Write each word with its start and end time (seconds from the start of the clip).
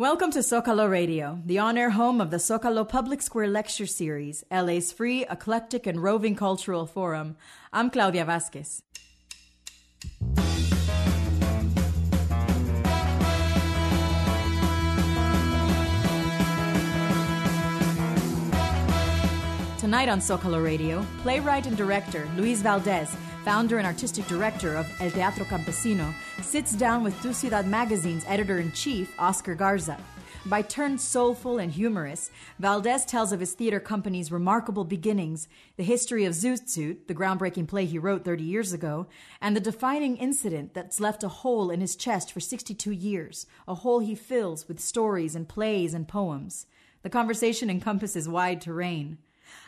Welcome 0.00 0.30
to 0.30 0.38
Zocalo 0.38 0.90
Radio, 0.90 1.42
the 1.44 1.58
on 1.58 1.76
air 1.76 1.90
home 1.90 2.22
of 2.22 2.30
the 2.30 2.38
Zocalo 2.38 2.88
Public 2.88 3.20
Square 3.20 3.48
Lecture 3.48 3.84
Series, 3.84 4.42
LA's 4.50 4.92
free, 4.92 5.26
eclectic, 5.26 5.86
and 5.86 6.02
roving 6.02 6.34
cultural 6.34 6.86
forum. 6.86 7.36
I'm 7.70 7.90
Claudia 7.90 8.24
Vasquez. 8.24 8.82
Tonight 19.76 20.08
on 20.08 20.20
Zocalo 20.20 20.64
Radio, 20.64 21.06
playwright 21.18 21.66
and 21.66 21.76
director 21.76 22.26
Luis 22.38 22.62
Valdez 22.62 23.14
founder 23.44 23.78
and 23.78 23.86
artistic 23.86 24.26
director 24.26 24.76
of 24.76 24.86
El 25.00 25.10
Teatro 25.10 25.44
Campesino, 25.44 26.12
sits 26.42 26.72
down 26.72 27.02
with 27.02 27.20
Tu 27.22 27.32
Ciudad 27.32 27.66
magazine's 27.66 28.24
editor 28.26 28.58
in 28.58 28.70
chief, 28.72 29.12
Oscar 29.18 29.54
Garza. 29.54 29.98
By 30.46 30.62
turn 30.62 30.96
soulful 30.96 31.58
and 31.58 31.70
humorous, 31.70 32.30
Valdez 32.58 33.04
tells 33.04 33.30
of 33.30 33.40
his 33.40 33.52
theater 33.52 33.78
company's 33.78 34.32
remarkable 34.32 34.84
beginnings, 34.84 35.48
the 35.76 35.84
history 35.84 36.24
of 36.24 36.32
Zoot 36.32 36.68
Suit, 36.68 37.08
the 37.08 37.14
groundbreaking 37.14 37.68
play 37.68 37.84
he 37.84 37.98
wrote 37.98 38.24
30 38.24 38.42
years 38.42 38.72
ago, 38.72 39.06
and 39.40 39.54
the 39.54 39.60
defining 39.60 40.16
incident 40.16 40.72
that's 40.72 40.98
left 40.98 41.22
a 41.22 41.28
hole 41.28 41.70
in 41.70 41.82
his 41.82 41.94
chest 41.94 42.32
for 42.32 42.40
62 42.40 42.90
years, 42.90 43.46
a 43.68 43.74
hole 43.74 43.98
he 43.98 44.14
fills 44.14 44.66
with 44.66 44.80
stories 44.80 45.34
and 45.34 45.46
plays 45.46 45.92
and 45.92 46.08
poems. 46.08 46.66
The 47.02 47.10
conversation 47.10 47.68
encompasses 47.68 48.28
wide 48.28 48.62
terrain. 48.62 49.18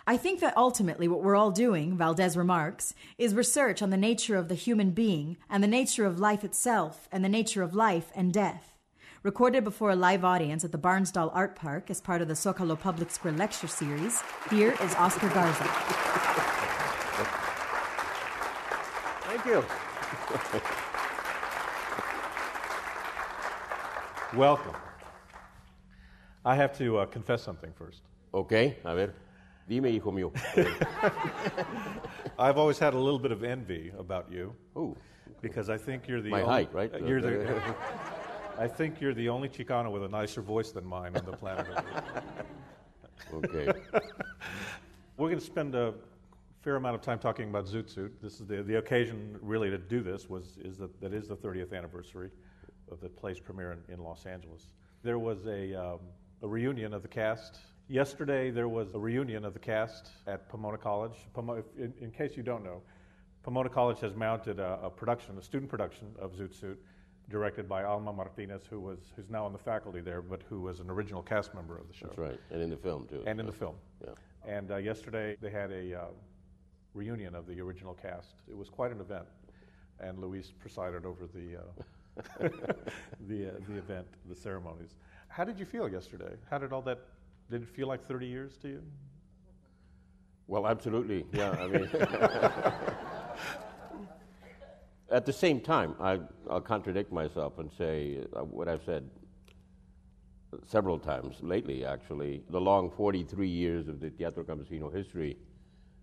I 0.07 0.17
think 0.17 0.41
that 0.41 0.57
ultimately 0.57 1.07
what 1.07 1.23
we're 1.23 1.37
all 1.37 1.51
doing, 1.51 1.97
Valdez 1.97 2.37
remarks, 2.37 2.95
is 3.19 3.35
research 3.35 3.83
on 3.83 3.91
the 3.91 3.97
nature 3.97 4.37
of 4.37 4.49
the 4.49 4.55
human 4.55 4.91
being 4.91 5.37
and 5.49 5.63
the 5.63 5.69
nature 5.69 6.07
of 6.07 6.19
life 6.19 6.43
itself 6.43 7.09
and 7.13 7.25
the 7.25 7.29
nature 7.29 7.63
of 7.63 7.75
life 7.75 8.11
and 8.15 8.33
death. 8.33 8.73
Recorded 9.23 9.63
before 9.63 9.91
a 9.91 9.97
live 9.97 10.25
audience 10.25 10.65
at 10.65 10.73
the 10.73 10.79
Barnsdall 10.79 11.31
Art 11.33 11.55
Park 11.55 11.91
as 11.91 12.01
part 12.01 12.23
of 12.23 12.29
the 12.29 12.35
Zocalo 12.35 12.79
Public 12.79 13.11
Square 13.11 13.35
Lecture 13.35 13.69
Series, 13.69 14.21
here 14.51 14.75
is 14.83 14.95
Oscar 14.97 15.29
Garza. 15.29 15.65
Thank 19.29 19.47
you. 19.47 19.65
Welcome. 24.37 24.75
I 26.45 26.57
have 26.57 26.77
to 26.79 26.99
uh, 26.99 27.07
confess 27.07 27.43
something 27.43 27.73
first. 27.79 28.03
Okay, 28.35 28.77
a 28.85 28.97
ver. 28.97 29.15
Dime, 29.69 29.91
hijo 29.91 30.11
mío. 30.11 30.33
I've 32.39 32.59
always 32.59 32.79
had 32.79 32.95
a 32.95 32.99
little 32.99 33.19
bit 33.19 33.33
of 33.33 33.45
envy 33.45 33.93
about 33.99 34.31
you. 34.31 34.55
Ooh. 34.77 34.97
Because 35.41 35.71
I 35.71 35.79
think 35.79 36.09
you're 36.09 36.21
the 36.21 36.31
My 36.31 36.43
only, 36.43 36.53
height, 36.53 36.75
right? 36.75 36.93
You're 37.07 37.21
the, 37.21 37.75
I 38.59 38.69
think 38.69 39.01
you're 39.01 39.15
the 39.15 39.29
only 39.29 39.49
Chicano 39.49 39.91
with 39.91 40.05
a 40.05 40.09
nicer 40.09 40.43
voice 40.43 40.71
than 40.73 40.85
mine 40.85 41.17
on 41.17 41.25
the 41.25 41.33
planet. 41.33 41.67
okay. 43.33 43.73
We're 45.17 45.29
going 45.29 45.39
to 45.39 45.45
spend 45.45 45.75
a 45.75 45.95
fair 46.61 46.77
amount 46.77 46.95
of 46.95 47.01
time 47.01 47.19
talking 47.19 47.49
about 47.49 47.67
Zoot 47.67 47.91
Suit. 47.91 48.15
This 48.23 48.41
is 48.41 48.47
the, 48.47 48.63
the 48.63 48.77
occasion 48.77 49.37
really 49.41 49.69
to 49.71 49.79
do 49.79 50.01
this 50.01 50.29
was 50.29 50.59
is 50.63 50.79
that 50.79 51.01
that 51.01 51.13
is 51.13 51.29
the 51.29 51.37
30th 51.37 51.73
anniversary 51.73 52.31
of 52.91 53.01
the 53.01 53.09
play's 53.09 53.41
premiere 53.41 53.73
in, 53.73 53.95
in 53.95 54.01
Los 54.01 54.27
Angeles. 54.27 54.73
There 55.03 55.19
was 55.19 55.47
a, 55.47 55.75
um, 55.75 55.99
a 56.43 56.47
reunion 56.47 56.95
of 56.95 57.03
the 57.03 57.09
cast 57.09 57.59
Yesterday, 57.89 58.51
there 58.51 58.69
was 58.69 58.95
a 58.95 58.99
reunion 58.99 59.45
of 59.45 59.53
the 59.53 59.59
cast 59.59 60.11
at 60.27 60.49
Pomona 60.49 60.79
College. 60.79 61.17
Pomona, 61.35 61.63
in, 61.77 61.93
in, 62.01 62.11
case 62.11 62.37
you 62.37 62.43
don't 62.43 62.65
know, 62.65 62.81
Pomona 63.43 63.69
College 63.69 64.01
has 64.01 64.15
mounted 64.15 64.61
a, 64.61 64.79
a, 64.83 64.91
production, 64.91 65.37
a 65.37 65.43
student 65.43 65.71
production 65.71 66.07
of 66.19 66.33
Zoot 66.33 66.59
Suit, 66.59 66.81
directed 67.29 67.69
by 67.69 67.85
Alma 67.85 68.13
Martinez, 68.13 68.63
who 68.69 68.81
was 68.81 68.99
who's 69.17 69.29
now 69.29 69.45
on 69.45 69.53
the 69.53 69.59
faculty 69.59 70.01
there, 70.01 70.23
but 70.23 70.43
who 70.49 70.61
was 70.61 70.81
an 70.81 70.91
original 70.91 71.23
cast 71.23 71.55
member 71.55 71.77
of 71.77 71.89
the 71.89 71.95
show. 71.95 72.07
That's 72.07 72.19
right, 72.19 72.41
and 72.51 72.63
in 72.63 72.71
the 72.71 72.77
film 72.77 73.07
too. 73.09 73.23
And 73.27 73.41
in 73.41 73.47
the 73.47 73.53
film. 73.53 73.75
Yeah. 74.03 74.13
And 74.47 74.71
uh, 74.71 74.77
yesterday 74.77 75.37
they 75.41 75.51
had 75.51 75.71
a 75.71 76.03
uh, 76.03 76.05
reunion 76.95 77.35
of 77.35 77.47
the 77.47 77.61
original 77.61 77.95
cast. 77.95 78.35
It 78.49 78.57
was 78.57 78.69
quite 78.69 78.93
an 78.93 79.01
event, 79.01 79.27
and 80.01 80.19
Luis 80.19 80.53
presided 80.59 81.05
over 81.05 81.27
the 81.27 81.59
uh, 81.59 82.49
the 83.29 83.49
uh, 83.49 83.53
the 83.69 83.77
event, 83.77 84.07
the 84.29 84.37
ceremonies. 84.37 84.95
How 85.29 85.45
did 85.45 85.59
you 85.59 85.65
feel 85.65 85.89
yesterday? 85.89 86.35
How 86.51 86.59
did 86.59 86.73
all 86.73 86.83
that 86.83 87.01
did 87.53 87.63
it 87.63 87.69
feel 87.69 87.87
like 87.87 88.09
30 88.09 88.27
years 88.27 88.57
to 88.63 88.69
you? 88.69 88.83
Well, 90.47 90.67
absolutely. 90.67 91.27
Yeah, 91.35 91.51
I 91.51 91.67
mean, 91.69 91.87
at 95.11 95.27
the 95.27 95.33
same 95.35 95.61
time, 95.61 95.95
I, 96.01 96.21
will 96.47 96.63
contradict 96.63 97.13
myself 97.13 97.59
and 97.59 97.71
say 97.77 98.25
uh, 98.35 98.41
what 98.41 98.69
I've 98.69 98.83
said 98.87 99.09
several 100.67 100.99
times 100.99 101.37
lately, 101.43 101.85
actually. 101.85 102.43
The 102.49 102.61
long 102.61 102.91
43 102.91 103.47
years 103.47 103.87
of 103.87 104.01
the 104.01 104.09
Teatro 104.09 104.45
Campesino 104.45 104.91
history 104.91 105.37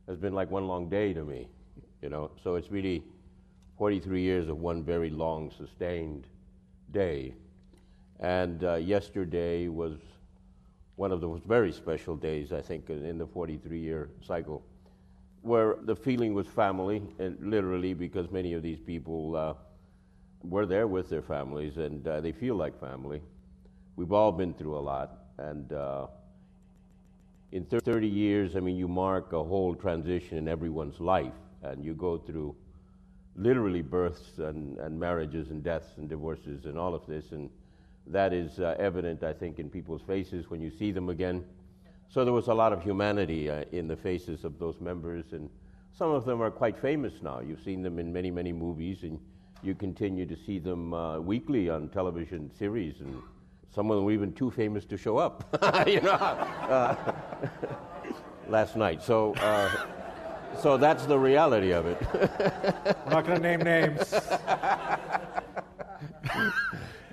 has 0.07 0.17
been 0.17 0.33
like 0.33 0.51
one 0.51 0.67
long 0.67 0.87
day 0.87 1.13
to 1.13 1.23
me, 1.23 1.47
you 2.03 2.09
know. 2.09 2.29
So 2.43 2.55
it's 2.55 2.69
really 2.69 3.03
43 3.79 4.21
years 4.21 4.49
of 4.49 4.59
one 4.59 4.83
very 4.83 5.09
long, 5.09 5.51
sustained 5.57 6.27
day. 6.91 7.33
And 8.19 8.63
uh, 8.63 8.75
yesterday 8.75 9.67
was 9.67 9.97
one 10.99 11.13
of 11.13 11.21
those 11.21 11.39
very 11.47 11.71
special 11.71 12.17
days, 12.17 12.51
I 12.51 12.61
think, 12.61 12.89
in 12.89 13.17
the 13.17 13.25
43 13.25 13.79
year 13.79 14.09
cycle, 14.21 14.61
where 15.43 15.77
the 15.83 15.95
feeling 15.95 16.33
was 16.33 16.45
family, 16.45 17.01
and 17.19 17.37
literally 17.39 17.93
because 17.93 18.29
many 18.31 18.51
of 18.51 18.61
these 18.61 18.81
people 18.81 19.33
uh, 19.33 19.53
were 20.43 20.65
there 20.65 20.87
with 20.87 21.09
their 21.09 21.21
families 21.21 21.77
and 21.77 22.05
uh, 22.05 22.19
they 22.19 22.33
feel 22.33 22.55
like 22.55 22.77
family. 22.81 23.21
We've 23.95 24.11
all 24.11 24.33
been 24.33 24.53
through 24.53 24.77
a 24.77 24.83
lot, 24.93 25.19
and 25.37 25.71
uh, 25.71 26.07
in 27.53 27.63
30 27.63 28.05
years, 28.05 28.57
I 28.57 28.59
mean, 28.59 28.75
you 28.75 28.89
mark 28.89 29.31
a 29.31 29.41
whole 29.41 29.75
transition 29.75 30.37
in 30.37 30.49
everyone's 30.49 30.99
life, 30.99 31.39
and 31.63 31.83
you 31.83 31.93
go 31.93 32.17
through 32.17 32.57
literally 33.37 33.81
births 33.81 34.37
and, 34.37 34.77
and 34.79 34.99
marriages 34.99 35.49
and 35.49 35.63
deaths 35.63 35.91
and 35.95 36.09
divorces 36.09 36.65
and 36.65 36.77
all 36.77 36.93
of 36.93 37.05
this, 37.07 37.31
and 37.31 37.49
that 38.07 38.33
is 38.33 38.59
uh, 38.59 38.75
evident, 38.79 39.23
I 39.23 39.33
think, 39.33 39.59
in 39.59 39.69
people's 39.69 40.01
faces 40.01 40.49
when 40.49 40.61
you 40.61 40.71
see 40.71 40.91
them 40.91 41.09
again. 41.09 41.43
So 42.09 42.23
there 42.23 42.33
was 42.33 42.47
a 42.47 42.53
lot 42.53 42.73
of 42.73 42.81
humanity 42.81 43.49
uh, 43.49 43.65
in 43.71 43.87
the 43.87 43.95
faces 43.95 44.43
of 44.43 44.57
those 44.57 44.81
members, 44.81 45.25
and 45.31 45.49
some 45.95 46.09
of 46.09 46.25
them 46.25 46.41
are 46.41 46.49
quite 46.49 46.77
famous 46.77 47.13
now. 47.21 47.39
You've 47.39 47.61
seen 47.61 47.83
them 47.83 47.99
in 47.99 48.11
many, 48.11 48.31
many 48.31 48.51
movies, 48.51 49.03
and 49.03 49.19
you 49.61 49.75
continue 49.75 50.25
to 50.25 50.35
see 50.35 50.57
them 50.57 50.93
uh, 50.93 51.19
weekly 51.19 51.69
on 51.69 51.89
television 51.89 52.49
series, 52.57 53.01
and 53.01 53.21
some 53.69 53.91
of 53.91 53.97
them 53.97 54.05
were 54.05 54.11
even 54.11 54.33
too 54.33 54.49
famous 54.49 54.85
to 54.85 54.97
show 54.97 55.17
up, 55.17 55.55
you 55.87 56.01
know, 56.01 56.11
uh, 56.13 57.13
last 58.47 58.75
night. 58.75 59.03
So, 59.03 59.35
uh, 59.35 59.69
so 60.61 60.77
that's 60.77 61.05
the 61.05 61.17
reality 61.17 61.71
of 61.71 61.85
it. 61.85 62.01
I'm 63.05 63.11
not 63.11 63.25
going 63.25 63.41
to 63.41 63.57
name 63.57 63.61
names. 63.61 64.13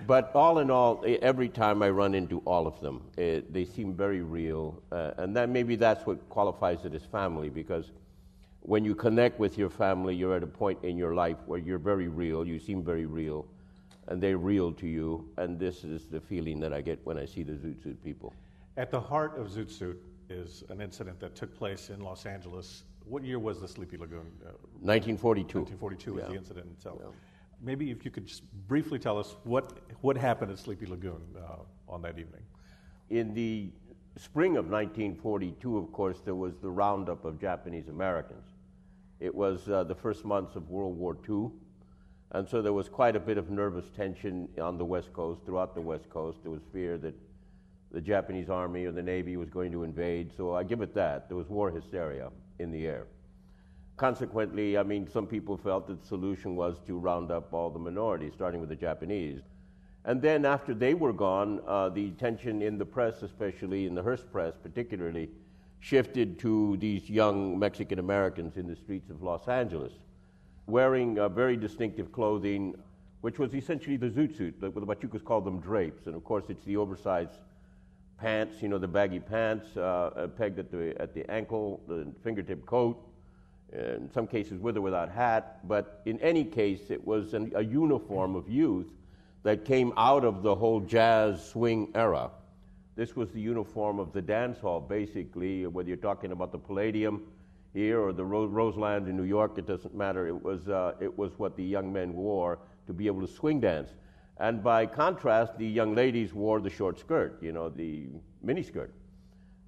But 0.06 0.30
all 0.34 0.60
in 0.60 0.70
all, 0.70 1.04
every 1.22 1.48
time 1.48 1.82
I 1.82 1.90
run 1.90 2.14
into 2.14 2.38
all 2.44 2.66
of 2.66 2.80
them, 2.80 3.02
it, 3.16 3.52
they 3.52 3.64
seem 3.64 3.94
very 3.94 4.22
real. 4.22 4.80
Uh, 4.92 5.12
and 5.18 5.34
that 5.36 5.48
maybe 5.48 5.76
that's 5.76 6.06
what 6.06 6.28
qualifies 6.28 6.84
it 6.84 6.94
as 6.94 7.02
family 7.02 7.48
because 7.48 7.90
when 8.60 8.84
you 8.84 8.94
connect 8.94 9.38
with 9.38 9.58
your 9.58 9.70
family, 9.70 10.14
you're 10.14 10.36
at 10.36 10.42
a 10.42 10.46
point 10.46 10.78
in 10.82 10.96
your 10.96 11.14
life 11.14 11.36
where 11.46 11.58
you're 11.58 11.78
very 11.78 12.08
real, 12.08 12.46
you 12.46 12.58
seem 12.58 12.82
very 12.82 13.06
real, 13.06 13.46
and 14.08 14.22
they're 14.22 14.38
real 14.38 14.72
to 14.72 14.86
you. 14.86 15.28
And 15.38 15.58
this 15.58 15.84
is 15.84 16.06
the 16.06 16.20
feeling 16.20 16.60
that 16.60 16.72
I 16.72 16.80
get 16.80 17.00
when 17.04 17.18
I 17.18 17.24
see 17.24 17.42
the 17.42 17.52
Zoot 17.52 17.82
Suit 17.82 18.02
people. 18.04 18.32
At 18.76 18.90
the 18.90 19.00
heart 19.00 19.38
of 19.38 19.48
Zoot 19.48 19.70
Suit 19.70 20.00
is 20.28 20.64
an 20.68 20.80
incident 20.80 21.20
that 21.20 21.34
took 21.34 21.56
place 21.56 21.90
in 21.90 22.00
Los 22.00 22.26
Angeles. 22.26 22.84
What 23.04 23.24
year 23.24 23.38
was 23.38 23.60
the 23.60 23.68
Sleepy 23.68 23.96
Lagoon? 23.96 24.26
Uh, 24.44 24.50
1942. 24.82 25.60
1942 25.60 26.14
was 26.14 26.22
yeah. 26.22 26.28
the 26.28 26.34
incident 26.36 26.66
itself. 26.76 26.98
Yeah. 27.00 27.10
Maybe 27.66 27.90
if 27.90 28.04
you 28.04 28.12
could 28.12 28.26
just 28.26 28.44
briefly 28.68 28.96
tell 28.96 29.18
us 29.18 29.34
what, 29.42 29.80
what 30.00 30.16
happened 30.16 30.52
at 30.52 30.58
Sleepy 30.60 30.86
Lagoon 30.86 31.20
uh, 31.36 31.56
on 31.88 32.00
that 32.02 32.16
evening. 32.16 32.42
In 33.10 33.34
the 33.34 33.70
spring 34.16 34.56
of 34.56 34.66
1942, 34.66 35.76
of 35.76 35.90
course, 35.90 36.20
there 36.24 36.36
was 36.36 36.54
the 36.62 36.70
roundup 36.70 37.24
of 37.24 37.40
Japanese 37.40 37.88
Americans. 37.88 38.44
It 39.18 39.34
was 39.34 39.68
uh, 39.68 39.82
the 39.82 39.96
first 39.96 40.24
months 40.24 40.54
of 40.54 40.70
World 40.70 40.96
War 40.96 41.16
II, 41.28 41.50
and 42.30 42.48
so 42.48 42.62
there 42.62 42.72
was 42.72 42.88
quite 42.88 43.16
a 43.16 43.20
bit 43.20 43.36
of 43.36 43.50
nervous 43.50 43.86
tension 43.96 44.48
on 44.62 44.78
the 44.78 44.84
West 44.84 45.12
Coast, 45.12 45.40
throughout 45.44 45.74
the 45.74 45.80
West 45.80 46.08
Coast. 46.08 46.38
There 46.44 46.52
was 46.52 46.62
fear 46.72 46.98
that 46.98 47.14
the 47.90 48.00
Japanese 48.00 48.48
Army 48.48 48.84
or 48.84 48.92
the 48.92 49.02
Navy 49.02 49.36
was 49.36 49.50
going 49.50 49.72
to 49.72 49.82
invade, 49.82 50.30
so 50.36 50.54
I 50.54 50.62
give 50.62 50.82
it 50.82 50.94
that. 50.94 51.28
There 51.28 51.36
was 51.36 51.48
war 51.48 51.72
hysteria 51.72 52.30
in 52.60 52.70
the 52.70 52.86
air. 52.86 53.08
Consequently, 53.96 54.76
I 54.76 54.82
mean, 54.82 55.08
some 55.08 55.26
people 55.26 55.56
felt 55.56 55.86
that 55.86 56.02
the 56.02 56.06
solution 56.06 56.54
was 56.54 56.76
to 56.86 56.98
round 56.98 57.30
up 57.30 57.52
all 57.52 57.70
the 57.70 57.78
minorities, 57.78 58.32
starting 58.34 58.60
with 58.60 58.68
the 58.68 58.76
Japanese. 58.76 59.40
And 60.04 60.20
then 60.20 60.44
after 60.44 60.74
they 60.74 60.92
were 60.92 61.14
gone, 61.14 61.60
uh, 61.66 61.88
the 61.88 62.10
tension 62.12 62.60
in 62.62 62.76
the 62.78 62.84
press, 62.84 63.22
especially 63.22 63.86
in 63.86 63.94
the 63.94 64.02
Hearst 64.02 64.30
press 64.30 64.54
particularly, 64.62 65.30
shifted 65.80 66.38
to 66.40 66.76
these 66.76 67.08
young 67.08 67.58
Mexican 67.58 67.98
Americans 67.98 68.56
in 68.56 68.66
the 68.66 68.76
streets 68.76 69.08
of 69.08 69.22
Los 69.22 69.48
Angeles, 69.48 69.92
wearing 70.66 71.18
uh, 71.18 71.28
very 71.28 71.56
distinctive 71.56 72.12
clothing, 72.12 72.74
which 73.22 73.38
was 73.38 73.54
essentially 73.54 73.96
the 73.96 74.10
zoot 74.10 74.36
suit. 74.36 74.60
The, 74.60 74.70
the 74.70 74.86
Pachucos 74.86 75.24
called 75.24 75.44
them 75.44 75.58
drapes. 75.58 76.06
And 76.06 76.14
of 76.14 76.22
course, 76.22 76.44
it's 76.50 76.64
the 76.64 76.76
oversized 76.76 77.40
pants, 78.18 78.60
you 78.60 78.68
know, 78.68 78.78
the 78.78 78.88
baggy 78.88 79.20
pants, 79.20 79.76
uh, 79.76 80.28
pegged 80.36 80.58
at 80.58 80.70
the, 80.70 80.94
at 81.00 81.14
the 81.14 81.28
ankle, 81.30 81.80
the 81.88 82.06
fingertip 82.22 82.64
coat, 82.66 83.02
in 83.72 84.10
some 84.12 84.26
cases 84.26 84.60
with 84.60 84.76
or 84.76 84.80
without 84.80 85.10
hat. 85.10 85.66
But 85.66 86.00
in 86.04 86.20
any 86.20 86.44
case, 86.44 86.90
it 86.90 87.04
was 87.04 87.34
an, 87.34 87.52
a 87.54 87.62
uniform 87.62 88.36
of 88.36 88.48
youth 88.48 88.92
that 89.42 89.64
came 89.64 89.92
out 89.96 90.24
of 90.24 90.42
the 90.42 90.54
whole 90.54 90.80
jazz 90.80 91.44
swing 91.44 91.92
era. 91.94 92.30
This 92.96 93.14
was 93.14 93.30
the 93.30 93.40
uniform 93.40 93.98
of 93.98 94.12
the 94.12 94.22
dance 94.22 94.58
hall, 94.58 94.80
basically, 94.80 95.66
whether 95.66 95.88
you're 95.88 95.98
talking 95.98 96.32
about 96.32 96.50
the 96.50 96.58
Palladium 96.58 97.22
here 97.74 98.00
or 98.00 98.12
the 98.12 98.24
Ro- 98.24 98.46
Roseland 98.46 99.06
in 99.06 99.16
New 99.16 99.24
York, 99.24 99.58
it 99.58 99.66
doesn't 99.66 99.94
matter. 99.94 100.26
It 100.26 100.42
was, 100.42 100.68
uh, 100.68 100.94
it 100.98 101.18
was 101.18 101.38
what 101.38 101.56
the 101.56 101.62
young 101.62 101.92
men 101.92 102.14
wore 102.14 102.58
to 102.86 102.94
be 102.94 103.06
able 103.06 103.20
to 103.20 103.32
swing 103.32 103.60
dance. 103.60 103.90
And 104.38 104.62
by 104.62 104.86
contrast, 104.86 105.58
the 105.58 105.66
young 105.66 105.94
ladies 105.94 106.32
wore 106.32 106.60
the 106.60 106.70
short 106.70 106.98
skirt, 106.98 107.38
you 107.42 107.52
know, 107.52 107.68
the 107.68 108.06
mini 108.42 108.62
skirt. 108.62 108.94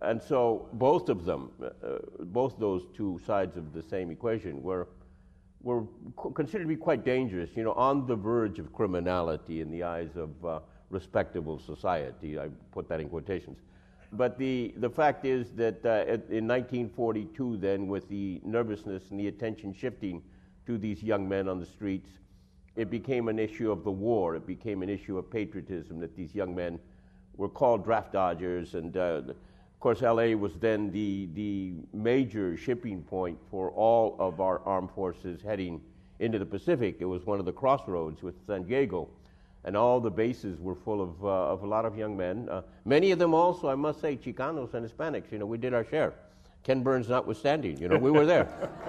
And 0.01 0.23
so 0.23 0.69
both 0.75 1.09
of 1.09 1.25
them, 1.25 1.51
uh, 1.63 1.99
both 2.21 2.59
those 2.59 2.87
two 2.95 3.21
sides 3.27 3.57
of 3.57 3.73
the 3.73 3.83
same 3.83 4.11
equation, 4.11 4.63
were, 4.63 4.89
were 5.63 5.85
considered 6.35 6.65
to 6.65 6.69
be 6.69 6.77
quite 6.77 7.05
dangerous, 7.05 7.51
you 7.57 7.65
know, 7.65 7.73
on 7.73 8.07
the 8.07 8.15
verge 8.15 8.59
of 8.59 8.73
criminality 8.73 9.61
in 9.61 9.71
the 9.71 9.83
eyes 9.83 10.11
of 10.17 10.45
uh, 10.45 10.61
respectable 10.91 11.59
society. 11.59 12.39
I 12.39 12.49
put 12.71 12.89
that 12.89 13.01
in 13.01 13.09
quotations. 13.09 13.59
But 14.13 14.39
the, 14.39 14.73
the 14.77 14.89
fact 14.89 15.25
is 15.27 15.51
that 15.57 15.85
uh, 15.85 16.05
in 16.31 16.47
1942, 16.49 17.59
then, 17.59 17.89
with 17.89 18.09
the 18.09 18.41
nervousness 18.45 19.11
and 19.11 19.21
the 19.21 19.29
attention 19.29 19.75
shifting 19.75 20.23
to 20.67 20.79
these 20.79 21.03
young 21.03 21.29
men 21.29 21.49
on 21.49 21.59
the 21.59 21.67
streets, 21.67 22.09
it 22.77 22.91
became 22.91 23.29
an 23.29 23.39
issue 23.39 23.71
of 23.71 23.85
the 23.85 23.91
war. 23.91 24.37
It 24.37 24.47
became 24.47 24.83
an 24.83 24.89
issue 24.89 25.19
of 25.19 25.31
patriotism 25.31 25.99
that 26.01 26.17
these 26.17 26.35
young 26.35 26.55
men 26.55 26.79
were 27.37 27.49
called 27.49 27.85
draft 27.85 28.13
dodgers. 28.13 28.75
And 28.75 28.97
uh, 28.97 29.23
of 29.79 29.83
course, 29.83 30.03
LA 30.03 30.37
was 30.37 30.55
then 30.59 30.91
the, 30.91 31.29
the 31.35 31.73
major 31.93 32.57
shipping 32.57 33.01
point 33.01 33.39
for 33.49 33.71
all 33.71 34.17
of 34.19 34.41
our 34.41 34.61
armed 34.65 34.91
forces 34.91 35.41
heading 35.41 35.81
into 36.19 36.37
the 36.41 36.45
Pacific. 36.45 36.97
It 36.99 37.05
was 37.05 37.25
one 37.25 37.39
of 37.39 37.45
the 37.45 37.53
crossroads 37.53 38.21
with 38.21 38.35
San 38.45 38.65
Diego. 38.65 39.09
And 39.63 39.77
all 39.77 40.01
the 40.01 40.11
bases 40.11 40.59
were 40.59 40.75
full 40.75 41.01
of, 41.01 41.25
uh, 41.25 41.29
of 41.29 41.63
a 41.63 41.67
lot 41.69 41.85
of 41.85 41.97
young 41.97 42.17
men. 42.17 42.49
Uh, 42.49 42.63
many 42.85 43.13
of 43.13 43.21
them 43.21 43.35
also, 43.35 43.69
I 43.69 43.77
must 43.77 44.01
say, 44.01 44.17
Chicanos 44.17 44.75
and 44.75 44.85
Hispanics. 44.85 45.31
You 45.31 45.39
know, 45.39 45.47
we 45.47 45.59
did 45.59 45.73
our 45.73 45.85
share. 45.85 46.13
Ken 46.65 46.83
Burns 46.83 47.09
notwithstanding, 47.09 47.79
you 47.79 47.87
know, 47.87 47.99
we 47.99 48.11
were 48.11 48.27
there. 48.27 48.49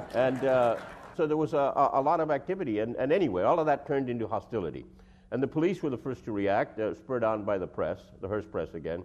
and 0.16 0.44
uh, 0.44 0.78
so 1.16 1.28
there 1.28 1.38
was 1.38 1.54
a, 1.54 1.92
a, 1.94 2.02
lot 2.02 2.20
of 2.20 2.32
activity. 2.32 2.80
And, 2.80 2.96
and, 2.96 3.14
anyway, 3.14 3.44
all 3.44 3.60
of 3.60 3.68
that 3.68 3.86
turned 3.86 4.10
into 4.10 4.28
hostility. 4.28 4.88
And 5.30 5.44
the 5.44 5.48
police 5.48 5.84
were 5.84 5.92
the 5.92 6.00
first 6.00 6.26
to 6.26 6.32
react, 6.32 6.80
uh, 6.80 6.96
spurred 6.96 7.24
on 7.24 7.44
by 7.44 7.60
the 7.60 7.68
press, 7.68 8.00
the 8.22 8.28
Hearst 8.28 8.52
press 8.52 8.74
again. 8.74 9.04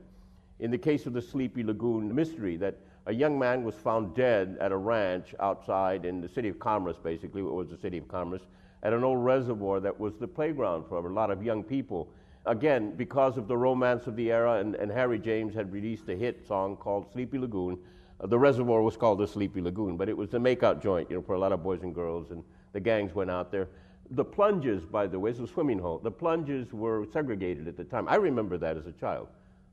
In 0.64 0.70
the 0.70 0.78
case 0.78 1.05
of 1.05 1.12
the 1.12 1.20
Sleepy 1.20 1.62
Lagoon 1.62 2.14
mystery, 2.14 2.56
that 2.56 2.78
a 3.05 3.12
young 3.12 3.38
man 3.38 3.64
was 3.64 3.75
found 3.75 4.14
dead 4.14 4.56
at 4.62 4.72
a 4.72 4.76
ranch 4.78 5.34
outside 5.38 6.06
in 6.06 6.22
the 6.22 6.28
city 6.28 6.49
of 6.49 6.58
Commerce, 6.58 6.96
basically, 6.96 7.43
it 7.43 7.52
was 7.52 7.69
the 7.69 7.76
city 7.76 7.99
of 7.99 8.08
Commerce, 8.08 8.40
at 8.82 8.94
an 8.94 9.05
old 9.05 9.22
reservoir 9.22 9.78
that 9.81 10.00
was 10.00 10.16
the 10.16 10.26
playground 10.26 10.87
for 10.88 11.06
a 11.06 11.12
lot 11.12 11.31
of 11.31 11.43
young 11.43 11.62
people. 11.62 12.08
Again, 12.46 12.96
because 12.96 13.37
of 13.37 13.46
the 13.46 13.55
romance 13.55 14.06
of 14.06 14.16
the 14.16 14.32
era, 14.32 14.55
and, 14.55 14.75
and 14.76 14.90
Harry 14.90 15.19
James 15.19 15.55
had 15.55 15.70
released 15.70 16.08
a 16.08 16.16
hit 16.16 16.49
song 16.49 16.76
called 16.76 17.12
Sleepy 17.12 17.37
Lagoon, 17.37 17.76
uh, 18.22 18.26
the 18.26 18.38
reservoir 18.38 18.81
was 18.81 18.96
called 18.96 19.19
the 19.19 19.26
Sleepy 19.26 19.60
Lagoon, 19.60 19.99
but 19.99 20.08
it 20.08 20.17
was 20.17 20.32
a 20.32 20.38
makeout 20.38 20.82
joint, 20.82 21.10
you 21.10 21.17
know, 21.17 21.22
for 21.22 21.34
a 21.34 21.38
lot 21.38 21.52
of 21.52 21.62
boys 21.62 21.82
and 21.82 21.94
girls, 21.94 22.31
and 22.31 22.43
the 22.72 22.81
gangs 22.81 23.14
went 23.14 23.31
out 23.31 23.52
there. 23.52 23.69
The 24.12 24.25
plunges, 24.25 24.87
by 24.87 25.08
the 25.08 25.19
way, 25.19 25.32
it's 25.32 25.40
a 25.40 25.46
swimming 25.46 25.78
hole. 25.78 25.99
The 25.99 26.10
plunges 26.10 26.72
were 26.72 27.05
segregated 27.12 27.69
at 27.69 27.76
the 27.76 27.84
time. 27.84 28.08
I 28.08 28.14
remember 28.14 28.56
that 28.56 28.78
as 28.78 28.87
a 28.87 28.93
child. 28.93 29.28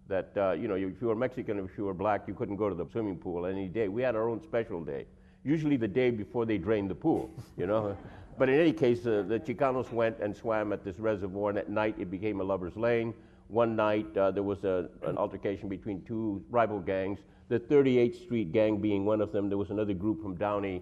That 0.08 0.32
uh, 0.36 0.52
you 0.52 0.68
know, 0.68 0.76
if 0.76 1.02
you 1.02 1.08
were 1.08 1.16
Mexican, 1.16 1.60
if 1.60 1.78
you 1.78 1.86
were 1.86 1.94
black, 1.94 2.28
you 2.28 2.34
couldn't 2.34 2.58
go 2.58 2.70
to 2.70 2.76
the 2.76 2.86
swimming 2.92 3.18
pool 3.18 3.46
any 3.46 3.68
day. 3.68 3.88
We 3.88 4.02
had 4.02 4.16
our 4.16 4.28
own 4.30 4.42
special 4.42 4.84
day, 4.84 5.06
usually 5.44 5.78
the 5.78 5.88
day 5.88 6.10
before 6.10 6.46
they 6.46 6.58
drained 6.58 6.90
the 6.90 6.96
pool. 6.96 7.30
You 7.58 7.68
know, 7.68 7.98
but 8.38 8.50
in 8.50 8.60
any 8.60 8.74
case, 8.74 9.06
uh, 9.06 9.24
the 9.28 9.40
Chicanos 9.40 9.92
went 9.92 10.20
and 10.20 10.36
swam 10.36 10.74
at 10.74 10.84
this 10.84 11.00
reservoir, 11.00 11.50
and 11.50 11.58
at 11.58 11.70
night 11.70 11.96
it 11.98 12.12
became 12.12 12.42
a 12.42 12.44
lover's 12.44 12.76
lane. 12.76 13.14
One 13.48 13.76
night 13.76 14.16
uh, 14.18 14.32
there 14.32 14.44
was 14.44 14.64
a, 14.64 14.90
an 15.04 15.18
altercation 15.18 15.70
between 15.70 16.02
two 16.04 16.44
rival 16.50 16.80
gangs 16.80 17.20
the 17.52 17.60
38th 17.60 18.24
Street 18.24 18.54
gang 18.54 18.78
being 18.78 19.04
one 19.04 19.20
of 19.20 19.34
them. 19.34 19.50
There 19.50 19.58
was 19.58 19.72
another 19.72 19.94
group 19.94 20.22
from 20.22 20.36
Downey, 20.36 20.82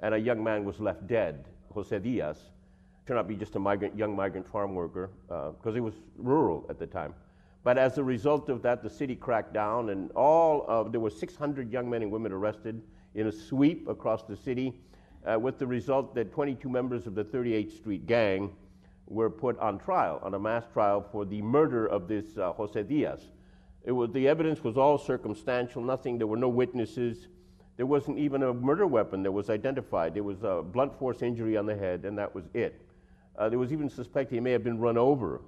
and 0.00 0.14
a 0.14 0.18
young 0.18 0.44
man 0.44 0.62
was 0.62 0.78
left 0.78 1.06
dead, 1.06 1.46
Jose 1.72 1.98
Diaz. 2.00 2.36
Turned 3.06 3.18
out 3.18 3.22
to 3.22 3.28
be 3.28 3.36
just 3.36 3.56
a 3.56 3.58
migrant, 3.58 3.96
young 3.96 4.14
migrant 4.14 4.46
farm 4.46 4.74
worker, 4.74 5.08
because 5.26 5.56
uh, 5.68 5.72
he 5.72 5.80
was 5.80 5.94
rural 6.18 6.66
at 6.68 6.78
the 6.78 6.86
time. 6.86 7.14
But 7.64 7.78
as 7.78 7.98
a 7.98 8.04
result 8.04 8.48
of 8.48 8.62
that, 8.62 8.82
the 8.82 8.90
city 8.90 9.14
cracked 9.14 9.52
down, 9.52 9.90
and 9.90 10.10
all 10.12 10.64
of 10.66 10.90
there 10.90 11.00
were 11.00 11.10
600 11.10 11.72
young 11.72 11.88
men 11.88 12.02
and 12.02 12.10
women 12.10 12.32
arrested 12.32 12.82
in 13.14 13.28
a 13.28 13.32
sweep 13.32 13.88
across 13.88 14.24
the 14.24 14.36
city, 14.36 14.72
uh, 15.24 15.38
with 15.38 15.58
the 15.58 15.66
result 15.66 16.14
that 16.14 16.32
22 16.32 16.68
members 16.68 17.06
of 17.06 17.14
the 17.14 17.24
38th 17.24 17.76
Street 17.76 18.06
gang 18.06 18.50
were 19.06 19.30
put 19.30 19.58
on 19.58 19.78
trial, 19.78 20.18
on 20.22 20.34
a 20.34 20.38
mass 20.38 20.64
trial 20.72 21.06
for 21.12 21.24
the 21.24 21.40
murder 21.42 21.86
of 21.86 22.08
this 22.08 22.36
uh, 22.36 22.52
Jose 22.52 22.82
Diaz. 22.82 23.20
It 23.84 23.92
was, 23.92 24.10
the 24.12 24.26
evidence 24.26 24.64
was 24.64 24.76
all 24.76 24.98
circumstantial, 24.98 25.82
nothing, 25.82 26.18
there 26.18 26.26
were 26.26 26.36
no 26.36 26.48
witnesses. 26.48 27.28
There 27.76 27.86
wasn't 27.86 28.18
even 28.18 28.42
a 28.42 28.52
murder 28.52 28.86
weapon 28.86 29.22
that 29.22 29.32
was 29.32 29.50
identified. 29.50 30.14
There 30.14 30.22
was 30.22 30.42
a 30.42 30.62
blunt 30.62 30.96
force 30.98 31.22
injury 31.22 31.56
on 31.56 31.66
the 31.66 31.74
head, 31.74 32.04
and 32.04 32.16
that 32.18 32.34
was 32.34 32.44
it. 32.54 32.80
Uh, 33.36 33.48
there 33.48 33.58
was 33.58 33.72
even 33.72 33.88
suspected 33.88 34.34
he 34.34 34.40
may 34.40 34.52
have 34.52 34.62
been 34.62 34.78
run 34.78 34.98
over. 34.98 35.40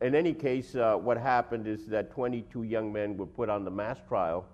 In 0.00 0.14
any 0.14 0.32
case, 0.32 0.74
uh, 0.74 0.94
what 0.96 1.18
happened 1.18 1.66
is 1.66 1.86
that 1.86 2.10
22 2.10 2.62
young 2.62 2.92
men 2.92 3.16
were 3.16 3.26
put 3.26 3.50
on 3.50 3.64
the 3.64 3.70
mass 3.70 3.98
trial. 4.08 4.46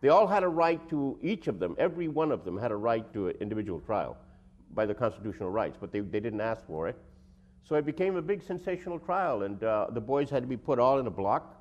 They 0.00 0.08
all 0.08 0.26
had 0.26 0.44
a 0.44 0.48
right 0.48 0.80
to, 0.90 1.18
each 1.22 1.48
of 1.48 1.58
them, 1.58 1.74
every 1.78 2.08
one 2.08 2.30
of 2.30 2.44
them 2.44 2.56
had 2.56 2.70
a 2.70 2.76
right 2.76 3.10
to 3.12 3.28
an 3.28 3.36
individual 3.40 3.80
trial 3.80 4.16
by 4.74 4.86
the 4.86 4.94
constitutional 4.94 5.50
rights, 5.50 5.76
but 5.80 5.92
they, 5.92 6.00
they 6.00 6.20
didn't 6.20 6.40
ask 6.40 6.64
for 6.66 6.88
it. 6.88 6.96
So 7.64 7.76
it 7.76 7.86
became 7.86 8.16
a 8.16 8.22
big 8.22 8.42
sensational 8.42 8.98
trial, 8.98 9.42
and 9.42 9.62
uh, 9.62 9.86
the 9.90 10.00
boys 10.00 10.30
had 10.30 10.42
to 10.42 10.48
be 10.48 10.56
put 10.56 10.78
all 10.78 10.98
in 10.98 11.06
a 11.06 11.10
block. 11.10 11.56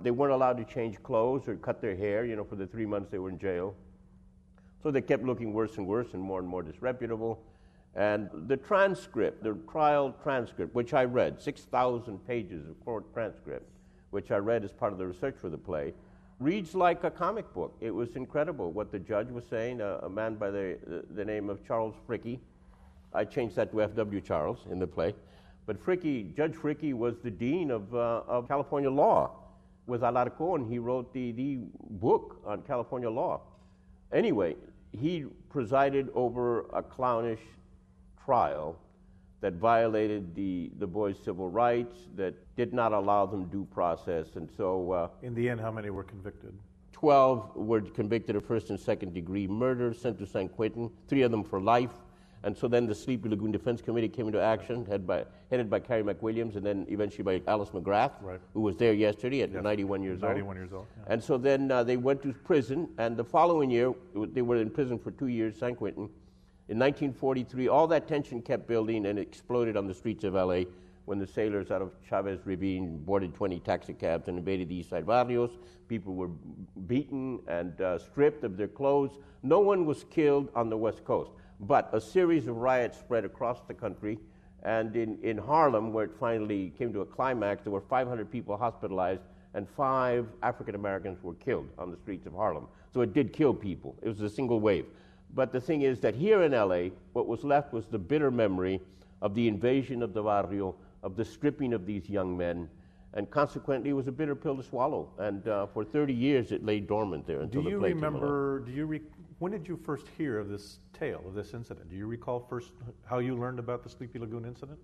They 0.00 0.10
weren't 0.10 0.32
allowed 0.32 0.56
to 0.58 0.64
change 0.64 1.02
clothes 1.02 1.48
or 1.48 1.56
cut 1.56 1.80
their 1.80 1.96
hair, 1.96 2.24
you 2.24 2.36
know, 2.36 2.44
for 2.44 2.56
the 2.56 2.66
three 2.66 2.86
months 2.86 3.10
they 3.10 3.18
were 3.18 3.28
in 3.28 3.38
jail. 3.38 3.74
So 4.82 4.90
they 4.90 5.02
kept 5.02 5.24
looking 5.24 5.52
worse 5.52 5.76
and 5.76 5.86
worse 5.86 6.14
and 6.14 6.22
more 6.22 6.38
and 6.38 6.48
more 6.48 6.62
disreputable. 6.62 7.42
And 7.96 8.30
the 8.46 8.56
transcript, 8.56 9.42
the 9.42 9.54
trial 9.70 10.14
transcript, 10.22 10.74
which 10.74 10.94
I 10.94 11.04
read, 11.04 11.40
6,000 11.40 12.18
pages 12.26 12.68
of 12.68 12.84
court 12.84 13.12
transcript, 13.12 13.68
which 14.10 14.30
I 14.30 14.36
read 14.36 14.64
as 14.64 14.72
part 14.72 14.92
of 14.92 14.98
the 14.98 15.06
research 15.06 15.36
for 15.40 15.48
the 15.48 15.58
play, 15.58 15.92
reads 16.38 16.74
like 16.74 17.04
a 17.04 17.10
comic 17.10 17.52
book. 17.52 17.76
It 17.80 17.90
was 17.90 18.16
incredible 18.16 18.70
what 18.72 18.92
the 18.92 18.98
judge 18.98 19.28
was 19.28 19.44
saying, 19.44 19.80
a, 19.80 19.98
a 20.02 20.08
man 20.08 20.36
by 20.36 20.50
the, 20.50 20.78
the, 20.86 21.04
the, 21.14 21.24
name 21.24 21.50
of 21.50 21.66
Charles 21.66 21.94
Fricke. 22.08 22.38
I 23.12 23.24
changed 23.24 23.56
that 23.56 23.72
to 23.72 23.82
F.W. 23.82 24.20
Charles 24.20 24.58
in 24.70 24.78
the 24.78 24.86
play. 24.86 25.14
But 25.66 25.84
Fricke, 25.84 26.34
Judge 26.34 26.54
Fricke 26.54 26.94
was 26.94 27.18
the 27.18 27.30
dean 27.30 27.70
of, 27.70 27.94
uh, 27.94 28.22
of 28.26 28.48
California 28.48 28.90
law 28.90 29.32
with 29.86 30.00
Alarcón. 30.02 30.68
He 30.68 30.78
wrote 30.78 31.12
the, 31.12 31.32
the 31.32 31.58
book 31.90 32.40
on 32.46 32.62
California 32.62 33.10
law. 33.10 33.40
Anyway, 34.12 34.56
he 34.92 35.26
presided 35.50 36.08
over 36.14 36.66
a 36.72 36.82
clownish 36.82 37.40
trial 38.24 38.78
that 39.40 39.54
violated 39.54 40.34
the, 40.34 40.70
the 40.78 40.86
boys' 40.86 41.16
civil 41.24 41.48
rights, 41.48 41.96
that 42.14 42.34
did 42.56 42.74
not 42.74 42.92
allow 42.92 43.24
them 43.24 43.46
due 43.46 43.66
process. 43.72 44.36
And 44.36 44.48
so. 44.56 44.92
Uh, 44.92 45.08
In 45.22 45.34
the 45.34 45.48
end, 45.48 45.60
how 45.60 45.70
many 45.70 45.90
were 45.90 46.04
convicted? 46.04 46.52
12 46.92 47.56
were 47.56 47.80
convicted 47.80 48.36
of 48.36 48.44
first 48.44 48.68
and 48.68 48.78
second 48.78 49.14
degree 49.14 49.46
murder, 49.46 49.94
sent 49.94 50.18
to 50.18 50.26
San 50.26 50.48
Quentin, 50.48 50.90
three 51.08 51.22
of 51.22 51.30
them 51.30 51.42
for 51.42 51.58
life. 51.58 51.92
And 52.42 52.56
so 52.56 52.68
then 52.68 52.86
the 52.86 52.94
Sleepy 52.94 53.28
Lagoon 53.28 53.52
Defense 53.52 53.82
Committee 53.82 54.08
came 54.08 54.26
into 54.26 54.40
action, 54.40 54.86
headed 54.86 55.06
by, 55.06 55.24
headed 55.50 55.68
by 55.68 55.80
Carey 55.80 56.02
McWilliams 56.02 56.56
and 56.56 56.64
then 56.64 56.86
eventually 56.88 57.22
by 57.22 57.42
Alice 57.50 57.70
McGrath, 57.70 58.12
right. 58.22 58.40
who 58.54 58.60
was 58.60 58.76
there 58.76 58.94
yesterday 58.94 59.42
at 59.42 59.52
yes. 59.52 59.62
91 59.62 60.02
years 60.02 60.20
91 60.20 60.46
old. 60.46 60.56
years 60.56 60.72
old. 60.72 60.86
Yeah. 60.96 61.12
And 61.12 61.22
so 61.22 61.36
then 61.36 61.70
uh, 61.70 61.84
they 61.84 61.98
went 61.98 62.22
to 62.22 62.32
prison, 62.32 62.88
and 62.98 63.16
the 63.16 63.24
following 63.24 63.70
year, 63.70 63.92
they 64.14 64.42
were 64.42 64.56
in 64.56 64.70
prison 64.70 64.98
for 64.98 65.10
two 65.10 65.28
years, 65.28 65.56
San 65.56 65.74
Quentin. 65.74 66.08
In 66.70 66.78
1943, 66.78 67.66
all 67.66 67.88
that 67.88 68.06
tension 68.06 68.40
kept 68.40 68.68
building 68.68 69.06
and 69.06 69.18
exploded 69.18 69.76
on 69.76 69.88
the 69.88 69.92
streets 69.92 70.22
of 70.22 70.34
LA 70.34 70.60
when 71.04 71.18
the 71.18 71.26
sailors 71.26 71.72
out 71.72 71.82
of 71.82 71.90
Chavez 72.08 72.38
Ravine 72.46 72.98
boarded 72.98 73.34
20 73.34 73.58
taxicabs 73.58 74.28
and 74.28 74.38
invaded 74.38 74.68
the 74.68 74.76
east 74.76 74.90
side 74.90 75.04
barrios. 75.04 75.50
People 75.88 76.14
were 76.14 76.28
beaten 76.86 77.40
and 77.48 77.80
uh, 77.80 77.98
stripped 77.98 78.44
of 78.44 78.56
their 78.56 78.68
clothes. 78.68 79.18
No 79.42 79.58
one 79.58 79.84
was 79.84 80.04
killed 80.10 80.48
on 80.54 80.70
the 80.70 80.76
West 80.76 81.04
Coast. 81.04 81.32
But 81.58 81.90
a 81.92 82.00
series 82.00 82.46
of 82.46 82.58
riots 82.58 82.96
spread 82.96 83.24
across 83.24 83.62
the 83.66 83.74
country, 83.74 84.20
and 84.62 84.94
in, 84.94 85.18
in 85.24 85.38
Harlem, 85.38 85.92
where 85.92 86.04
it 86.04 86.12
finally 86.20 86.72
came 86.78 86.92
to 86.92 87.00
a 87.00 87.04
climax, 87.04 87.64
there 87.64 87.72
were 87.72 87.80
500 87.80 88.30
people 88.30 88.56
hospitalized, 88.56 89.22
and 89.54 89.68
five 89.68 90.28
African 90.44 90.76
Americans 90.76 91.20
were 91.20 91.34
killed 91.34 91.68
on 91.78 91.90
the 91.90 91.96
streets 91.96 92.26
of 92.26 92.32
Harlem. 92.32 92.68
So 92.94 93.00
it 93.00 93.12
did 93.12 93.32
kill 93.32 93.54
people. 93.54 93.96
It 94.02 94.08
was 94.08 94.20
a 94.20 94.30
single 94.30 94.60
wave. 94.60 94.86
But 95.34 95.52
the 95.52 95.60
thing 95.60 95.82
is 95.82 96.00
that 96.00 96.14
here 96.14 96.42
in 96.42 96.52
LA, 96.52 96.90
what 97.12 97.26
was 97.26 97.44
left 97.44 97.72
was 97.72 97.86
the 97.86 97.98
bitter 97.98 98.30
memory 98.30 98.80
of 99.22 99.34
the 99.34 99.46
invasion 99.48 100.02
of 100.02 100.12
the 100.12 100.22
barrio 100.22 100.74
of 101.02 101.16
the 101.16 101.24
stripping 101.24 101.72
of 101.72 101.86
these 101.86 102.08
young 102.08 102.36
men. 102.36 102.68
And 103.14 103.28
consequently, 103.30 103.90
it 103.90 103.94
was 103.94 104.06
a 104.06 104.12
bitter 104.12 104.36
pill 104.36 104.56
to 104.56 104.62
swallow. 104.62 105.10
And 105.18 105.46
uh, 105.48 105.66
for 105.66 105.84
30 105.84 106.12
years, 106.12 106.52
it 106.52 106.64
lay 106.64 106.80
dormant 106.80 107.26
there 107.26 107.40
until 107.40 107.62
do 107.62 107.64
the 107.64 107.76
you 107.76 107.80
came 107.80 108.00
remember? 108.00 108.60
Do 108.60 108.72
you 108.72 108.86
re- 108.86 109.00
when 109.38 109.52
did 109.52 109.66
you 109.66 109.76
first 109.76 110.06
hear 110.18 110.38
of 110.38 110.48
this 110.48 110.78
tale 110.92 111.22
of 111.26 111.34
this 111.34 111.54
incident? 111.54 111.88
Do 111.88 111.96
you 111.96 112.06
recall 112.06 112.40
first 112.48 112.72
how 113.04 113.18
you 113.18 113.36
learned 113.36 113.58
about 113.58 113.82
the 113.82 113.88
Sleepy 113.88 114.18
Lagoon 114.18 114.44
incident? 114.44 114.78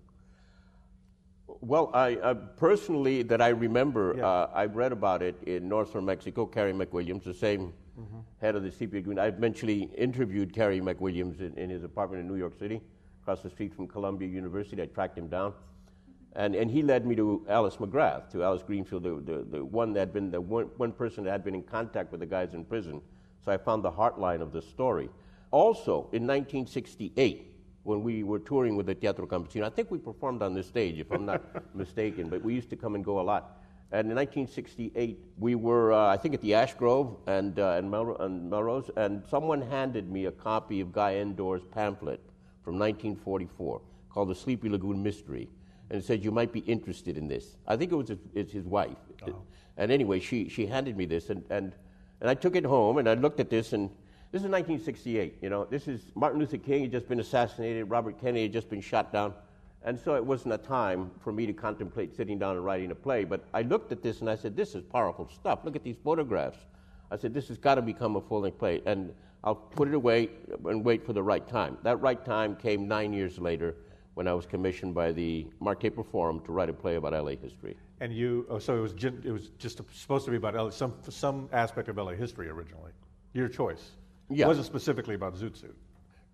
Well, 1.61 1.91
I, 1.93 2.15
uh, 2.15 2.33
personally, 2.33 3.23
that 3.23 3.41
I 3.41 3.49
remember, 3.49 4.15
Yeah. 4.17 4.27
uh, 4.27 4.49
I 4.53 4.65
read 4.65 4.91
about 4.91 5.21
it 5.21 5.41
in 5.43 5.69
northern 5.69 6.05
Mexico. 6.05 6.45
Carey 6.45 6.73
McWilliams, 6.73 7.23
the 7.23 7.33
same 7.33 7.73
Mm-hmm. 7.99 8.19
head 8.39 8.55
of 8.55 8.61
the 8.61 8.71
Sleepy 8.71 8.97
Lagoon. 8.97 9.17
I 9.17 9.25
eventually 9.25 9.89
interviewed 9.97 10.53
Carey 10.53 10.79
McWilliams 10.79 11.39
in, 11.39 11.57
in 11.57 11.71
his 11.71 11.83
apartment 11.83 12.21
in 12.21 12.27
New 12.27 12.35
York 12.35 12.53
City, 12.59 12.79
across 13.23 13.41
the 13.41 13.49
street 13.49 13.73
from 13.73 13.87
Columbia 13.87 14.27
University. 14.27 14.83
I 14.83 14.85
tracked 14.85 15.17
him 15.17 15.27
down, 15.27 15.53
and, 16.35 16.53
and 16.53 16.69
he 16.69 16.83
led 16.83 17.07
me 17.07 17.15
to 17.15 17.43
Alice 17.49 17.77
McGrath, 17.77 18.29
to 18.33 18.43
Alice 18.43 18.61
Greenfield, 18.61 19.01
the, 19.01 19.33
the, 19.33 19.43
the 19.49 19.65
one 19.65 19.93
that 19.93 19.99
had 20.01 20.13
been 20.13 20.29
the 20.29 20.39
one, 20.39 20.65
one 20.77 20.91
person 20.91 21.23
that 21.23 21.31
had 21.31 21.43
been 21.43 21.55
in 21.55 21.63
contact 21.63 22.11
with 22.11 22.19
the 22.19 22.27
guys 22.27 22.53
in 22.53 22.63
prison. 22.63 23.01
So 23.43 23.51
I 23.51 23.57
found 23.57 23.83
the 23.83 23.91
heartline 23.91 24.41
of 24.41 24.51
the 24.51 24.61
story. 24.61 25.09
Also, 25.49 26.09
in 26.11 26.27
1968, 26.27 27.55
when 27.87 28.03
we 28.03 28.21
were 28.21 28.39
touring 28.39 28.75
with 28.75 28.85
the 28.85 28.93
Teatro 28.93 29.25
Campesino. 29.25 29.63
I 29.63 29.69
think 29.69 29.89
we 29.89 29.97
performed 29.97 30.41
on 30.41 30.53
this 30.53 30.67
stage, 30.67 30.99
if 30.99 31.09
I'm 31.09 31.25
not 31.25 31.41
mistaken, 31.75 32.27
but 32.27 32.43
we 32.43 32.53
used 32.53 32.69
to 32.71 32.75
come 32.75 32.95
and 32.95 33.03
go 33.03 33.21
a 33.21 33.23
lot. 33.23 33.61
And 33.91 34.09
in 34.11 34.15
1968, 34.17 35.17
we 35.37 35.55
were, 35.55 35.93
uh, 35.93 36.07
I 36.07 36.17
think, 36.17 36.33
at 36.33 36.41
the 36.41 36.53
Ash 36.53 36.73
Grove 36.73 37.17
and, 37.25 37.57
uh, 37.57 37.75
and, 37.77 37.89
Melro- 37.89 38.19
and 38.19 38.49
Melrose, 38.49 38.89
and 38.97 39.23
someone 39.29 39.61
handed 39.61 40.11
me 40.11 40.25
a 40.25 40.31
copy 40.31 40.81
of 40.81 40.91
Guy 40.91 41.15
Endore's 41.15 41.63
pamphlet 41.71 42.19
from 42.63 42.77
1944 42.77 43.81
called 44.09 44.29
The 44.29 44.35
Sleepy 44.35 44.67
Lagoon 44.67 45.01
Mystery. 45.01 45.47
And 45.89 45.99
it 45.99 46.05
said, 46.05 46.21
You 46.21 46.31
might 46.31 46.51
be 46.51 46.59
interested 46.61 47.17
in 47.17 47.29
this. 47.29 47.55
I 47.65 47.77
think 47.77 47.93
it 47.93 47.95
was 47.95 48.09
his, 48.09 48.19
it's 48.33 48.51
his 48.51 48.65
wife. 48.65 48.97
And 49.77 49.91
anyway, 49.91 50.19
she, 50.19 50.49
she 50.49 50.65
handed 50.65 50.97
me 50.97 51.05
this, 51.05 51.29
and, 51.29 51.43
and, 51.49 51.73
and 52.19 52.29
I 52.29 52.33
took 52.33 52.55
it 52.55 52.65
home, 52.65 52.97
and 52.97 53.07
I 53.07 53.13
looked 53.13 53.39
at 53.39 53.49
this, 53.49 53.73
and 53.73 53.89
this 54.31 54.41
is 54.41 54.49
1968. 54.49 55.37
You 55.41 55.49
know, 55.49 55.65
this 55.65 55.87
is 55.87 56.01
Martin 56.15 56.39
Luther 56.39 56.57
King 56.57 56.81
had 56.81 56.91
just 56.91 57.07
been 57.07 57.19
assassinated, 57.19 57.89
Robert 57.89 58.19
Kennedy 58.19 58.43
had 58.43 58.53
just 58.53 58.69
been 58.69 58.81
shot 58.81 59.13
down, 59.13 59.33
and 59.87 59.97
so 59.97 60.15
it 60.15 60.25
wasn't 60.25 60.53
a 60.53 60.57
time 60.57 61.09
for 61.21 61.31
me 61.31 61.45
to 61.45 61.53
contemplate 61.53 62.13
sitting 62.13 62.37
down 62.37 62.57
and 62.57 62.65
writing 62.65 62.91
a 62.91 62.95
play. 62.95 63.23
But 63.23 63.45
I 63.53 63.61
looked 63.61 63.93
at 63.93 64.03
this 64.03 64.19
and 64.19 64.29
I 64.29 64.35
said, 64.35 64.53
"This 64.53 64.75
is 64.75 64.83
powerful 64.83 65.29
stuff. 65.29 65.63
Look 65.63 65.77
at 65.77 65.83
these 65.83 65.95
photographs." 66.03 66.59
I 67.09 67.15
said, 67.15 67.33
"This 67.33 67.47
has 67.47 67.57
got 67.57 67.75
to 67.75 67.81
become 67.81 68.17
a 68.17 68.21
full-length 68.21 68.59
play," 68.59 68.81
and 68.85 69.13
I'll 69.45 69.55
put 69.55 69.87
it 69.87 69.93
away 69.93 70.29
and 70.65 70.83
wait 70.83 71.05
for 71.05 71.13
the 71.13 71.23
right 71.23 71.47
time. 71.47 71.77
That 71.83 72.01
right 72.01 72.23
time 72.25 72.57
came 72.57 72.85
nine 72.85 73.13
years 73.13 73.39
later 73.39 73.75
when 74.15 74.27
I 74.27 74.33
was 74.33 74.45
commissioned 74.45 74.93
by 74.93 75.13
the 75.13 75.47
Mark 75.61 75.79
Taper 75.79 76.03
Forum 76.03 76.41
to 76.41 76.51
write 76.51 76.69
a 76.69 76.73
play 76.73 76.95
about 76.95 77.13
LA 77.13 77.35
history. 77.37 77.77
And 78.01 78.11
you, 78.11 78.45
oh, 78.49 78.59
so 78.59 78.75
it 78.75 78.81
was, 78.81 78.93
it 79.23 79.31
was 79.31 79.51
just 79.57 79.79
supposed 79.93 80.25
to 80.25 80.31
be 80.31 80.37
about 80.37 80.55
LA, 80.55 80.69
some, 80.71 80.95
some 81.07 81.47
aspect 81.53 81.87
of 81.87 81.97
LA 81.97 82.11
history 82.11 82.49
originally. 82.49 82.91
Your 83.33 83.47
choice. 83.47 83.91
Yeah. 84.29 84.45
It 84.45 84.47
wasn't 84.47 84.65
specifically 84.65 85.15
about 85.15 85.35
Zoot 85.35 85.55
Suit. 85.55 85.77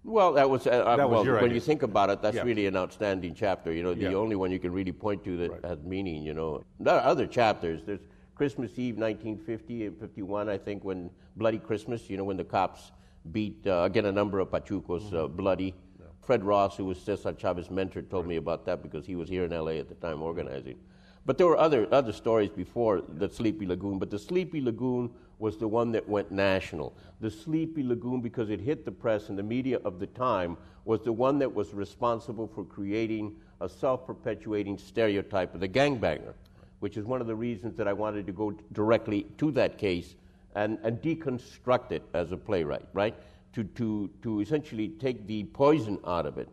Well, 0.03 0.33
that 0.33 0.49
was, 0.49 0.67
uh, 0.67 0.71
uh, 0.71 0.95
That 0.97 1.09
was 1.09 1.25
well, 1.25 1.35
when 1.35 1.43
idea. 1.45 1.55
you 1.55 1.61
think 1.61 1.81
about 1.81 2.09
it, 2.09 2.21
that's 2.21 2.35
Yeah. 2.35 2.43
really 2.43 2.65
an 2.67 2.75
outstanding 2.75 3.33
chapter. 3.33 3.71
You 3.71 3.83
know, 3.83 3.93
the 3.93 4.01
Yeah. 4.11 4.13
only 4.15 4.35
one 4.35 4.51
you 4.51 4.59
can 4.59 4.73
really 4.73 4.91
point 4.91 5.23
to 5.23 5.37
that 5.37 5.51
Right. 5.51 5.65
has 5.65 5.81
meaning. 5.83 6.23
You 6.23 6.33
know, 6.33 6.63
there 6.79 6.95
are 6.95 7.05
other 7.05 7.25
chapters. 7.25 7.83
There's 7.85 8.01
Christmas 8.35 8.77
Eve, 8.77 8.97
1950 8.97 9.85
and 9.85 9.97
51, 9.97 10.49
I 10.49 10.57
think, 10.57 10.83
when 10.83 11.09
Bloody 11.37 11.57
Christmas. 11.59 12.09
You 12.09 12.17
know, 12.17 12.25
when 12.25 12.35
the 12.37 12.43
cops 12.43 12.91
beat 13.31 13.65
uh, 13.65 13.83
again 13.85 14.05
a 14.05 14.11
number 14.11 14.39
of 14.39 14.49
Pachucos 14.51 15.03
Mm-hmm. 15.05 15.15
uh, 15.15 15.27
bloody. 15.27 15.73
Fred 16.21 16.43
Ross, 16.45 16.77
who 16.77 16.85
was 16.85 16.97
Cesar 17.01 17.33
Chavez's 17.33 17.69
mentor, 17.69 18.01
told 18.01 18.25
me 18.27 18.37
about 18.37 18.63
that 18.65 18.81
because 18.81 19.05
he 19.05 19.15
was 19.17 19.27
here 19.27 19.43
in 19.43 19.51
L.A. 19.51 19.77
at 19.79 19.89
the 19.89 19.95
time 19.95 20.21
organizing. 20.21 20.77
But 21.25 21.37
there 21.37 21.47
were 21.47 21.57
other 21.57 21.87
other 21.93 22.11
stories 22.11 22.49
before 22.49 23.01
the 23.01 23.29
Sleepy 23.29 23.65
Lagoon. 23.65 23.97
But 23.99 24.11
the 24.11 24.19
Sleepy 24.19 24.61
Lagoon 24.61 25.09
was 25.39 25.57
the 25.57 25.67
one 25.67 25.91
that 25.93 26.07
went 26.07 26.31
national. 26.31 26.95
The 27.21 27.31
Sleepy 27.31 27.83
Lagoon, 27.83 28.21
because 28.21 28.49
it 28.49 28.59
hit 28.59 28.85
the 28.85 28.91
press 28.91 29.29
and 29.29 29.37
the 29.37 29.43
media 29.43 29.79
of 29.85 29.99
the 29.99 30.07
time, 30.07 30.57
was 30.85 31.01
the 31.01 31.13
one 31.13 31.39
that 31.39 31.53
was 31.53 31.73
responsible 31.73 32.47
for 32.47 32.65
creating 32.65 33.35
a 33.61 33.69
self-perpetuating 33.69 34.77
stereotype 34.77 35.53
of 35.53 35.61
the 35.61 35.67
gangbanger, 35.67 36.33
which 36.81 36.97
is 36.97 37.05
one 37.05 37.21
of 37.21 37.27
the 37.27 37.35
reasons 37.35 37.75
that 37.77 37.87
I 37.87 37.93
wanted 37.93 38.25
to 38.27 38.33
go 38.33 38.51
directly 38.73 39.25
to 39.37 39.51
that 39.51 39.77
case 39.77 40.15
and, 40.55 40.77
and 40.83 41.01
deconstruct 41.01 41.91
it 41.91 42.03
as 42.13 42.31
a 42.31 42.37
playwright, 42.37 42.85
right? 42.93 43.15
To, 43.53 43.63
to, 43.63 44.09
to 44.23 44.41
essentially 44.41 44.89
take 44.89 45.25
the 45.25 45.45
poison 45.45 45.99
out 46.05 46.25
of 46.25 46.37
it. 46.37 46.49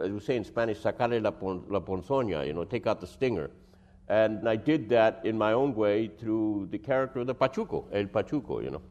As 0.00 0.10
we 0.10 0.20
say 0.20 0.36
in 0.36 0.44
Spanish, 0.44 0.78
sacarle 0.78 1.20
la, 1.22 1.32
pon, 1.32 1.64
la 1.68 1.80
ponzoña, 1.80 2.46
you 2.46 2.52
know, 2.52 2.64
take 2.64 2.86
out 2.86 3.00
the 3.00 3.06
stinger. 3.06 3.50
And 4.12 4.46
I 4.46 4.56
did 4.56 4.90
that 4.90 5.22
in 5.24 5.38
my 5.38 5.54
own 5.54 5.74
way 5.74 6.08
through 6.18 6.68
the 6.70 6.76
character 6.76 7.20
of 7.20 7.26
the 7.26 7.34
Pachuco, 7.34 7.86
El 7.94 8.04
Pachuco, 8.04 8.62
you 8.62 8.70
know. 8.70 8.82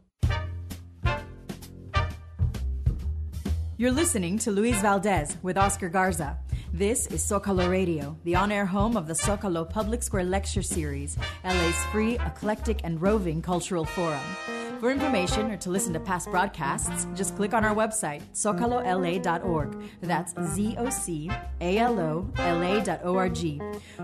You're 3.76 3.92
listening 3.92 4.36
to 4.38 4.50
Luis 4.50 4.80
Valdez 4.80 5.36
with 5.40 5.56
Oscar 5.56 5.88
Garza. 5.88 6.38
This 6.72 7.06
is 7.06 7.22
Zocalo 7.22 7.70
Radio, 7.70 8.16
the 8.24 8.34
on 8.34 8.50
air 8.50 8.66
home 8.66 8.96
of 8.96 9.06
the 9.06 9.14
Zocalo 9.14 9.64
Public 9.68 10.02
Square 10.02 10.24
Lecture 10.24 10.62
Series, 10.62 11.16
LA's 11.44 11.84
free, 11.92 12.14
eclectic, 12.14 12.80
and 12.82 13.00
roving 13.00 13.42
cultural 13.42 13.84
forum. 13.84 14.61
For 14.82 14.90
information 14.90 15.52
or 15.52 15.56
to 15.58 15.70
listen 15.70 15.92
to 15.92 16.00
past 16.00 16.28
broadcasts, 16.28 17.06
just 17.14 17.36
click 17.36 17.54
on 17.54 17.64
our 17.64 17.72
website, 17.72 18.20
zocalola.org. 18.34 19.80
That's 20.00 20.34
Z 20.54 20.74
O 20.76 20.90
C 20.90 21.30
A 21.60 21.78
L 21.78 22.00
O 22.00 22.28
L 22.38 22.62
A 22.64 22.82
dot 22.82 22.98
O 23.04 23.14
R 23.14 23.28
G. 23.28 23.60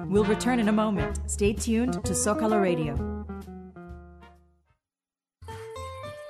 We'll 0.06 0.22
return 0.22 0.60
in 0.60 0.68
a 0.68 0.72
moment. 0.72 1.18
Stay 1.28 1.52
tuned 1.52 1.94
to 2.04 2.12
Zocalo 2.12 2.62
Radio. 2.62 2.94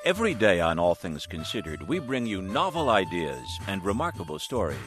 Every 0.06 0.32
day 0.32 0.60
on 0.60 0.78
All 0.78 0.94
Things 0.94 1.26
Considered, 1.26 1.86
we 1.86 1.98
bring 1.98 2.24
you 2.24 2.40
novel 2.40 2.88
ideas 2.88 3.46
and 3.66 3.84
remarkable 3.84 4.38
stories. 4.38 4.78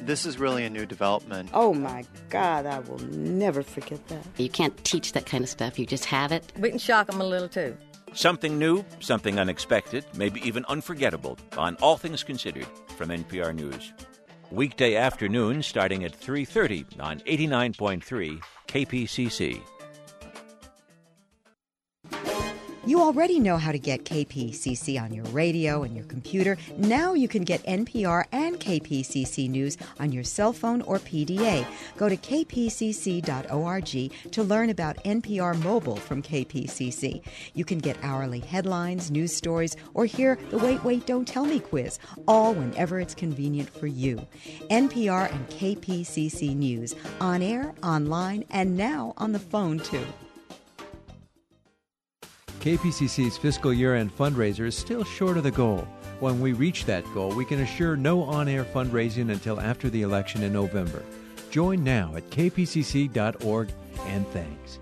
This 0.00 0.24
is 0.24 0.38
really 0.38 0.64
a 0.64 0.70
new 0.70 0.86
development. 0.86 1.50
Oh 1.52 1.74
my 1.74 2.06
God, 2.30 2.64
I 2.64 2.78
will 2.78 3.00
never 3.00 3.62
forget 3.62 4.08
that. 4.08 4.24
You 4.38 4.48
can't 4.48 4.82
teach 4.82 5.12
that 5.12 5.26
kind 5.26 5.44
of 5.44 5.50
stuff, 5.50 5.78
you 5.78 5.84
just 5.84 6.06
have 6.06 6.32
it. 6.32 6.50
We 6.58 6.70
can 6.70 6.78
shock 6.78 7.08
them 7.08 7.20
a 7.20 7.26
little 7.26 7.48
too. 7.48 7.76
Something 8.12 8.58
new, 8.58 8.84
something 8.98 9.38
unexpected, 9.38 10.04
maybe 10.14 10.40
even 10.46 10.64
unforgettable 10.66 11.38
on 11.56 11.76
All 11.76 11.96
Things 11.96 12.22
Considered 12.24 12.66
from 12.96 13.10
NPR 13.10 13.54
News. 13.54 13.92
Weekday 14.50 14.96
afternoon 14.96 15.62
starting 15.62 16.04
at 16.04 16.12
3:30 16.12 17.00
on 17.00 17.20
89.3 17.20 18.40
KPCC. 18.66 19.62
You 22.90 23.00
already 23.02 23.38
know 23.38 23.56
how 23.56 23.70
to 23.70 23.78
get 23.78 24.04
KPCC 24.04 25.00
on 25.00 25.14
your 25.14 25.24
radio 25.26 25.84
and 25.84 25.94
your 25.94 26.06
computer. 26.06 26.58
Now 26.76 27.14
you 27.14 27.28
can 27.28 27.44
get 27.44 27.62
NPR 27.62 28.24
and 28.32 28.58
KPCC 28.58 29.48
news 29.48 29.78
on 30.00 30.10
your 30.10 30.24
cell 30.24 30.52
phone 30.52 30.82
or 30.82 30.98
PDA. 30.98 31.64
Go 31.96 32.08
to 32.08 32.16
kpcc.org 32.16 33.86
to 34.32 34.42
learn 34.42 34.70
about 34.70 35.04
NPR 35.04 35.62
Mobile 35.62 35.94
from 35.94 36.20
KPCC. 36.20 37.22
You 37.54 37.64
can 37.64 37.78
get 37.78 37.96
hourly 38.02 38.40
headlines, 38.40 39.12
news 39.12 39.36
stories, 39.36 39.76
or 39.94 40.04
hear 40.04 40.36
the 40.50 40.58
Wait, 40.58 40.82
Wait, 40.82 41.06
Don't 41.06 41.28
Tell 41.28 41.44
Me 41.44 41.60
quiz, 41.60 42.00
all 42.26 42.54
whenever 42.54 42.98
it's 42.98 43.14
convenient 43.14 43.70
for 43.70 43.86
you. 43.86 44.26
NPR 44.68 45.30
and 45.30 45.48
KPCC 45.48 46.56
News, 46.56 46.96
on 47.20 47.40
air, 47.40 47.72
online, 47.84 48.44
and 48.50 48.76
now 48.76 49.14
on 49.16 49.30
the 49.30 49.38
phone 49.38 49.78
too. 49.78 50.04
KPCC's 52.60 53.38
fiscal 53.38 53.72
year 53.72 53.94
end 53.94 54.14
fundraiser 54.14 54.66
is 54.66 54.76
still 54.76 55.02
short 55.02 55.38
of 55.38 55.44
the 55.44 55.50
goal. 55.50 55.88
When 56.20 56.40
we 56.40 56.52
reach 56.52 56.84
that 56.84 57.04
goal, 57.14 57.34
we 57.34 57.46
can 57.46 57.60
assure 57.60 57.96
no 57.96 58.22
on 58.22 58.48
air 58.48 58.64
fundraising 58.64 59.32
until 59.32 59.58
after 59.58 59.88
the 59.88 60.02
election 60.02 60.42
in 60.42 60.52
November. 60.52 61.02
Join 61.50 61.82
now 61.82 62.14
at 62.16 62.28
kpcc.org 62.28 63.72
and 64.06 64.28
thanks. 64.28 64.78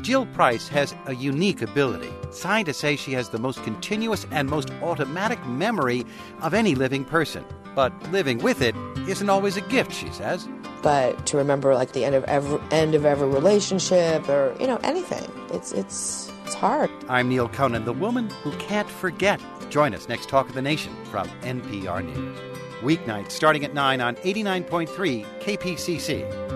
Jill 0.00 0.24
Price 0.26 0.66
has 0.68 0.94
a 1.06 1.14
unique 1.14 1.60
ability. 1.60 2.10
Scientists 2.32 2.78
say 2.78 2.96
she 2.96 3.12
has 3.12 3.28
the 3.28 3.38
most 3.38 3.62
continuous 3.62 4.26
and 4.30 4.48
most 4.48 4.70
automatic 4.82 5.44
memory 5.46 6.04
of 6.40 6.54
any 6.54 6.74
living 6.74 7.04
person. 7.04 7.44
But 7.74 7.92
living 8.10 8.38
with 8.38 8.62
it 8.62 8.74
isn't 9.06 9.28
always 9.28 9.58
a 9.58 9.60
gift, 9.60 9.92
she 9.92 10.08
says. 10.08 10.48
But 10.82 11.26
to 11.26 11.36
remember 11.36 11.74
like 11.74 11.92
the 11.92 12.04
end 12.04 12.14
of 12.14 12.24
every 12.24 12.58
end 12.70 12.94
of 12.94 13.04
every 13.04 13.28
relationship 13.28 14.28
or 14.28 14.56
you 14.58 14.66
know 14.66 14.78
anything, 14.82 15.30
it's 15.52 15.72
it's 15.72 16.32
it's 16.44 16.54
hard. 16.54 16.90
I'm 17.08 17.28
Neil 17.28 17.48
Conan, 17.48 17.84
the 17.84 17.92
woman 17.92 18.30
who 18.42 18.52
can't 18.52 18.88
forget. 18.88 19.40
Join 19.70 19.94
us 19.94 20.08
next 20.08 20.28
Talk 20.28 20.48
of 20.48 20.54
the 20.54 20.62
Nation 20.62 20.92
from 21.04 21.28
NPR 21.42 22.04
News. 22.04 22.38
Weeknights 22.80 23.30
starting 23.30 23.64
at 23.64 23.74
9 23.74 24.00
on 24.00 24.16
89.3 24.16 25.24
KPCC. 25.40 26.52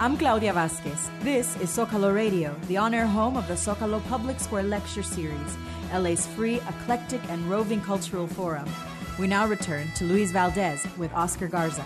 I'm 0.00 0.16
Claudia 0.16 0.52
Vasquez. 0.52 1.10
This 1.20 1.56
is 1.56 1.68
Zocalo 1.68 2.14
Radio, 2.14 2.56
the 2.68 2.78
on 2.78 2.94
air 2.94 3.06
home 3.06 3.36
of 3.36 3.46
the 3.46 3.54
Zocalo 3.54 4.02
Public 4.08 4.40
Square 4.40 4.64
Lecture 4.64 5.02
Series, 5.02 5.56
LA's 5.94 6.26
free, 6.26 6.56
eclectic, 6.56 7.20
and 7.28 7.48
roving 7.50 7.80
cultural 7.82 8.26
forum. 8.26 8.68
We 9.20 9.26
now 9.26 9.46
return 9.46 9.86
to 9.96 10.04
Luis 10.04 10.30
Valdez 10.32 10.86
with 10.96 11.12
Oscar 11.12 11.46
Garza. 11.46 11.84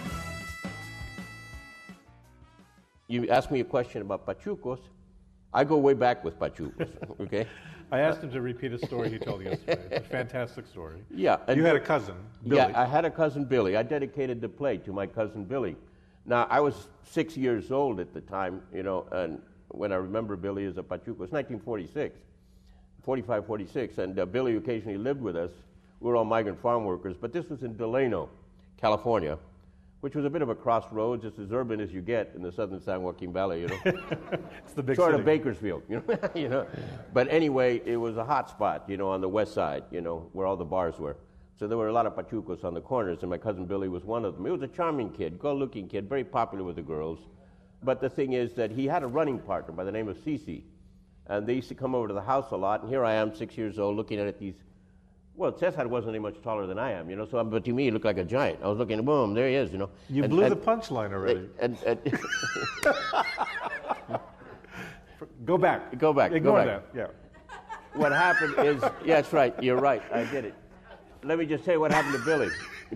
You 3.08 3.28
asked 3.28 3.50
me 3.50 3.58
a 3.58 3.64
question 3.64 4.02
about 4.02 4.24
Pachucos. 4.24 4.78
I 5.52 5.64
go 5.64 5.76
way 5.78 5.94
back 5.94 6.22
with 6.22 6.38
Pachucos, 6.38 6.90
okay? 7.20 7.48
I 7.90 7.98
asked 7.98 8.22
him 8.22 8.30
to 8.30 8.40
repeat 8.40 8.72
a 8.72 8.78
story 8.86 9.10
he 9.10 9.18
told 9.18 9.42
yesterday. 9.42 9.82
It's 9.90 10.06
a 10.06 10.10
fantastic 10.20 10.64
story. 10.68 11.00
Yeah. 11.10 11.38
and- 11.48 11.58
You 11.58 11.64
had 11.64 11.74
a 11.74 11.80
cousin, 11.80 12.14
Billy. 12.46 12.56
Yeah, 12.56 12.80
I 12.80 12.86
had 12.86 13.04
a 13.04 13.10
cousin 13.10 13.44
Billy. 13.44 13.76
I 13.76 13.82
dedicated 13.82 14.40
the 14.40 14.48
play 14.48 14.76
to 14.78 14.92
my 14.92 15.04
cousin 15.08 15.44
Billy. 15.44 15.74
Now, 16.26 16.46
I 16.48 16.60
was 16.60 16.86
six 17.02 17.36
years 17.36 17.72
old 17.72 17.98
at 17.98 18.14
the 18.14 18.20
time, 18.20 18.62
you 18.72 18.84
know, 18.84 19.08
and 19.10 19.42
when 19.68 19.90
I 19.90 19.96
remember 19.96 20.36
Billy 20.36 20.66
as 20.66 20.78
a 20.78 20.84
Pachuco, 20.84 21.24
it's 21.24 21.32
1946, 21.32 22.16
45, 23.02 23.44
46, 23.44 23.98
and 23.98 24.18
uh, 24.20 24.24
Billy 24.24 24.54
occasionally 24.56 24.98
lived 24.98 25.20
with 25.20 25.34
us. 25.36 25.50
We 26.04 26.11
were 26.11 26.16
all 26.16 26.26
migrant 26.26 26.61
farm 26.61 26.84
workers, 26.84 27.16
but 27.18 27.32
this 27.32 27.49
was 27.49 27.62
in 27.62 27.78
Delano, 27.78 28.28
California, 28.78 29.38
which 30.02 30.14
was 30.14 30.26
a 30.26 30.28
bit 30.28 30.42
of 30.42 30.50
a 30.50 30.54
crossroads. 30.54 31.25
It's 31.25 31.38
as 31.38 31.50
urban 31.50 31.80
as 31.80 31.94
you 31.94 32.02
get 32.02 32.32
in 32.34 32.42
the 32.42 32.52
southern 32.52 32.78
San 32.78 33.02
Joaquin 33.02 33.32
Valley, 33.32 33.62
you 33.62 33.68
know. 33.68 33.78
it's 33.87 34.75
the 34.75 34.82
big 34.82 34.96
Sort 34.96 35.12
city. 35.12 35.20
of 35.20 35.25
Bakersfield, 35.25 35.82
you 35.88 36.02
know. 36.06 36.18
you 36.34 36.50
know. 36.50 36.66
But 37.14 37.28
anyway, 37.30 37.80
it 37.87 37.96
was 37.96 38.18
a 38.18 38.25
hot 38.25 38.50
spot, 38.50 38.84
you 38.87 38.99
know, 38.99 39.08
on 39.08 39.23
the 39.23 39.28
west 39.30 39.54
side, 39.54 39.84
you 39.90 40.02
know, 40.02 40.28
where 40.34 40.46
all 40.46 40.58
the 40.58 40.64
bars 40.66 40.99
were. 40.99 41.16
So 41.58 41.66
there 41.66 41.78
were 41.78 41.88
a 41.88 41.92
lot 41.94 42.04
of 42.04 42.14
pachucos 42.14 42.64
on 42.64 42.75
the 42.75 42.82
corners, 42.82 43.20
and 43.23 43.30
my 43.30 43.38
cousin 43.38 43.64
Billy 43.64 43.88
was 43.88 44.04
one 44.04 44.26
of 44.26 44.34
them. 44.34 44.44
He 44.44 44.50
was 44.50 44.61
a 44.61 44.68
charming 44.68 45.08
kid, 45.08 45.38
good-looking 45.38 45.88
kid, 45.88 46.06
very 46.06 46.25
popular 46.25 46.64
with 46.64 46.76
the 46.76 46.82
girls. 46.82 47.20
But 47.82 48.02
the 48.02 48.11
thing 48.11 48.34
is 48.34 48.52
that 48.56 48.70
he 48.70 48.84
had 48.84 49.04
a 49.04 49.06
running 49.06 49.38
partner 49.38 49.73
by 49.73 49.84
the 49.84 49.92
name 49.92 50.08
of 50.08 50.18
Cece, 50.18 50.64
and 51.28 51.46
they 51.46 51.54
used 51.54 51.70
to 51.70 51.75
come 51.75 51.94
over 51.94 52.08
to 52.08 52.14
the 52.14 52.20
house 52.20 52.50
a 52.50 52.56
lot. 52.56 52.82
And 52.82 52.90
here 52.90 53.06
I 53.06 53.14
am, 53.14 53.34
six 53.34 53.56
years 53.56 53.78
old, 53.78 53.96
looking 53.96 54.18
at 54.20 54.38
these. 54.38 54.56
Well, 55.36 55.56
Cesar 55.58 55.88
wasn't 55.88 56.10
any 56.10 56.20
much 56.20 56.40
taller 56.42 56.66
than 56.66 56.78
I 56.78 56.92
am, 56.92 57.10
you 57.10 57.16
know. 57.16 57.26
So, 57.26 57.42
but 57.42 57.64
to 57.64 57.72
me, 57.72 57.84
he 57.84 57.90
looked 57.90 58.04
like 58.04 58.18
a 58.18 58.24
giant. 58.24 58.60
I 58.62 58.68
was 58.68 58.78
looking, 58.78 59.02
boom, 59.04 59.34
there 59.34 59.48
he 59.48 59.54
is, 59.56 59.72
you 59.72 59.78
know. 59.78 59.90
You 60.08 60.22
And- 60.24 60.30
blew 60.30 60.44
and- 60.44 60.52
the 60.52 60.56
punchline 60.56 61.12
already. 61.12 61.48
And, 61.58 61.76
and, 61.84 61.98
Go 65.44 65.58
back. 65.58 65.98
Go 65.98 66.12
back. 66.12 66.32
Ignore 66.32 66.60
go 66.60 66.64
back. 66.66 66.92
that. 66.92 66.98
Yeah. 66.98 67.06
What 67.98 68.12
happened 68.12 68.54
is, 68.66 68.82
yeah, 69.04 69.16
that's 69.16 69.32
right. 69.32 69.54
You're 69.62 69.78
right. 69.78 70.02
I 70.12 70.24
did 70.24 70.44
it. 70.46 70.54
Let 71.22 71.38
me 71.38 71.46
just 71.46 71.64
say 71.64 71.76
what 71.76 71.92
happened 71.92 72.14
to 72.14 72.24
Billy. 72.24 72.48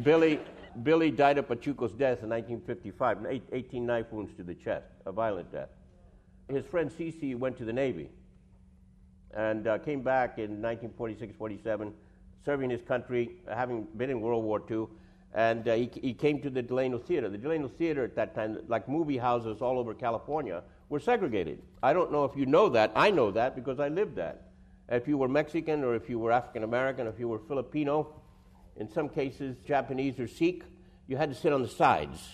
Billy, 0.03 0.41
Billy 0.83 1.11
died 1.11 1.39
of 1.39 1.47
Pachuco's 1.49 1.93
death 1.93 2.23
in 2.23 2.29
1955, 2.31 3.19
18 3.53 3.87
knife 3.87 4.07
wounds 4.11 4.35
to 4.37 4.43
the 4.43 4.55
chest, 4.55 4.87
a 5.07 5.13
violent 5.13 5.51
death. 5.53 5.69
His 6.49 6.65
friend 6.67 6.91
Cece 6.91 7.37
went 7.37 7.57
to 7.59 7.65
the 7.65 7.73
Navy 7.73 8.09
and 9.35 9.67
uh, 9.67 9.79
came 9.79 10.03
back 10.03 10.39
in 10.39 10.63
1946, 10.63 11.35
47, 11.37 11.93
serving 12.49 12.71
his 12.71 12.81
country, 12.81 13.29
having 13.47 13.87
been 13.99 14.09
in 14.09 14.23
World 14.23 14.43
War 14.43 14.63
II. 14.71 14.87
And 15.35 15.69
uh, 15.69 15.75
he, 15.75 15.91
he 16.01 16.15
came 16.15 16.41
to 16.41 16.49
the 16.49 16.63
Delano 16.63 16.97
Theater. 16.97 17.29
The 17.29 17.37
Delano 17.37 17.69
Theater 17.69 18.05
at 18.05 18.17
that 18.17 18.35
time, 18.35 18.59
like 18.69 18.89
movie 18.89 19.19
houses 19.19 19.61
all 19.61 19.79
over 19.79 19.93
California, 19.93 20.63
were 20.89 20.99
segregated. 20.99 21.61
I 21.83 21.93
don't 21.93 22.11
know 22.11 22.25
if 22.25 22.35
you 22.35 22.47
know 22.47 22.71
that. 22.71 22.93
I 22.97 23.11
know 23.11 23.31
that 23.33 23.55
because 23.55 23.79
I 23.79 23.89
lived 23.89 24.17
that. 24.17 24.45
If 24.89 25.07
you 25.07 25.19
were 25.19 25.29
Mexican 25.29 25.85
or 25.85 25.95
if 25.95 26.09
you 26.09 26.19
were 26.19 26.33
African 26.33 26.65
American, 26.65 27.07
if 27.07 27.19
you 27.19 27.29
were 27.29 27.39
Filipino, 27.39 28.15
in 28.79 28.91
some 28.91 29.11
cases 29.11 29.59
Japanese 29.67 30.19
or 30.19 30.27
Sikh, 30.27 30.63
you 31.07 31.19
had 31.19 31.29
to 31.29 31.39
sit 31.39 31.53
on 31.53 31.61
the 31.61 31.69
sides. 31.69 32.27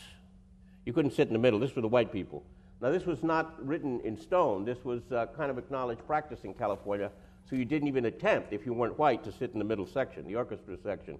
You 0.87 0.93
couldn't 0.93 1.15
sit 1.15 1.27
in 1.27 1.33
the 1.33 1.41
middle. 1.41 1.59
This 1.59 1.75
were 1.75 1.83
the 1.83 1.89
white 1.89 2.13
people. 2.13 2.45
Now, 2.81 2.93
this 2.93 3.05
was 3.05 3.25
not 3.25 3.67
written 3.67 4.01
in 4.05 4.17
stone. 4.17 4.65
This 4.65 4.85
was 4.85 5.03
uh, 5.11 5.27
kind 5.37 5.51
of 5.51 5.59
acknowledged 5.59 6.07
practice 6.07 6.45
in 6.45 6.55
California, 6.55 7.11
so 7.49 7.57
you 7.57 7.65
didn't 7.65 7.89
even 7.89 8.07
attempt, 8.07 8.53
if 8.53 8.65
you 8.65 8.73
weren't 8.73 8.99
white, 8.99 9.23
to 9.25 9.33
sit 9.33 9.53
in 9.53 9.59
the 9.59 9.65
middle 9.65 9.87
section, 9.87 10.27
the 10.27 10.37
orchestra 10.37 10.77
section. 10.83 11.19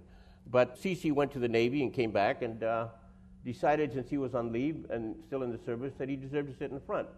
But 0.51 0.77
Cece 0.77 1.13
went 1.13 1.33
to 1.33 1.39
the 1.39 1.49
Navy 1.49 1.83
and 1.83 1.93
came 1.93 2.11
back 2.11 2.43
and 2.43 2.63
uh, 2.63 2.89
decided, 3.45 3.93
since 3.93 4.09
he 4.09 4.19
was 4.19 4.35
on 4.35 4.53
leave 4.53 4.87
and 4.91 5.17
still 5.27 5.43
in 5.43 5.51
the 5.51 5.59
service, 5.65 5.93
that 5.99 6.09
he 6.09 6.17
deserved 6.17 6.49
to 6.51 6.55
sit 6.57 6.71
in 6.71 6.75
the 6.75 6.85
front. 6.85 7.09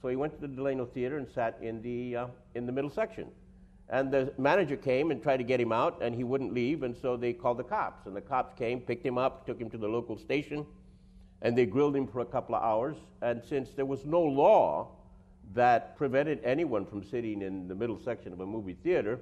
So 0.00 0.08
he 0.08 0.16
went 0.16 0.34
to 0.34 0.40
the 0.40 0.48
Delano 0.48 0.86
Theater 0.86 1.18
and 1.18 1.28
sat 1.28 1.58
in 1.60 1.82
the, 1.82 2.16
uh, 2.16 2.26
in 2.54 2.66
the 2.66 2.72
middle 2.72 2.90
section. 2.90 3.28
And 3.88 4.10
the 4.10 4.32
manager 4.38 4.76
came 4.76 5.10
and 5.10 5.22
tried 5.22 5.36
to 5.36 5.44
get 5.44 5.60
him 5.60 5.72
out, 5.72 6.00
and 6.00 6.14
he 6.14 6.24
wouldn't 6.24 6.54
leave, 6.54 6.82
and 6.82 6.96
so 6.96 7.16
they 7.16 7.32
called 7.32 7.58
the 7.58 7.64
cops. 7.64 8.06
And 8.06 8.16
the 8.16 8.20
cops 8.20 8.54
came, 8.58 8.80
picked 8.80 9.04
him 9.04 9.18
up, 9.18 9.46
took 9.46 9.60
him 9.60 9.70
to 9.70 9.78
the 9.78 9.88
local 9.88 10.16
station, 10.16 10.64
and 11.42 11.58
they 11.58 11.66
grilled 11.66 11.94
him 11.94 12.06
for 12.06 12.20
a 12.20 12.24
couple 12.24 12.54
of 12.54 12.62
hours. 12.62 12.96
And 13.20 13.42
since 13.48 13.70
there 13.70 13.84
was 13.84 14.04
no 14.04 14.22
law 14.22 14.88
that 15.54 15.96
prevented 15.96 16.40
anyone 16.44 16.86
from 16.86 17.04
sitting 17.04 17.42
in 17.42 17.68
the 17.68 17.74
middle 17.74 17.98
section 17.98 18.32
of 18.32 18.40
a 18.40 18.46
movie 18.46 18.76
theater, 18.82 19.18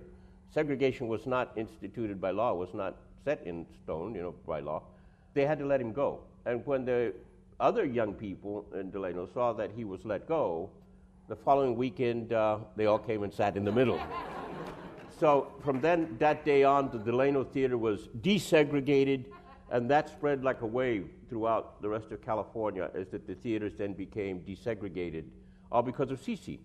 segregation 0.53 1.09
was 1.09 1.27
not 1.27 1.53
instituted 1.57 2.21
by 2.21 2.31
law, 2.31 2.55
was 2.55 2.75
not 2.75 2.97
set 3.25 3.43
in 3.47 3.67
stone, 3.83 4.15
you 4.15 4.23
know, 4.23 4.35
by 4.47 4.61
law. 4.61 4.83
They 5.35 5.47
had 5.47 5.59
to 5.59 5.67
let 5.67 5.81
him 5.81 5.93
go. 5.93 6.21
And 6.47 6.65
when 6.67 6.85
the 6.85 7.15
other 7.59 7.85
young 7.85 8.15
people 8.15 8.67
in 8.75 8.91
Delano 8.91 9.29
saw 9.33 9.53
that 9.55 9.71
he 9.77 9.85
was 9.85 10.05
let 10.05 10.27
go, 10.27 10.71
the 11.29 11.37
following 11.37 11.77
weekend 11.77 12.33
uh, 12.33 12.59
they 12.77 12.87
all 12.87 12.99
came 12.99 13.23
and 13.23 13.33
sat 13.33 13.57
in 13.57 13.65
the 13.65 13.73
middle. 13.73 14.01
So 15.21 15.53
from 15.63 15.83
then, 15.83 16.17
that 16.19 16.47
day 16.47 16.65
on, 16.65 16.91
the 16.91 16.99
Delano 16.99 17.45
Theater 17.45 17.77
was 17.77 18.09
desegregated, 18.23 19.27
and 19.71 19.91
that 19.91 20.09
spread 20.09 20.43
like 20.43 20.63
a 20.63 20.67
wave 20.67 21.11
throughout 21.29 21.83
the 21.83 21.91
rest 21.91 22.11
of 22.11 22.23
California 22.25 22.91
as 22.95 23.09
that 23.09 23.27
the 23.27 23.35
theaters 23.35 23.75
then 23.77 23.93
became 23.93 24.41
desegregated, 24.41 25.25
all 25.71 25.83
because 25.83 26.11
of 26.11 26.21
Cece. 26.21 26.59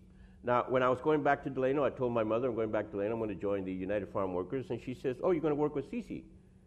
Now, 0.43 0.65
when 0.69 0.83
I 0.83 0.89
was 0.89 1.01
going 1.01 1.23
back 1.23 1.43
to 1.43 1.49
Delano, 1.49 1.83
I 1.83 1.89
told 1.89 2.13
my 2.13 2.23
mother, 2.23 2.49
I'm 2.49 2.55
going 2.55 2.71
back 2.71 2.85
to 2.85 2.91
Delano, 2.91 3.13
I'm 3.13 3.19
going 3.19 3.29
to 3.29 3.35
join 3.35 3.65
the 3.65 3.73
United 3.73 4.09
Farm 4.09 4.33
Workers, 4.33 4.67
and 4.69 4.79
she 4.79 4.93
says, 4.93 5.17
oh, 5.23 5.31
you're 5.31 5.41
going 5.41 5.51
to 5.51 5.59
work 5.59 5.73
with 5.73 5.91
Cece. 5.91 6.21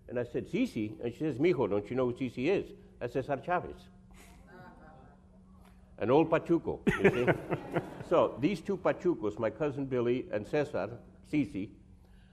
And 0.09 0.19
I 0.19 0.25
said, 0.25 0.49
Cece? 0.49 0.93
And 1.03 1.13
she 1.13 1.21
says, 1.21 1.37
Mijo, 1.37 1.71
don't 1.71 1.89
you 1.89 1.95
know 1.95 2.07
who 2.07 2.13
Cece 2.13 2.49
is? 2.49 2.67
Said, 3.01 3.13
Cesar 3.13 3.41
Chavez. 3.45 3.77
An 5.99 6.11
old 6.11 6.29
Pachuco, 6.29 6.81
so 8.09 8.37
these 8.41 8.61
two 8.61 8.77
Pachucos, 8.77 9.39
my 9.39 9.51
cousin 9.51 9.85
Billy 9.85 10.27
and 10.33 10.47
Cesar, 10.47 10.91
Cece, 11.33 11.69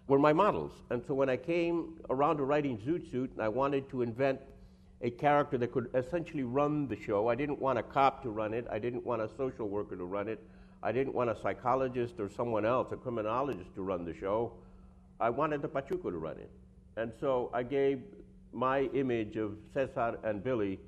were 0.07 0.19
my 0.19 0.33
models. 0.33 0.71
And 0.89 1.03
so 1.05 1.13
when 1.13 1.29
I 1.29 1.37
came 1.37 1.95
around 2.09 2.37
to 2.37 2.43
writing 2.43 2.77
Zoot 2.77 3.09
Suit, 3.11 3.31
and 3.33 3.41
I 3.41 3.49
wanted 3.49 3.89
to 3.89 4.01
invent 4.01 4.39
a 5.05 5.11
character 5.11 5.55
that 5.59 5.71
could 5.71 5.87
essentially 5.93 6.41
run 6.41 6.87
the 6.87 6.95
show. 6.99 7.27
I 7.27 7.35
didn't 7.35 7.59
want 7.59 7.77
a 7.77 7.83
cop 7.83 8.23
to 8.23 8.31
run 8.31 8.55
it. 8.55 8.65
I 8.71 8.79
didn't 8.79 9.05
want 9.05 9.21
a 9.21 9.29
social 9.37 9.69
worker 9.69 9.95
to 9.95 10.03
run 10.03 10.27
it. 10.27 10.39
I 10.81 10.91
didn't 10.91 11.13
want 11.13 11.29
a 11.29 11.39
psychologist 11.39 12.19
or 12.19 12.27
someone 12.27 12.65
else, 12.65 12.91
a 12.91 12.95
criminologist 12.95 13.75
to 13.75 13.83
run 13.83 14.03
the 14.03 14.15
show. 14.15 14.53
I 15.19 15.29
wanted 15.29 15.61
the 15.61 15.67
Pachuco 15.69 16.09
to 16.09 16.17
run 16.17 16.37
it. 16.39 16.49
And 16.97 17.13
so 17.19 17.51
I 17.53 17.61
gave 17.61 18.01
my 18.51 18.85
image 18.95 19.37
of 19.37 19.57
Cesar 19.75 20.17
and 20.23 20.43
Billy 20.43 20.79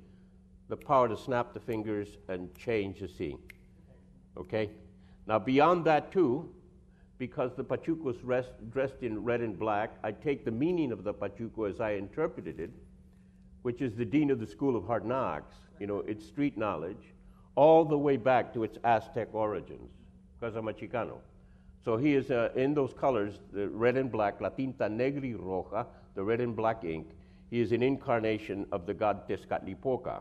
the 0.68 0.76
power 0.76 1.08
to 1.08 1.16
snap 1.16 1.54
the 1.54 1.60
fingers 1.60 2.08
and 2.28 2.52
change 2.56 2.98
the 2.98 3.08
scene. 3.08 3.38
Okay? 4.36 4.68
Now, 5.28 5.38
beyond 5.38 5.84
that, 5.84 6.10
too, 6.10 6.52
because 7.18 7.52
the 7.54 7.62
Pachucos 7.62 8.16
dressed 8.72 9.02
in 9.02 9.22
red 9.22 9.42
and 9.42 9.56
black, 9.56 9.96
I 10.02 10.10
take 10.10 10.44
the 10.44 10.50
meaning 10.50 10.90
of 10.90 11.04
the 11.04 11.14
Pachuco 11.14 11.70
as 11.70 11.80
I 11.80 11.92
interpreted 11.92 12.58
it, 12.58 12.70
which 13.62 13.80
is 13.80 13.94
the 13.94 14.04
dean 14.04 14.30
of 14.30 14.40
the 14.40 14.46
School 14.46 14.76
of 14.76 14.86
Hard 14.86 15.04
Knocks, 15.04 15.56
you 15.78 15.86
know, 15.86 15.98
its 16.00 16.26
street 16.26 16.56
knowledge, 16.56 17.14
all 17.54 17.84
the 17.84 17.98
way 17.98 18.16
back 18.16 18.52
to 18.54 18.64
its 18.64 18.78
Aztec 18.84 19.28
origins, 19.32 19.90
because 20.38 20.54
I'm 20.56 20.68
a 20.68 20.72
Chicano. 20.72 21.18
So 21.84 21.96
he 21.96 22.14
is 22.14 22.30
uh, 22.30 22.50
in 22.54 22.74
those 22.74 22.92
colors, 22.92 23.40
the 23.52 23.68
red 23.68 23.96
and 23.96 24.10
black, 24.10 24.40
la 24.40 24.50
tinta 24.50 24.88
negra 24.88 25.22
y 25.22 25.34
roja, 25.38 25.86
the 26.14 26.22
red 26.22 26.40
and 26.40 26.54
black 26.54 26.84
ink. 26.84 27.08
He 27.50 27.60
is 27.60 27.72
an 27.72 27.82
incarnation 27.82 28.66
of 28.72 28.86
the 28.86 28.94
god 28.94 29.28
Tezcatlipoca, 29.28 30.20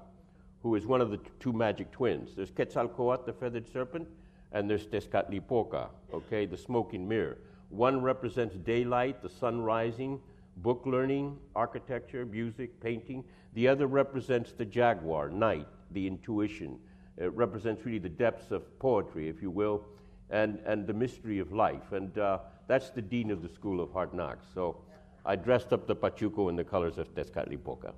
who 0.64 0.76
is 0.76 0.86
one 0.86 1.02
of 1.02 1.10
the 1.10 1.18
t- 1.18 1.30
two 1.40 1.54
magic 1.54 1.92
twins. 1.92 2.36
There's 2.36 2.52
Quetzalcoatl, 2.52 3.26
the 3.26 3.34
feathered 3.34 3.68
serpent, 3.72 4.08
and 4.54 4.70
there's 4.70 4.88
Tezcatlipoca, 4.88 5.90
okay, 6.14 6.46
the 6.46 6.58
smoking 6.58 7.08
mirror. 7.08 7.38
One 7.70 8.02
represents 8.02 8.56
daylight, 8.56 9.22
the 9.22 9.30
sun 9.30 9.62
rising, 9.62 10.22
book 10.58 10.84
learning, 10.86 11.38
architecture, 11.56 12.26
music, 12.26 12.80
painting. 12.82 13.24
The 13.54 13.68
other 13.68 13.88
represents 13.88 14.52
the 14.52 14.66
jaguar, 14.66 15.30
night, 15.30 15.68
the 15.92 16.08
intuition. 16.08 16.80
It 17.18 17.34
represents 17.34 17.86
really 17.86 18.00
the 18.00 18.10
depths 18.10 18.52
of 18.52 18.78
poetry, 18.80 19.28
if 19.28 19.42
you 19.42 19.50
will, 19.50 19.84
and, 20.30 20.60
and 20.66 20.86
the 20.86 20.94
mystery 20.94 21.40
of 21.40 21.52
life. 21.52 21.92
And 21.92 22.18
uh, 22.18 22.40
that's 22.68 22.90
the 22.90 23.02
dean 23.02 23.32
of 23.32 23.42
the 23.42 23.50
School 23.50 23.82
of 23.82 23.92
Hard 23.92 24.14
Knocks. 24.14 24.46
So 24.54 24.78
I 25.26 25.36
dressed 25.36 25.74
up 25.74 25.88
the 25.88 25.96
Pachuco 25.96 26.50
in 26.50 26.56
the 26.56 26.64
colors 26.64 26.98
of 26.98 27.14
Tezcatlipoca. 27.16 27.94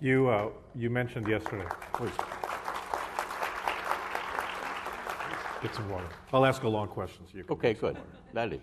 You, 0.00 0.28
uh, 0.28 0.48
you 0.74 0.90
mentioned 0.90 1.28
yesterday. 1.28 1.66
Please. 1.92 2.12
Get 5.62 5.74
some 5.74 5.88
water. 5.88 6.08
I'll 6.32 6.44
ask 6.44 6.62
a 6.62 6.68
long 6.68 6.88
question 6.88 7.24
so 7.30 7.38
you 7.38 7.44
can. 7.44 7.56
Okay, 7.56 7.74
good. 7.74 7.96
Dale. 8.34 8.60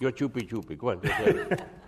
You're 0.00 0.12
chupi 0.12 0.46
chupi. 0.46 0.76
Go 0.76 0.90
on. 0.90 1.00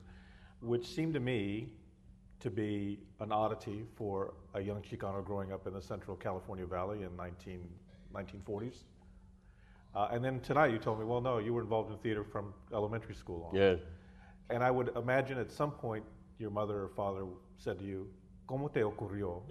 which 0.60 0.86
seemed 0.86 1.14
to 1.14 1.20
me 1.20 1.68
to 2.40 2.50
be 2.50 3.00
an 3.20 3.32
oddity 3.32 3.84
for 3.96 4.34
a 4.54 4.60
young 4.60 4.82
Chicano 4.82 5.24
growing 5.24 5.52
up 5.52 5.66
in 5.66 5.74
the 5.74 5.82
central 5.82 6.16
California 6.16 6.66
Valley 6.66 7.02
in 7.02 7.16
19, 7.16 7.68
1940s. 8.14 8.84
Uh, 9.94 10.08
and 10.12 10.24
then 10.24 10.40
tonight 10.40 10.70
you 10.72 10.78
told 10.78 10.98
me, 11.00 11.04
well, 11.04 11.20
no, 11.20 11.38
you 11.38 11.52
were 11.52 11.62
involved 11.62 11.90
in 11.90 11.98
theater 11.98 12.22
from 12.24 12.54
elementary 12.72 13.14
school 13.14 13.48
on. 13.50 13.56
Yeah. 13.56 13.76
And 14.50 14.62
I 14.62 14.70
would 14.70 14.96
imagine 14.96 15.38
at 15.38 15.50
some 15.50 15.70
point 15.70 16.04
your 16.38 16.50
mother 16.50 16.82
or 16.82 16.88
father 16.88 17.24
said 17.56 17.78
to 17.80 17.84
you, 17.84 18.08
¿Cómo 18.48 18.72
te 18.72 18.80
ocurrió? 18.80 19.42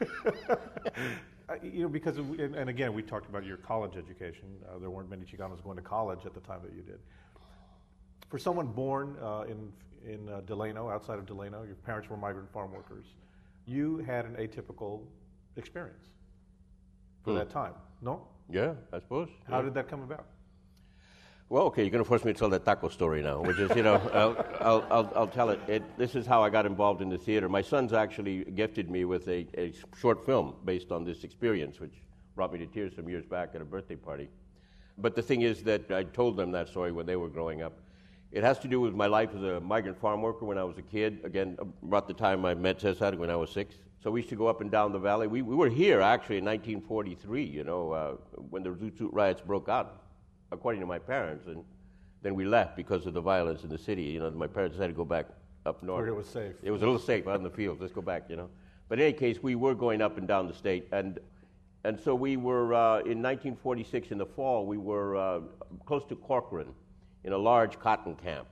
Uh, 1.50 1.54
you 1.62 1.82
know, 1.82 1.88
because, 1.88 2.16
and, 2.18 2.54
and 2.54 2.70
again, 2.70 2.92
we 2.94 3.02
talked 3.02 3.28
about 3.28 3.44
your 3.44 3.56
college 3.56 3.96
education. 3.96 4.48
Uh, 4.68 4.78
there 4.78 4.90
weren't 4.90 5.10
many 5.10 5.24
Chicanos 5.24 5.62
going 5.64 5.76
to 5.76 5.82
college 5.82 6.20
at 6.24 6.32
the 6.34 6.40
time 6.40 6.60
that 6.62 6.72
you 6.72 6.82
did. 6.82 7.00
For 8.28 8.38
someone 8.38 8.68
born 8.68 9.16
uh, 9.20 9.42
in, 9.48 9.72
in 10.08 10.28
uh, 10.28 10.42
Delano, 10.46 10.88
outside 10.88 11.18
of 11.18 11.26
Delano, 11.26 11.64
your 11.64 11.74
parents 11.74 12.08
were 12.08 12.16
migrant 12.16 12.52
farm 12.52 12.72
workers, 12.72 13.06
you 13.66 13.98
had 13.98 14.26
an 14.26 14.34
atypical 14.36 15.00
experience 15.56 16.06
for 17.24 17.32
Hmm. 17.32 17.38
that 17.38 17.50
time, 17.50 17.74
no? 18.00 18.28
Yeah, 18.48 18.74
I 18.92 19.00
suppose. 19.00 19.28
How 19.48 19.58
yeah. 19.58 19.64
did 19.64 19.74
that 19.74 19.88
come 19.88 20.02
about? 20.02 20.26
Well, 21.50 21.64
okay, 21.64 21.82
you're 21.82 21.90
going 21.90 22.04
to 22.04 22.08
force 22.08 22.24
me 22.24 22.32
to 22.32 22.38
tell 22.38 22.48
that 22.50 22.64
taco 22.64 22.88
story 22.88 23.22
now, 23.22 23.40
which 23.40 23.58
is, 23.58 23.74
you 23.74 23.82
know, 23.82 23.94
I'll, 24.14 24.46
I'll, 24.60 24.86
I'll, 24.88 25.12
I'll 25.16 25.26
tell 25.26 25.50
it. 25.50 25.58
it. 25.66 25.82
This 25.98 26.14
is 26.14 26.24
how 26.24 26.44
I 26.44 26.48
got 26.48 26.64
involved 26.64 27.02
in 27.02 27.08
the 27.08 27.18
theater. 27.18 27.48
My 27.48 27.60
son's 27.60 27.92
actually 27.92 28.44
gifted 28.44 28.88
me 28.88 29.04
with 29.04 29.26
a, 29.26 29.48
a 29.58 29.72
short 29.98 30.24
film 30.24 30.54
based 30.64 30.92
on 30.92 31.02
this 31.02 31.24
experience, 31.24 31.80
which 31.80 31.94
brought 32.36 32.52
me 32.52 32.60
to 32.60 32.66
tears 32.66 32.94
some 32.94 33.08
years 33.08 33.26
back 33.26 33.50
at 33.56 33.60
a 33.60 33.64
birthday 33.64 33.96
party. 33.96 34.28
But 34.96 35.16
the 35.16 35.22
thing 35.22 35.42
is 35.42 35.64
that 35.64 35.90
I 35.90 36.04
told 36.04 36.36
them 36.36 36.52
that 36.52 36.68
story 36.68 36.92
when 36.92 37.04
they 37.04 37.16
were 37.16 37.28
growing 37.28 37.62
up. 37.62 37.72
It 38.30 38.44
has 38.44 38.60
to 38.60 38.68
do 38.68 38.80
with 38.80 38.94
my 38.94 39.06
life 39.08 39.30
as 39.34 39.42
a 39.42 39.58
migrant 39.58 39.98
farm 39.98 40.22
worker 40.22 40.44
when 40.44 40.56
I 40.56 40.62
was 40.62 40.78
a 40.78 40.82
kid. 40.82 41.18
Again, 41.24 41.58
about 41.82 42.06
the 42.06 42.14
time 42.14 42.44
I 42.44 42.54
met 42.54 42.80
Cesar 42.80 43.16
when 43.16 43.28
I 43.28 43.34
was 43.34 43.50
six. 43.50 43.74
So 44.04 44.12
we 44.12 44.20
used 44.20 44.30
to 44.30 44.36
go 44.36 44.46
up 44.46 44.60
and 44.60 44.70
down 44.70 44.92
the 44.92 45.00
valley. 45.00 45.26
We, 45.26 45.42
we 45.42 45.56
were 45.56 45.68
here 45.68 46.00
actually 46.00 46.38
in 46.38 46.44
1943, 46.44 47.42
you 47.42 47.64
know, 47.64 47.90
uh, 47.90 48.12
when 48.50 48.62
the 48.62 48.70
Zoot 48.70 48.96
Suit 48.96 49.12
riots 49.12 49.40
broke 49.40 49.68
out, 49.68 50.00
according 50.52 50.80
to 50.80 50.86
my 50.86 50.98
parents. 50.98 51.46
And 51.46 51.64
then 52.22 52.34
we 52.34 52.44
left 52.44 52.76
because 52.76 53.06
of 53.06 53.14
the 53.14 53.20
violence 53.20 53.62
in 53.62 53.70
the 53.70 53.78
city. 53.78 54.02
You 54.02 54.20
know, 54.20 54.30
my 54.30 54.46
parents 54.46 54.78
had 54.78 54.88
to 54.88 54.92
go 54.92 55.04
back 55.04 55.26
up 55.66 55.82
north. 55.82 56.00
Where 56.00 56.08
it 56.08 56.14
was 56.14 56.28
safe. 56.28 56.54
It 56.62 56.70
was 56.70 56.82
a 56.82 56.84
little 56.84 57.00
safe 57.00 57.26
out 57.26 57.36
in 57.36 57.42
the 57.42 57.50
fields. 57.50 57.80
Let's 57.80 57.92
go 57.92 58.02
back, 58.02 58.24
you 58.28 58.36
know. 58.36 58.48
But 58.88 58.98
in 58.98 59.06
any 59.06 59.12
case, 59.14 59.42
we 59.42 59.54
were 59.54 59.74
going 59.74 60.02
up 60.02 60.18
and 60.18 60.26
down 60.26 60.48
the 60.48 60.54
state. 60.54 60.88
And, 60.92 61.18
and 61.84 61.98
so 61.98 62.14
we 62.14 62.36
were, 62.36 62.74
uh, 62.74 62.98
in 62.98 63.22
1946, 63.22 64.10
in 64.10 64.18
the 64.18 64.26
fall, 64.26 64.66
we 64.66 64.78
were 64.78 65.16
uh, 65.16 65.40
close 65.86 66.04
to 66.06 66.16
Corcoran 66.16 66.68
in 67.24 67.32
a 67.32 67.38
large 67.38 67.78
cotton 67.78 68.16
camp. 68.16 68.48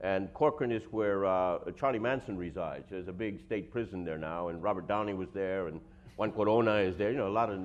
And 0.00 0.32
Corcoran 0.34 0.70
is 0.72 0.82
where 0.90 1.24
uh, 1.24 1.58
Charlie 1.78 1.98
Manson 1.98 2.36
resides. 2.36 2.86
There's 2.90 3.08
a 3.08 3.12
big 3.12 3.40
state 3.40 3.70
prison 3.70 4.04
there 4.04 4.18
now, 4.18 4.48
and 4.48 4.62
Robert 4.62 4.86
Downey 4.86 5.14
was 5.14 5.28
there, 5.32 5.68
and 5.68 5.80
Juan 6.16 6.30
Corona 6.32 6.76
is 6.76 6.96
there. 6.96 7.10
You 7.10 7.18
know, 7.18 7.28
a 7.28 7.30
lot 7.30 7.50
of 7.50 7.60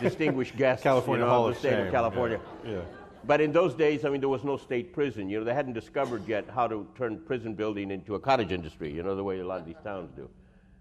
distinguished 0.00 0.56
guests. 0.62 0.82
California 0.82 1.24
you 1.24 1.30
know, 1.30 1.34
Hall 1.34 1.48
the 1.48 1.54
state 1.54 1.70
Shame, 1.70 1.86
of 1.86 1.92
California. 1.92 2.40
yeah, 2.64 2.72
yeah. 2.72 2.80
But 3.24 3.40
in 3.40 3.52
those 3.52 3.74
days, 3.74 4.04
I 4.04 4.10
mean, 4.10 4.20
there 4.20 4.28
was 4.28 4.44
no 4.44 4.56
state 4.56 4.92
prison. 4.92 5.28
You 5.28 5.40
know, 5.40 5.44
they 5.44 5.54
hadn't 5.54 5.74
discovered 5.74 6.26
yet 6.26 6.48
how 6.48 6.66
to 6.68 6.86
turn 6.96 7.18
prison 7.26 7.54
building 7.54 7.90
into 7.90 8.14
a 8.14 8.20
cottage 8.20 8.52
industry. 8.52 8.92
You 8.92 9.02
know, 9.02 9.16
the 9.16 9.24
way 9.24 9.40
a 9.40 9.46
lot 9.46 9.60
of 9.60 9.66
these 9.66 9.80
towns 9.84 10.10
do, 10.16 10.28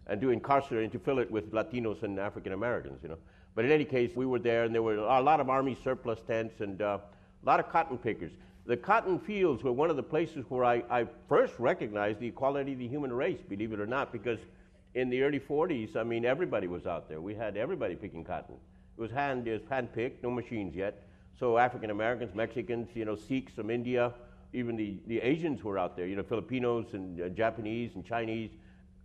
and 0.08 0.22
to 0.22 0.30
incarcerate 0.30 0.84
and 0.84 0.92
to 0.94 1.00
fill 1.00 1.20
it 1.20 1.30
with 1.30 1.52
Latinos 1.52 2.04
and 2.04 2.20
African 2.20 2.54
Americans. 2.54 3.00
You 3.04 3.10
know. 3.10 3.18
But 3.56 3.66
in 3.66 3.72
any 3.72 3.86
case, 3.86 4.12
we 4.16 4.26
were 4.28 4.40
there, 4.40 4.66
and 4.66 4.74
there 4.74 4.84
were 4.84 4.98
a 4.98 5.22
lot 5.22 5.40
of 5.40 5.50
army 5.50 5.76
surplus 5.84 6.20
tents 6.28 6.62
and 6.62 6.80
uh, 6.82 7.00
a 7.44 7.46
lot 7.46 7.60
of 7.60 7.70
cotton 7.70 7.98
pickers. 7.98 8.32
The 8.68 8.78
cotton 8.78 9.18
fields 9.18 9.64
were 9.64 9.72
one 9.72 9.90
of 9.90 9.96
the 9.96 10.04
places 10.04 10.46
where 10.50 10.64
I, 10.64 10.84
I 10.90 11.08
first 11.28 11.54
recognized 11.58 12.20
the 12.20 12.28
equality 12.28 12.74
of 12.74 12.80
the 12.80 12.88
human 12.88 13.12
race, 13.12 13.40
believe 13.48 13.74
it 13.74 13.80
or 13.80 13.88
not, 13.88 14.12
because 14.12 14.40
in 14.94 15.10
the 15.10 15.24
early 15.24 15.40
40s, 15.40 15.96
I 15.96 16.04
mean, 16.04 16.26
everybody 16.26 16.68
was 16.68 16.86
out 16.86 17.08
there. 17.08 17.22
We 17.22 17.34
had 17.34 17.56
everybody 17.56 17.96
picking 17.96 18.24
cotton. 18.24 18.56
It 18.98 19.02
was 19.02 19.12
hand, 19.12 19.48
it 19.48 19.62
was 19.62 19.70
hand 19.70 19.94
picked, 19.94 20.24
no 20.24 20.32
machines 20.32 20.76
yet. 20.76 21.04
So 21.40 21.58
African 21.58 21.92
Americans, 21.92 22.34
Mexicans, 22.34 22.90
you 22.96 23.06
know, 23.06 23.16
Sikhs 23.16 23.54
from 23.54 23.70
India, 23.70 24.14
even 24.54 24.76
the, 24.76 24.98
the 25.06 25.20
Asians 25.20 25.64
were 25.64 25.78
out 25.78 25.96
there, 25.96 26.08
you 26.08 26.16
know, 26.16 26.24
Filipinos 26.24 26.88
and 26.94 27.22
uh, 27.22 27.30
Japanese 27.30 27.92
and 27.96 28.04
Chinese. 28.04 28.50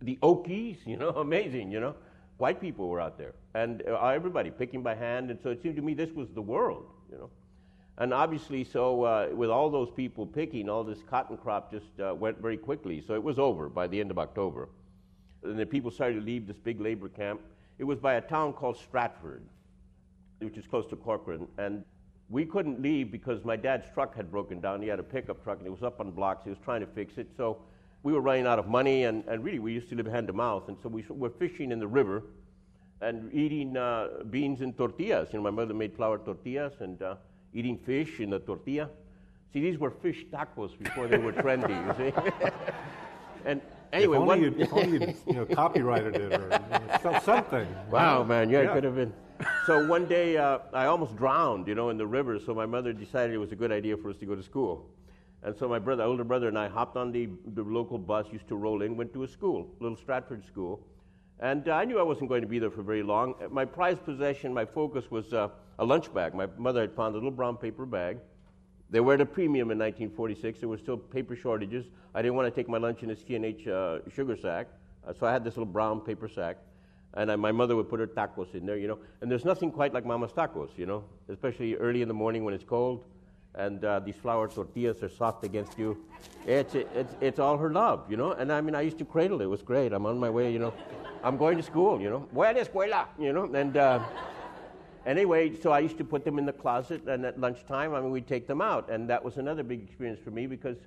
The 0.01 0.17
Okies, 0.23 0.77
you 0.85 0.97
know, 0.97 1.09
amazing, 1.17 1.71
you 1.71 1.79
know. 1.79 1.95
White 2.37 2.59
people 2.59 2.89
were 2.89 2.99
out 2.99 3.17
there. 3.17 3.33
And 3.53 3.83
uh, 3.87 4.07
everybody 4.07 4.49
picking 4.49 4.81
by 4.81 4.95
hand. 4.95 5.29
And 5.29 5.39
so 5.41 5.49
it 5.49 5.61
seemed 5.61 5.75
to 5.75 5.81
me 5.81 5.93
this 5.93 6.11
was 6.11 6.29
the 6.33 6.41
world, 6.41 6.87
you 7.11 7.17
know. 7.17 7.29
And 7.99 8.11
obviously, 8.11 8.63
so 8.63 9.03
uh, 9.03 9.29
with 9.31 9.51
all 9.51 9.69
those 9.69 9.91
people 9.91 10.25
picking, 10.25 10.67
all 10.67 10.83
this 10.83 11.03
cotton 11.07 11.37
crop 11.37 11.71
just 11.71 11.99
uh, 11.99 12.15
went 12.15 12.41
very 12.41 12.57
quickly. 12.57 13.01
So 13.01 13.13
it 13.13 13.21
was 13.21 13.37
over 13.37 13.69
by 13.69 13.85
the 13.85 13.99
end 13.99 14.09
of 14.09 14.17
October. 14.17 14.69
And 15.43 15.59
the 15.59 15.65
people 15.65 15.91
started 15.91 16.15
to 16.15 16.21
leave 16.21 16.47
this 16.47 16.57
big 16.57 16.81
labor 16.81 17.09
camp. 17.09 17.41
It 17.77 17.83
was 17.83 17.99
by 17.99 18.15
a 18.15 18.21
town 18.21 18.53
called 18.53 18.77
Stratford, 18.77 19.43
which 20.45 20.57
is 20.57 20.65
close 20.67 20.85
to 20.87 20.95
Corcoran. 20.95 21.47
And 21.57 21.83
we 22.29 22.45
couldn't 22.45 22.81
leave 22.81 23.11
because 23.11 23.43
my 23.43 23.55
dad's 23.55 23.85
truck 23.93 24.15
had 24.15 24.31
broken 24.31 24.59
down. 24.59 24.81
He 24.81 24.87
had 24.87 24.99
a 24.99 25.03
pickup 25.03 25.43
truck 25.43 25.59
and 25.59 25.67
it 25.67 25.71
was 25.71 25.83
up 25.83 25.99
on 25.99 26.11
blocks. 26.11 26.43
He 26.43 26.49
was 26.49 26.59
trying 26.63 26.81
to 26.81 26.87
fix 26.87 27.17
it. 27.17 27.27
So 27.37 27.59
we 28.03 28.11
were 28.11 28.21
running 28.21 28.45
out 28.45 28.59
of 28.59 28.67
money, 28.67 29.05
and, 29.05 29.23
and 29.27 29.43
really 29.43 29.59
we 29.59 29.71
used 29.71 29.89
to 29.89 29.95
live 29.95 30.05
hand 30.05 30.27
to 30.27 30.33
mouth. 30.33 30.67
And 30.67 30.77
so 30.83 30.89
we 30.89 31.05
were 31.09 31.29
fishing 31.29 31.71
in 31.71 31.79
the 31.79 31.87
river 31.87 32.23
and 33.01 33.33
eating 33.33 33.77
uh, 33.77 34.23
beans 34.29 34.61
and 34.61 34.75
tortillas. 34.77 35.29
You 35.31 35.39
know, 35.39 35.43
my 35.43 35.51
mother 35.51 35.73
made 35.73 35.95
flour 35.95 36.17
tortillas 36.17 36.73
and 36.79 37.01
uh, 37.01 37.15
eating 37.53 37.77
fish 37.77 38.19
in 38.19 38.29
the 38.29 38.39
tortilla. 38.39 38.89
See, 39.53 39.61
these 39.61 39.77
were 39.77 39.91
fish 39.91 40.25
tacos 40.33 40.77
before 40.77 41.07
they 41.07 41.17
were 41.17 41.31
trendy, 41.31 41.75
you 41.85 42.11
see. 42.11 42.49
and 43.45 43.61
anyway, 43.93 44.17
if 44.17 44.21
only 44.21 44.27
one, 44.27 44.41
you'd, 44.41 44.59
if 44.59 44.73
only 44.73 44.91
you'd 44.91 45.15
you 45.27 45.33
know, 45.33 45.45
copyrighted 45.45 46.15
it 46.15 46.33
or 46.33 46.43
you 46.43 47.11
know, 47.11 47.19
something. 47.19 47.67
Wow, 47.89 48.23
man, 48.23 48.49
yeah, 48.49 48.61
Yeah. 48.61 48.71
it 48.71 48.73
could 48.73 48.83
have 48.83 48.95
been. 48.95 49.13
So 49.65 49.79
one 49.87 50.07
day, 50.07 50.35
uh, 50.35 50.59
I 50.73 50.87
almost 50.87 51.15
drowned, 51.15 51.69
you 51.69 51.75
know, 51.75 51.89
in 51.89 51.97
the 51.97 52.05
river. 52.05 52.37
So 52.37 52.53
my 52.53 52.65
mother 52.65 52.91
decided 52.91 53.33
it 53.33 53.37
was 53.37 53.53
a 53.53 53.55
good 53.55 53.71
idea 53.71 53.95
for 53.95 54.09
us 54.09 54.17
to 54.17 54.25
go 54.25 54.35
to 54.35 54.43
school. 54.43 54.89
And 55.41 55.55
so 55.55 55.69
my 55.69 55.79
brother, 55.79 56.03
older 56.03 56.25
brother, 56.25 56.49
and 56.49 56.59
I 56.59 56.67
hopped 56.67 56.97
on 56.97 57.13
the, 57.13 57.29
the 57.53 57.63
local 57.63 57.97
bus, 57.97 58.25
used 58.33 58.49
to 58.49 58.57
roll 58.57 58.81
in, 58.81 58.97
went 58.97 59.13
to 59.13 59.23
a 59.23 59.27
school, 59.27 59.69
little 59.79 59.95
Stratford 59.95 60.45
school. 60.45 60.85
And 61.39 61.69
uh, 61.69 61.75
I 61.75 61.85
knew 61.85 61.97
I 61.97 62.03
wasn't 62.03 62.27
going 62.27 62.41
to 62.41 62.47
be 62.47 62.59
there 62.59 62.71
for 62.71 62.83
very 62.83 63.03
long. 63.03 63.35
Uh, 63.41 63.47
My 63.47 63.63
prized 63.63 64.03
possession, 64.03 64.53
my 64.53 64.65
focus 64.65 65.09
was 65.09 65.33
uh, 65.33 65.47
a 65.79 65.85
lunch 65.85 66.13
bag. 66.13 66.33
My 66.33 66.47
mother 66.57 66.81
had 66.81 66.93
found 66.93 67.15
a 67.15 67.17
little 67.17 67.31
brown 67.31 67.55
paper 67.55 67.85
bag. 67.85 68.17
They 68.89 68.99
were 68.99 69.13
at 69.13 69.21
a 69.21 69.25
premium 69.25 69.71
in 69.71 69.79
1946. 69.79 70.59
There 70.59 70.67
were 70.67 70.77
still 70.77 70.97
paper 70.97 71.37
shortages. 71.37 71.85
I 72.13 72.21
didn't 72.21 72.35
want 72.35 72.53
to 72.53 72.61
take 72.61 72.67
my 72.67 72.77
lunch 72.77 73.01
in 73.01 73.11
a 73.11 73.15
C&H 73.15 73.67
uh, 73.67 73.99
sugar 74.13 74.35
sack, 74.35 74.67
uh, 75.07 75.13
so 75.17 75.25
I 75.25 75.31
had 75.31 75.45
this 75.45 75.55
little 75.55 75.71
brown 75.71 76.01
paper 76.01 76.27
sack. 76.27 76.57
And 77.15 77.31
I, 77.31 77.35
my 77.35 77.51
mother 77.51 77.75
would 77.75 77.89
put 77.89 77.99
her 77.99 78.07
tacos 78.07 78.53
in 78.55 78.65
there, 78.65 78.77
you 78.77 78.87
know. 78.87 78.99
And 79.21 79.29
there's 79.29 79.45
nothing 79.45 79.71
quite 79.71 79.93
like 79.93 80.05
Mama's 80.05 80.31
tacos, 80.31 80.69
you 80.77 80.85
know, 80.85 81.03
especially 81.29 81.75
early 81.75 82.01
in 82.01 82.07
the 82.07 82.13
morning 82.13 82.43
when 82.43 82.53
it's 82.53 82.63
cold 82.63 83.05
and 83.55 83.85
uh, 83.85 83.99
these 83.99 84.15
flour 84.15 84.47
tortillas 84.47 85.03
are 85.03 85.09
soft 85.09 85.43
against 85.43 85.77
you. 85.77 85.97
It's, 86.45 86.75
it's, 86.75 87.15
it's 87.21 87.39
all 87.39 87.57
her 87.57 87.71
love, 87.71 88.09
you 88.09 88.17
know. 88.17 88.31
And 88.31 88.51
I 88.51 88.61
mean, 88.61 88.75
I 88.75 88.81
used 88.81 88.97
to 88.99 89.05
cradle 89.05 89.41
it. 89.41 89.45
It 89.45 89.47
was 89.47 89.61
great. 89.61 89.93
I'm 89.93 90.05
on 90.05 90.17
my 90.17 90.29
way, 90.29 90.51
you 90.51 90.59
know. 90.59 90.73
I'm 91.23 91.37
going 91.37 91.57
to 91.57 91.63
school, 91.63 92.01
you 92.01 92.09
know. 92.09 92.27
Voy 92.33 92.51
a 92.51 92.53
la 92.53 92.63
escuela, 92.63 93.05
you 93.19 93.31
know. 93.31 93.43
And 93.53 93.77
uh, 93.77 94.03
anyway, 95.05 95.55
so 95.55 95.71
I 95.71 95.79
used 95.79 95.97
to 95.99 96.03
put 96.03 96.25
them 96.25 96.39
in 96.39 96.45
the 96.45 96.53
closet, 96.53 97.07
and 97.07 97.25
at 97.25 97.39
lunchtime, 97.39 97.93
I 97.93 98.01
mean, 98.01 98.11
we'd 98.11 98.27
take 98.27 98.47
them 98.47 98.61
out. 98.61 98.89
And 98.89 99.09
that 99.09 99.23
was 99.23 99.37
another 99.37 99.63
big 99.63 99.83
experience 99.83 100.19
for 100.23 100.31
me 100.31 100.47
because 100.47 100.77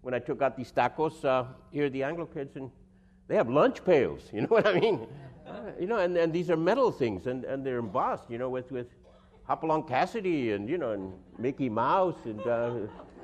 when 0.00 0.14
I 0.14 0.18
took 0.18 0.40
out 0.42 0.56
these 0.56 0.72
tacos, 0.72 1.24
uh, 1.24 1.44
here 1.70 1.90
the 1.90 2.02
Anglo 2.02 2.26
kids, 2.26 2.56
and 2.56 2.70
they 3.28 3.36
have 3.36 3.48
lunch 3.48 3.84
pails, 3.84 4.22
you 4.32 4.40
know 4.40 4.48
what 4.48 4.66
I 4.66 4.80
mean? 4.80 5.06
Uh, 5.46 5.52
you 5.78 5.86
know, 5.86 5.98
and, 5.98 6.16
and 6.16 6.32
these 6.32 6.50
are 6.50 6.56
metal 6.56 6.90
things, 6.90 7.26
and, 7.26 7.44
and 7.44 7.64
they're 7.64 7.78
embossed, 7.78 8.30
you 8.30 8.38
know, 8.38 8.48
with, 8.48 8.70
with 8.72 8.86
Hopalong 9.44 9.86
Cassidy 9.86 10.52
and, 10.52 10.68
you 10.68 10.78
know, 10.78 10.92
and 10.92 11.12
Mickey 11.38 11.68
Mouse. 11.68 12.16
And 12.24 12.40
uh, 12.46 12.72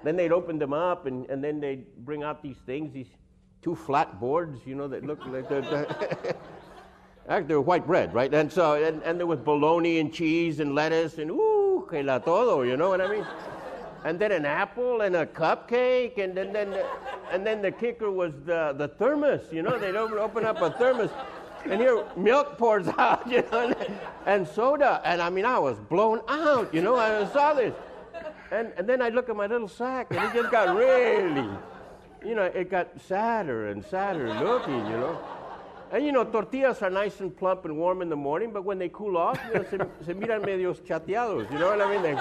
then 0.04 0.16
they'd 0.16 0.33
open 0.33 0.59
them 0.59 0.72
up, 0.72 1.06
and, 1.06 1.28
and 1.30 1.42
then 1.42 1.61
they'd 1.61 1.87
bring 2.04 2.22
out 2.22 2.42
these 2.42 2.59
things, 2.66 2.92
these 2.92 3.09
two 3.62 3.74
flat 3.74 4.20
boards, 4.20 4.61
you 4.66 4.74
know, 4.74 4.88
that 4.88 5.04
look 5.04 5.24
like 5.26 5.48
they're, 5.48 5.87
Actually, 7.28 7.46
they 7.48 7.54
were 7.54 7.61
white 7.61 7.87
bread, 7.87 8.12
right? 8.12 8.33
And 8.33 8.50
so, 8.50 8.83
and, 8.83 9.02
and 9.02 9.18
there 9.18 9.26
was 9.26 9.38
bologna 9.38 10.00
and 10.00 10.12
cheese 10.12 10.59
and 10.59 10.74
lettuce 10.74 11.18
and 11.18 11.30
ooh, 11.30 11.87
que 11.88 12.02
la 12.02 12.18
todo, 12.18 12.62
you 12.62 12.76
know 12.76 12.88
what 12.88 13.00
I 13.00 13.09
mean? 13.09 13.26
And 14.04 14.18
then 14.18 14.33
an 14.33 14.46
apple 14.46 15.02
and 15.02 15.14
a 15.14 15.26
cupcake, 15.26 16.18
and 16.18 16.35
then, 16.35 16.52
then 16.52 16.70
the, 16.70 16.87
and 17.30 17.46
then 17.46 17.62
the 17.62 17.70
kicker 17.70 18.11
was 18.11 18.33
the, 18.46 18.74
the 18.76 18.88
thermos, 18.88 19.42
you 19.52 19.62
know? 19.62 19.78
They'd 19.78 19.94
open, 19.94 20.18
open 20.18 20.44
up 20.44 20.61
a 20.61 20.70
thermos, 20.70 21.11
and 21.64 21.81
here 21.81 22.05
milk 22.16 22.59
pours 22.59 22.88
out, 22.99 23.29
you 23.31 23.44
know, 23.51 23.68
and, 23.68 23.77
and 24.27 24.49
soda. 24.49 25.01
And 25.05 25.20
I 25.20 25.31
mean, 25.31 25.44
I 25.44 25.59
was 25.59 25.79
blown 25.79 26.20
out, 26.29 26.73
you 26.75 26.83
know? 26.83 26.96
I 26.96 27.27
saw 27.33 27.55
this. 27.55 27.75
And, 28.51 28.73
and 28.77 28.88
then 28.88 29.01
I 29.01 29.11
look 29.11 29.29
at 29.29 29.37
my 29.37 29.46
little 29.46 29.68
sack, 29.68 30.09
and 30.11 30.18
it 30.18 30.35
just 30.35 30.51
got 30.51 30.77
really, 30.77 31.49
you 32.25 32.35
know, 32.35 32.42
it 32.42 32.68
got 32.68 32.88
sadder 33.01 33.68
and 33.68 33.85
sadder 33.85 34.29
looking, 34.40 34.75
you 34.75 34.99
know? 34.99 35.20
And 35.92 36.05
you 36.05 36.12
know, 36.12 36.25
tortillas 36.25 36.83
are 36.83 36.90
nice 36.90 37.18
and 37.20 37.37
plump 37.37 37.64
and 37.64 37.77
warm 37.77 38.01
in 38.01 38.09
the 38.09 38.16
morning, 38.16 38.53
but 38.53 38.64
when 38.64 38.79
they 38.79 38.88
cool 38.90 39.16
off, 39.16 39.40
you 39.49 39.55
know, 39.55 39.64
se, 39.70 39.79
se 40.07 40.12
miran 40.12 40.42
medios 40.42 40.81
chateados. 40.81 41.51
You 41.53 41.59
know 41.59 41.70
what 41.70 41.81
I 41.81 41.92
mean? 41.92 42.03
They, 42.03 42.16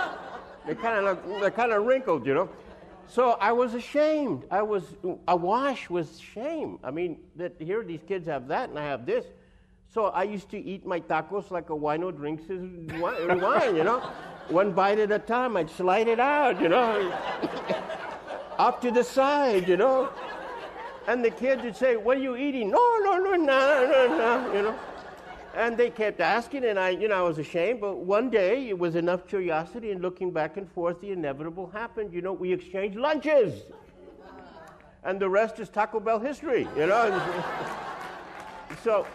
they 0.67 0.75
kind 0.75 1.05
of 1.05 1.25
look, 1.27 1.41
they're 1.41 1.51
kind 1.51 1.71
of 1.71 1.83
wrinkled, 1.85 2.25
you 2.25 2.33
know. 2.33 2.49
So 3.09 3.31
I 3.31 3.51
was 3.51 3.73
ashamed. 3.73 4.45
I 4.51 4.61
was 4.61 4.83
awash 5.27 5.89
with 5.89 6.19
shame. 6.19 6.77
I 6.83 6.91
mean, 6.91 7.17
that 7.37 7.55
here 7.59 7.83
these 7.83 8.01
kids 8.07 8.27
have 8.27 8.47
that 8.49 8.69
and 8.69 8.77
I 8.77 8.83
have 8.83 9.05
this. 9.05 9.25
So 9.91 10.05
I 10.05 10.23
used 10.23 10.49
to 10.51 10.59
eat 10.59 10.85
my 10.85 10.99
tacos 10.99 11.49
like 11.49 11.71
a 11.71 11.73
wino 11.73 12.15
drinks 12.15 12.45
his 12.45 12.61
wine, 13.01 13.75
you 13.75 13.83
know, 13.83 13.99
one 14.49 14.71
bite 14.71 14.99
at 14.99 15.11
a 15.11 15.17
time. 15.17 15.57
I'd 15.57 15.71
slide 15.71 16.07
it 16.07 16.19
out, 16.19 16.61
you 16.61 16.69
know, 16.69 17.11
Up 18.59 18.81
to 18.81 18.91
the 18.91 19.03
side, 19.03 19.67
you 19.69 19.77
know. 19.77 20.09
And 21.07 21.23
the 21.23 21.31
kids 21.31 21.63
would 21.63 21.77
say, 21.77 21.95
"What 21.95 22.17
are 22.17 22.21
you 22.21 22.35
eating?" 22.35 22.69
No, 22.69 22.97
no, 23.01 23.17
no, 23.17 23.33
no, 23.35 23.37
no, 23.37 24.17
no, 24.17 24.53
you 24.53 24.61
know. 24.63 24.75
And 25.55 25.77
they 25.77 25.89
kept 25.89 26.19
asking, 26.19 26.65
and 26.65 26.79
I, 26.79 26.89
you 26.89 27.07
know, 27.07 27.15
I 27.15 27.27
was 27.27 27.37
ashamed. 27.39 27.81
But 27.81 27.97
one 27.97 28.29
day, 28.29 28.69
it 28.69 28.77
was 28.77 28.95
enough 28.95 29.27
curiosity, 29.27 29.91
and 29.91 30.01
looking 30.01 30.31
back 30.31 30.57
and 30.57 30.71
forth, 30.71 31.01
the 31.01 31.11
inevitable 31.11 31.69
happened. 31.69 32.13
You 32.13 32.21
know, 32.21 32.33
we 32.33 32.53
exchanged 32.53 32.97
lunches, 32.97 33.63
and 35.03 35.19
the 35.19 35.29
rest 35.29 35.59
is 35.59 35.69
Taco 35.69 35.99
Bell 35.99 36.19
history. 36.19 36.67
You 36.75 36.87
know. 36.87 37.21
so. 38.83 39.07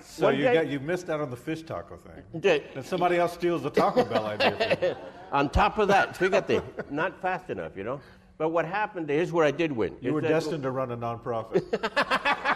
So 0.00 0.30
you 0.30 0.44
day, 0.44 0.54
got 0.54 0.66
you 0.68 0.80
missed 0.80 1.10
out 1.10 1.20
on 1.20 1.30
the 1.30 1.36
fish 1.36 1.62
taco 1.62 1.96
thing. 1.96 2.62
and 2.74 2.84
somebody 2.84 3.18
else 3.18 3.34
steals 3.34 3.62
the 3.62 3.70
Taco 3.70 4.04
Bell 4.04 4.26
idea. 4.26 4.96
on 5.32 5.48
top 5.50 5.78
of 5.78 5.86
that, 5.88 6.14
fíjate, 6.16 6.62
not 6.90 7.20
fast 7.20 7.50
enough, 7.50 7.76
you 7.76 7.84
know. 7.84 8.00
But 8.38 8.50
what 8.50 8.64
happened? 8.64 9.08
Here's 9.08 9.32
where 9.32 9.44
I 9.44 9.50
did 9.50 9.72
win. 9.72 9.96
You 10.00 10.14
were 10.14 10.20
destined 10.20 10.62
to 10.62 10.70
run 10.70 10.92
a 10.92 10.96
nonprofit. 10.96 11.64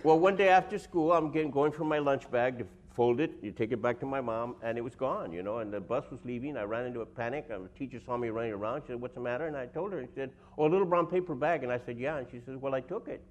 well, 0.03 0.19
one 0.19 0.35
day 0.35 0.49
after 0.49 0.77
school, 0.77 1.11
I'm 1.11 1.31
getting 1.31 1.51
going 1.51 1.71
for 1.71 1.83
my 1.83 1.99
lunch 1.99 2.29
bag 2.29 2.59
to 2.59 2.65
fold 2.95 3.19
it. 3.19 3.31
You 3.41 3.51
take 3.51 3.71
it 3.71 3.81
back 3.81 3.99
to 4.01 4.05
my 4.05 4.21
mom, 4.21 4.55
and 4.61 4.77
it 4.77 4.81
was 4.81 4.95
gone, 4.95 5.31
you 5.33 5.43
know. 5.43 5.59
And 5.59 5.73
the 5.73 5.79
bus 5.79 6.05
was 6.11 6.19
leaving. 6.23 6.57
I 6.57 6.63
ran 6.63 6.85
into 6.85 7.01
a 7.01 7.05
panic. 7.05 7.47
And 7.49 7.65
the 7.65 7.69
teacher 7.69 7.99
saw 8.05 8.17
me 8.17 8.29
running 8.29 8.53
around. 8.53 8.81
She 8.81 8.87
said, 8.87 9.01
"What's 9.01 9.15
the 9.15 9.21
matter?" 9.21 9.47
And 9.47 9.57
I 9.57 9.65
told 9.65 9.91
her. 9.93 9.99
And 9.99 10.07
she 10.09 10.15
said, 10.15 10.31
"Oh, 10.57 10.67
a 10.67 10.69
little 10.69 10.85
brown 10.85 11.07
paper 11.07 11.35
bag." 11.35 11.63
And 11.63 11.71
I 11.71 11.79
said, 11.85 11.97
"Yeah." 11.97 12.17
And 12.17 12.27
she 12.29 12.39
says, 12.45 12.57
"Well, 12.57 12.75
I 12.75 12.81
took 12.81 13.07
it." 13.07 13.23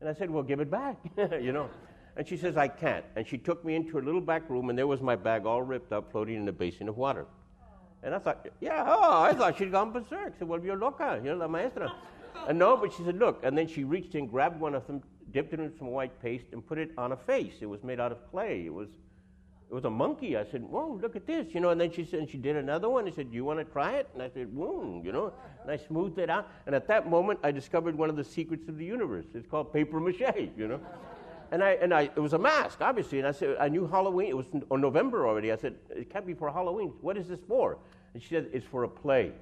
And 0.00 0.08
I 0.08 0.14
said, 0.14 0.30
Well, 0.30 0.42
give 0.42 0.60
it 0.60 0.70
back, 0.70 0.96
you 1.40 1.52
know. 1.52 1.68
And 2.16 2.26
she 2.26 2.36
says, 2.36 2.56
I 2.56 2.68
can't. 2.68 3.04
And 3.14 3.26
she 3.26 3.36
took 3.36 3.64
me 3.64 3.74
into 3.74 3.98
a 3.98 4.00
little 4.00 4.20
back 4.20 4.48
room, 4.48 4.70
and 4.70 4.78
there 4.78 4.86
was 4.86 5.02
my 5.02 5.16
bag 5.16 5.44
all 5.44 5.62
ripped 5.62 5.92
up, 5.92 6.10
floating 6.10 6.36
in 6.36 6.48
a 6.48 6.52
basin 6.52 6.88
of 6.88 6.96
water. 6.96 7.26
And 8.02 8.14
I 8.14 8.18
thought, 8.18 8.46
Yeah, 8.60 8.84
oh, 8.86 9.22
I 9.22 9.32
thought 9.32 9.58
she'd 9.58 9.72
gone 9.72 9.92
berserk. 9.92 10.34
I 10.36 10.38
said, 10.38 10.48
Well, 10.48 10.60
uh, 10.60 10.64
you're 10.64 10.76
loca, 10.76 11.20
you're 11.22 11.34
la 11.34 11.48
maestra. 11.48 11.92
And 12.48 12.58
no, 12.58 12.76
but 12.76 12.92
she 12.92 13.04
said, 13.04 13.18
Look. 13.18 13.40
And 13.42 13.56
then 13.56 13.66
she 13.66 13.84
reached 13.84 14.14
in, 14.14 14.26
grabbed 14.26 14.60
one 14.60 14.74
of 14.74 14.86
them, 14.86 15.02
dipped 15.32 15.52
it 15.52 15.60
in 15.60 15.76
some 15.78 15.88
white 15.88 16.20
paste, 16.22 16.46
and 16.52 16.66
put 16.66 16.78
it 16.78 16.90
on 16.96 17.12
a 17.12 17.16
face. 17.16 17.54
It 17.60 17.66
was 17.66 17.82
made 17.82 18.00
out 18.00 18.12
of 18.12 18.30
clay. 18.30 18.66
It 18.66 18.74
was. 18.74 18.88
It 19.68 19.74
was 19.74 19.84
a 19.84 19.90
monkey. 19.90 20.36
I 20.36 20.44
said, 20.44 20.62
"Whoa, 20.62 20.96
look 21.02 21.16
at 21.16 21.26
this!" 21.26 21.52
You 21.52 21.58
know. 21.58 21.70
And 21.70 21.80
then 21.80 21.90
she 21.90 22.04
said, 22.04 22.20
and 22.20 22.30
she 22.30 22.38
did 22.38 22.54
another 22.54 22.88
one. 22.88 23.04
She 23.06 23.12
said, 23.12 23.30
"Do 23.30 23.36
you 23.36 23.44
want 23.44 23.58
to 23.58 23.64
try 23.64 23.94
it?" 23.94 24.08
And 24.14 24.22
I 24.22 24.28
said, 24.28 24.54
"Whoa," 24.54 25.02
you 25.04 25.10
know. 25.10 25.32
And 25.62 25.70
I 25.72 25.76
smoothed 25.76 26.18
it 26.18 26.30
out. 26.30 26.48
And 26.66 26.74
at 26.74 26.86
that 26.86 27.10
moment, 27.10 27.40
I 27.42 27.50
discovered 27.50 27.98
one 27.98 28.08
of 28.08 28.14
the 28.14 28.22
secrets 28.22 28.68
of 28.68 28.78
the 28.78 28.84
universe. 28.84 29.26
It's 29.34 29.48
called 29.48 29.72
paper 29.72 29.98
mache. 29.98 30.50
You 30.56 30.68
know. 30.68 30.80
And 31.50 31.64
I 31.64 31.70
and 31.72 31.92
I 31.92 32.02
it 32.02 32.20
was 32.20 32.32
a 32.32 32.38
mask, 32.38 32.80
obviously. 32.80 33.18
And 33.18 33.26
I 33.26 33.32
said, 33.32 33.56
I 33.58 33.68
knew 33.68 33.88
Halloween. 33.88 34.28
It 34.28 34.36
was 34.36 34.46
in 34.52 34.80
November 34.80 35.26
already. 35.26 35.50
I 35.50 35.56
said, 35.56 35.74
"It 35.90 36.10
can't 36.10 36.26
be 36.26 36.34
for 36.34 36.48
Halloween. 36.48 36.92
What 37.00 37.16
is 37.16 37.26
this 37.26 37.40
for?" 37.48 37.78
And 38.14 38.22
she 38.22 38.28
said, 38.28 38.48
"It's 38.52 38.66
for 38.66 38.84
a 38.84 38.88
play. 38.88 39.32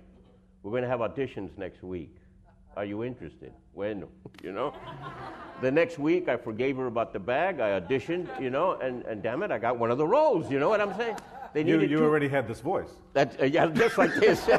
We're 0.63 0.71
going 0.71 0.85
to 0.85 0.89
have 0.89 1.01
auditions 1.01 1.51
next 1.59 1.83
week. 1.83 2.17
Are 2.77 2.85
you 2.85 3.05
interested?" 3.05 3.53
When, 3.73 4.05
you 4.43 4.53
know. 4.53 4.73
The 5.61 5.71
next 5.71 5.99
week, 5.99 6.29
I 6.29 6.37
forgave 6.37 6.77
her 6.77 6.87
about 6.87 7.13
the 7.13 7.19
bag. 7.19 7.61
I 7.61 7.81
auditioned, 7.81 8.41
you 8.41 8.51
know, 8.51 8.73
and, 8.73 9.05
and 9.05 9.23
damn 9.23 9.43
it, 9.43 9.51
I 9.51 9.59
got 9.59 9.79
one 9.79 9.91
of 9.91 9.99
the 9.99 10.07
roles. 10.07 10.51
You 10.51 10.59
know 10.59 10.69
what 10.69 10.81
I'm 10.81 10.97
saying? 10.97 11.17
They 11.55 11.63
you 11.63 11.81
you 11.81 11.99
two, 11.99 12.05
already 12.05 12.29
had 12.29 12.49
this 12.49 12.61
voice. 12.61 12.91
That, 13.13 13.41
uh, 13.41 13.45
yeah, 13.45 13.69
just 13.69 13.97
like 13.97 14.13
this. 14.17 14.49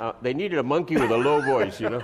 uh, 0.00 0.12
they 0.22 0.32
needed 0.32 0.58
a 0.58 0.62
monkey 0.62 0.96
with 0.96 1.10
a 1.10 1.16
low 1.16 1.42
voice, 1.42 1.78
you 1.78 1.90
know. 1.90 2.02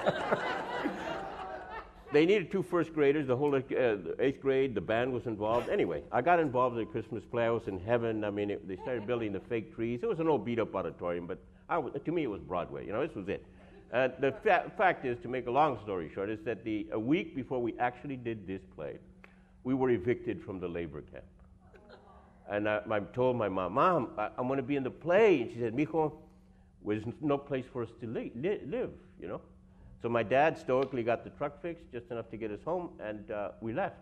they 2.13 2.27
needed 2.27 2.53
two 2.53 2.63
first 2.63 2.93
graders. 2.93 3.27
The 3.27 3.37
whole 3.37 3.55
uh, 3.55 3.61
the 3.61 4.15
eighth 4.19 4.43
grade, 4.43 4.75
the 4.75 4.83
band 4.83 5.11
was 5.11 5.27
involved. 5.27 5.71
Anyway, 5.71 6.03
I 6.13 6.21
got 6.21 6.39
involved 6.39 6.77
in 6.77 6.85
the 6.85 6.91
Christmas 6.91 7.25
play. 7.25 7.47
I 7.47 7.51
was 7.51 7.67
in 7.67 7.81
heaven. 7.81 8.25
I 8.25 8.31
mean, 8.31 8.51
it, 8.51 8.69
they 8.69 8.77
started 8.77 9.07
building 9.07 9.33
the 9.33 9.41
fake 9.41 9.75
trees. 9.75 10.01
It 10.03 10.09
was 10.09 10.21
an 10.21 10.29
old 10.29 10.45
beat-up 10.45 10.75
auditorium, 10.75 11.27
but 11.27 11.39
I, 11.71 11.81
to 11.81 12.13
me, 12.13 12.25
it 12.25 12.31
was 12.31 12.43
Broadway. 12.43 12.87
You 12.87 12.93
know, 12.93 13.07
this 13.07 13.17
was 13.17 13.29
it. 13.29 13.43
Uh, 13.93 14.09
the 14.21 14.33
fa- 14.43 14.71
fact 14.77 15.05
is, 15.05 15.19
to 15.21 15.29
make 15.29 15.47
a 15.47 15.51
long 15.51 15.79
story 15.83 16.11
short, 16.15 16.29
is 16.29 16.39
that 16.45 16.63
the, 16.65 16.87
a 16.93 16.99
week 16.99 17.35
before 17.35 17.61
we 17.61 17.75
actually 17.79 18.17
did 18.17 18.47
this 18.47 18.61
play, 18.77 18.99
we 19.65 19.75
were 19.75 19.91
evicted 19.91 20.43
from 20.43 20.61
the 20.61 20.69
labor 20.69 21.03
camp. 21.03 21.25
And 22.51 22.69
I, 22.69 22.81
I 22.91 23.01
told 23.01 23.37
my 23.37 23.49
mom, 23.49 23.75
Mom, 23.75 24.11
I, 24.17 24.31
am 24.39 24.47
going 24.47 24.59
to 24.59 24.63
be 24.63 24.77
in 24.77 24.83
the 24.83 24.91
play. 24.91 25.43
And 25.43 25.53
she 25.53 25.61
said, 25.61 25.75
Mijo, 25.75 26.13
there's 26.85 27.05
no 27.21 27.37
place 27.37 27.67
for 27.73 27.83
us 27.83 27.91
to 28.01 28.07
li- 28.07 28.33
li- 28.35 28.61
live, 28.67 28.91
you 29.21 29.29
know? 29.29 29.41
So 30.01 30.09
my 30.09 30.23
dad 30.23 30.57
stoically 30.57 31.03
got 31.03 31.25
the 31.25 31.31
truck 31.31 31.61
fixed, 31.61 31.85
just 31.93 32.11
enough 32.11 32.31
to 32.31 32.37
get 32.37 32.51
us 32.51 32.61
home, 32.65 32.91
and 33.01 33.31
uh, 33.31 33.51
we 33.61 33.73
left. 33.73 33.97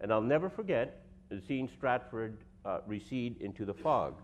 And 0.00 0.12
I'll 0.12 0.20
never 0.20 0.50
forget 0.50 1.02
seeing 1.46 1.68
Stratford 1.68 2.36
uh, 2.64 2.80
recede 2.86 3.40
into 3.40 3.64
the 3.64 3.74
fog, 3.74 4.14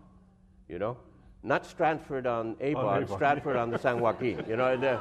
you 0.67 0.79
know? 0.79 0.97
Not 1.43 1.65
Stratford 1.65 2.25
on 2.25 2.55
Avon, 2.61 2.85
on 2.85 3.07
Stratford 3.07 3.57
on 3.57 3.69
the 3.69 3.77
San 3.77 3.99
Joaquin. 3.99 4.45
You 4.47 4.55
know, 4.55 4.77
the, 4.77 4.97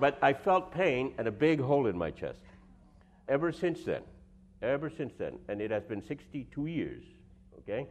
but 0.00 0.18
I 0.20 0.32
felt 0.32 0.72
pain 0.72 1.14
and 1.18 1.28
a 1.28 1.30
big 1.30 1.60
hole 1.60 1.86
in 1.86 1.96
my 1.96 2.10
chest. 2.10 2.40
Ever 3.28 3.52
since 3.52 3.84
then, 3.84 4.02
ever 4.60 4.90
since 4.90 5.12
then, 5.16 5.38
and 5.48 5.60
it 5.60 5.70
has 5.70 5.84
been 5.84 6.04
62 6.04 6.66
years, 6.66 7.04
okay, 7.58 7.86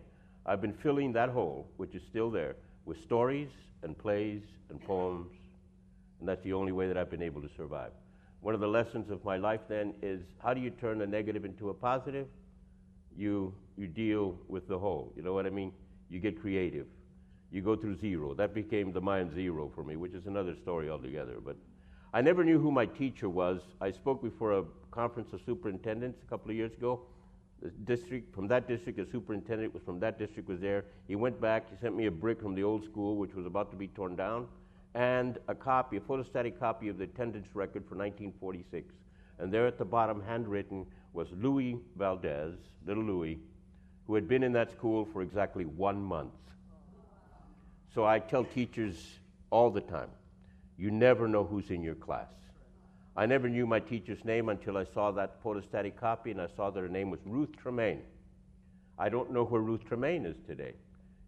I've 0.45 0.59
been 0.61 0.73
filling 0.73 1.13
that 1.13 1.29
hole, 1.29 1.69
which 1.77 1.95
is 1.95 2.01
still 2.09 2.29
there, 2.29 2.57
with 2.85 3.01
stories 3.01 3.47
and 3.83 3.97
plays 3.97 4.41
and 4.69 4.81
poems, 4.81 5.31
and 6.19 6.27
that's 6.27 6.43
the 6.43 6.51
only 6.51 6.73
way 6.73 6.89
that 6.89 6.97
I've 6.97 7.09
been 7.09 7.21
able 7.21 7.41
to 7.41 7.49
survive. 7.55 7.91
One 8.41 8.53
of 8.53 8.59
the 8.59 8.67
lessons 8.67 9.09
of 9.09 9.23
my 9.23 9.37
life 9.37 9.61
then 9.69 9.93
is 10.01 10.19
how 10.43 10.53
do 10.53 10.59
you 10.59 10.71
turn 10.71 11.01
a 11.01 11.07
negative 11.07 11.45
into 11.45 11.69
a 11.69 11.73
positive? 11.73 12.27
You, 13.15 13.53
you 13.77 13.87
deal 13.87 14.37
with 14.49 14.67
the 14.67 14.77
hole. 14.77 15.13
You 15.15 15.21
know 15.21 15.31
what 15.31 15.45
I 15.45 15.51
mean? 15.51 15.71
You 16.09 16.19
get 16.19 16.41
creative 16.41 16.87
you 17.51 17.61
go 17.61 17.75
through 17.75 17.97
zero. 17.99 18.33
That 18.33 18.53
became 18.53 18.93
the 18.93 19.01
mind 19.01 19.33
zero 19.33 19.69
for 19.73 19.83
me, 19.83 19.95
which 19.95 20.13
is 20.13 20.25
another 20.25 20.55
story 20.55 20.89
altogether. 20.89 21.39
But 21.43 21.57
I 22.13 22.21
never 22.21 22.43
knew 22.43 22.59
who 22.59 22.71
my 22.71 22.85
teacher 22.85 23.29
was. 23.29 23.61
I 23.79 23.91
spoke 23.91 24.21
before 24.23 24.59
a 24.59 24.63
conference 24.91 25.33
of 25.33 25.41
superintendents 25.45 26.21
a 26.25 26.29
couple 26.29 26.51
of 26.51 26.57
years 26.57 26.73
ago. 26.73 27.01
The 27.61 27.69
district 27.69 28.33
from 28.33 28.47
that 28.47 28.67
district, 28.67 28.97
the 28.97 29.05
superintendent 29.11 29.73
was 29.73 29.83
from 29.83 29.99
that 29.99 30.17
district 30.17 30.49
was 30.49 30.59
there. 30.59 30.85
He 31.07 31.15
went 31.15 31.39
back. 31.39 31.69
He 31.69 31.75
sent 31.79 31.95
me 31.95 32.07
a 32.07 32.11
brick 32.11 32.41
from 32.41 32.55
the 32.55 32.63
old 32.63 32.83
school, 32.85 33.17
which 33.17 33.35
was 33.35 33.45
about 33.45 33.69
to 33.71 33.77
be 33.77 33.87
torn 33.87 34.15
down, 34.15 34.47
and 34.95 35.37
a 35.47 35.53
copy, 35.53 35.97
a 35.97 35.99
photostatic 35.99 36.57
copy 36.57 36.89
of 36.89 36.97
the 36.97 37.03
attendance 37.03 37.47
record 37.53 37.83
for 37.87 37.95
1946. 37.95 38.93
And 39.39 39.53
there 39.53 39.67
at 39.67 39.77
the 39.77 39.85
bottom, 39.85 40.21
handwritten, 40.21 40.85
was 41.13 41.27
Louis 41.39 41.77
Valdez, 41.97 42.55
little 42.85 43.03
Louis, 43.03 43.39
who 44.07 44.15
had 44.15 44.27
been 44.27 44.43
in 44.43 44.51
that 44.53 44.71
school 44.71 45.07
for 45.13 45.21
exactly 45.21 45.65
one 45.65 46.01
month. 46.01 46.33
So 47.93 48.05
I 48.05 48.19
tell 48.19 48.43
teachers 48.43 49.19
all 49.49 49.69
the 49.69 49.81
time 49.81 50.09
you 50.77 50.89
never 50.89 51.27
know 51.27 51.43
who's 51.43 51.69
in 51.69 51.83
your 51.83 51.95
class. 51.95 52.29
I 53.15 53.25
never 53.25 53.49
knew 53.49 53.67
my 53.67 53.79
teacher's 53.79 54.23
name 54.23 54.49
until 54.49 54.77
I 54.77 54.85
saw 54.85 55.11
that 55.11 55.43
photostatic 55.43 55.95
copy 55.95 56.31
and 56.31 56.41
I 56.41 56.47
saw 56.55 56.69
that 56.69 56.79
her 56.79 56.87
name 56.87 57.11
was 57.11 57.19
Ruth 57.25 57.55
Tremaine. 57.61 58.01
I 58.97 59.09
don't 59.09 59.31
know 59.31 59.43
where 59.43 59.61
Ruth 59.61 59.85
Tremaine 59.85 60.25
is 60.25 60.37
today. 60.47 60.73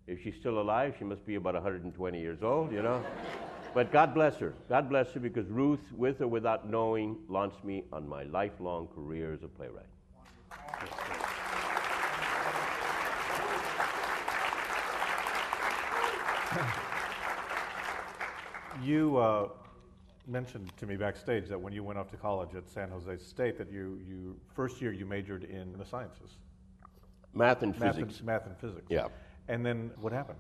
If 0.08 0.24
she's 0.24 0.36
still 0.40 0.60
alive, 0.60 0.96
she 0.98 1.04
must 1.06 1.26
be 1.26 1.36
about 1.36 1.54
120 1.56 2.20
years 2.20 2.42
old, 2.42 2.72
you 2.72 2.82
know? 2.82 3.04
but 3.74 3.92
God 3.92 4.14
bless 4.14 4.38
her. 4.38 4.54
God 4.70 4.90
bless 4.90 5.12
her 5.12 5.20
because 5.20 5.48
Ruth, 5.48 5.92
with 5.92 6.22
or 6.22 6.28
without 6.28 6.70
knowing, 6.70 7.18
launched 7.28 7.64
me 7.64 7.84
on 7.92 8.08
my 8.08 8.24
lifelong 8.24 8.88
career 8.96 9.34
as 9.34 9.44
a 9.44 9.48
playwright. 9.48 9.86
you 18.84 19.18
uh, 19.18 19.50
mentioned 20.28 20.72
to 20.78 20.86
me 20.86 20.96
backstage 20.96 21.48
that 21.50 21.60
when 21.60 21.74
you 21.74 21.84
went 21.84 22.00
off 22.00 22.10
to 22.12 22.18
college 22.18 22.56
at 22.56 22.70
San 22.70 22.90
Jose 22.90 23.18
State, 23.18 23.58
that 23.58 23.72
you, 23.72 24.00
you 24.08 24.36
first 24.54 24.82
year 24.82 24.92
you 24.92 25.06
majored 25.06 25.44
in 25.44 25.78
the 25.78 25.86
sciences, 25.86 26.38
math 27.34 27.64
and 27.64 27.78
math 27.80 27.96
physics. 27.96 28.20
And, 28.20 28.28
math 28.28 28.46
and 28.46 28.58
physics. 28.58 28.86
Yeah. 28.90 29.08
And 29.48 29.66
then 29.66 29.92
what 30.00 30.14
happened? 30.14 30.40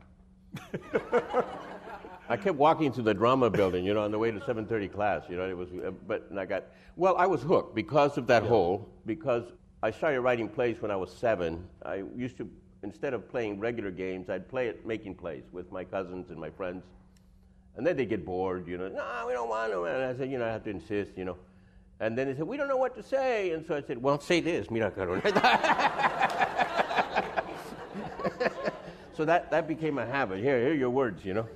I 2.30 2.38
kept 2.38 2.58
walking 2.58 2.92
through 2.92 3.04
the 3.04 3.14
drama 3.14 3.50
building, 3.50 3.86
you 3.86 3.94
know, 3.94 4.04
on 4.04 4.12
the 4.12 4.20
way 4.20 4.32
to 4.32 4.40
7:30 4.40 4.92
class. 4.92 5.24
You 5.30 5.38
know, 5.38 5.50
it 5.50 5.58
was, 5.58 5.70
uh, 5.72 5.92
but 6.08 6.30
I 6.38 6.46
got 6.46 6.66
well. 6.96 7.18
I 7.18 7.26
was 7.26 7.42
hooked 7.42 7.76
because 7.76 8.18
of 8.18 8.28
that 8.28 8.44
yeah. 8.44 8.50
hole. 8.50 8.90
Because 9.06 9.44
I 9.82 9.92
started 9.92 10.22
writing 10.22 10.48
plays 10.48 10.82
when 10.82 10.92
I 10.92 10.96
was 10.96 11.12
seven. 11.12 11.68
I 11.86 12.04
used 12.16 12.38
to 12.38 12.50
instead 12.84 13.14
of 13.14 13.30
playing 13.30 13.60
regular 13.60 13.92
games, 13.92 14.30
I'd 14.30 14.48
play 14.48 14.68
it 14.68 14.86
making 14.86 15.16
plays 15.16 15.44
with 15.52 15.72
my 15.72 15.84
cousins 15.84 16.30
and 16.30 16.40
my 16.40 16.50
friends. 16.50 16.84
And 17.76 17.88
then 17.88 17.98
they 17.98 18.06
get 18.06 18.24
bored, 18.24 18.68
you 18.68 18.78
know, 18.78 18.88
no, 18.88 19.24
we 19.26 19.34
don't 19.34 19.50
want 19.50 19.72
to. 19.72 19.86
And 19.86 20.04
I 20.04 20.16
said, 20.16 20.30
you 20.30 20.38
know, 20.38 20.46
I 20.46 20.52
have 20.52 20.64
to 20.66 20.70
insist, 20.70 21.12
you 21.18 21.26
know. 21.26 21.38
And 22.00 22.18
then 22.18 22.28
they 22.28 22.36
said, 22.36 22.44
we 22.44 22.58
don't 22.58 22.68
know 22.68 22.78
what 22.78 22.96
to 22.96 23.04
say. 23.04 23.52
And 23.52 23.66
so 23.66 23.76
I 23.76 23.82
said, 23.82 24.02
well, 24.02 24.20
say 24.20 24.42
this, 24.42 24.68
so 29.16 29.26
that, 29.26 29.50
that 29.50 29.68
became 29.68 29.98
a 29.98 30.06
habit. 30.06 30.40
Here, 30.40 30.60
here 30.60 30.72
are 30.72 30.76
your 30.76 30.90
words, 30.90 31.26
you 31.26 31.34
know. 31.34 31.48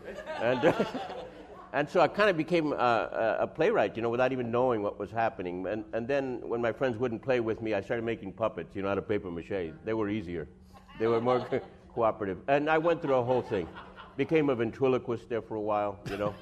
And, 0.42 0.66
uh, 0.66 0.86
and 1.74 1.90
so 1.90 2.00
I 2.00 2.08
kind 2.08 2.30
of 2.30 2.38
became 2.38 2.72
a, 2.72 3.38
a, 3.42 3.48
playwright, 3.48 3.96
you 3.96 4.02
know, 4.02 4.10
without 4.10 4.32
even 4.32 4.50
knowing 4.50 4.82
what 4.82 4.98
was 4.98 5.12
happening. 5.12 5.68
And, 5.68 5.84
and 5.94 6.08
then 6.08 6.40
when 6.42 6.62
my 6.62 6.72
friends 6.72 6.98
wouldn't 6.98 7.22
play 7.22 7.42
with 7.42 7.62
me, 7.62 7.74
I 7.74 7.82
started 7.82 8.06
making 8.06 8.34
puppets, 8.34 8.76
you 8.76 8.82
know, 8.82 8.88
out 8.88 8.98
of 8.98 9.08
paper 9.08 9.30
mache. 9.30 9.74
They 9.84 9.94
were 9.94 10.10
easier. 10.10 10.48
They 11.00 11.08
were 11.08 11.22
more 11.22 11.46
cooperative. 11.94 12.40
And 12.48 12.70
I 12.70 12.78
went 12.78 13.02
through 13.02 13.16
a 13.16 13.24
whole 13.24 13.42
thing. 13.42 13.68
Became 14.16 14.50
a 14.50 14.56
ventriloquist 14.56 15.30
there 15.30 15.42
for 15.42 15.56
a 15.56 15.62
while, 15.62 16.00
you 16.10 16.18
know. 16.18 16.34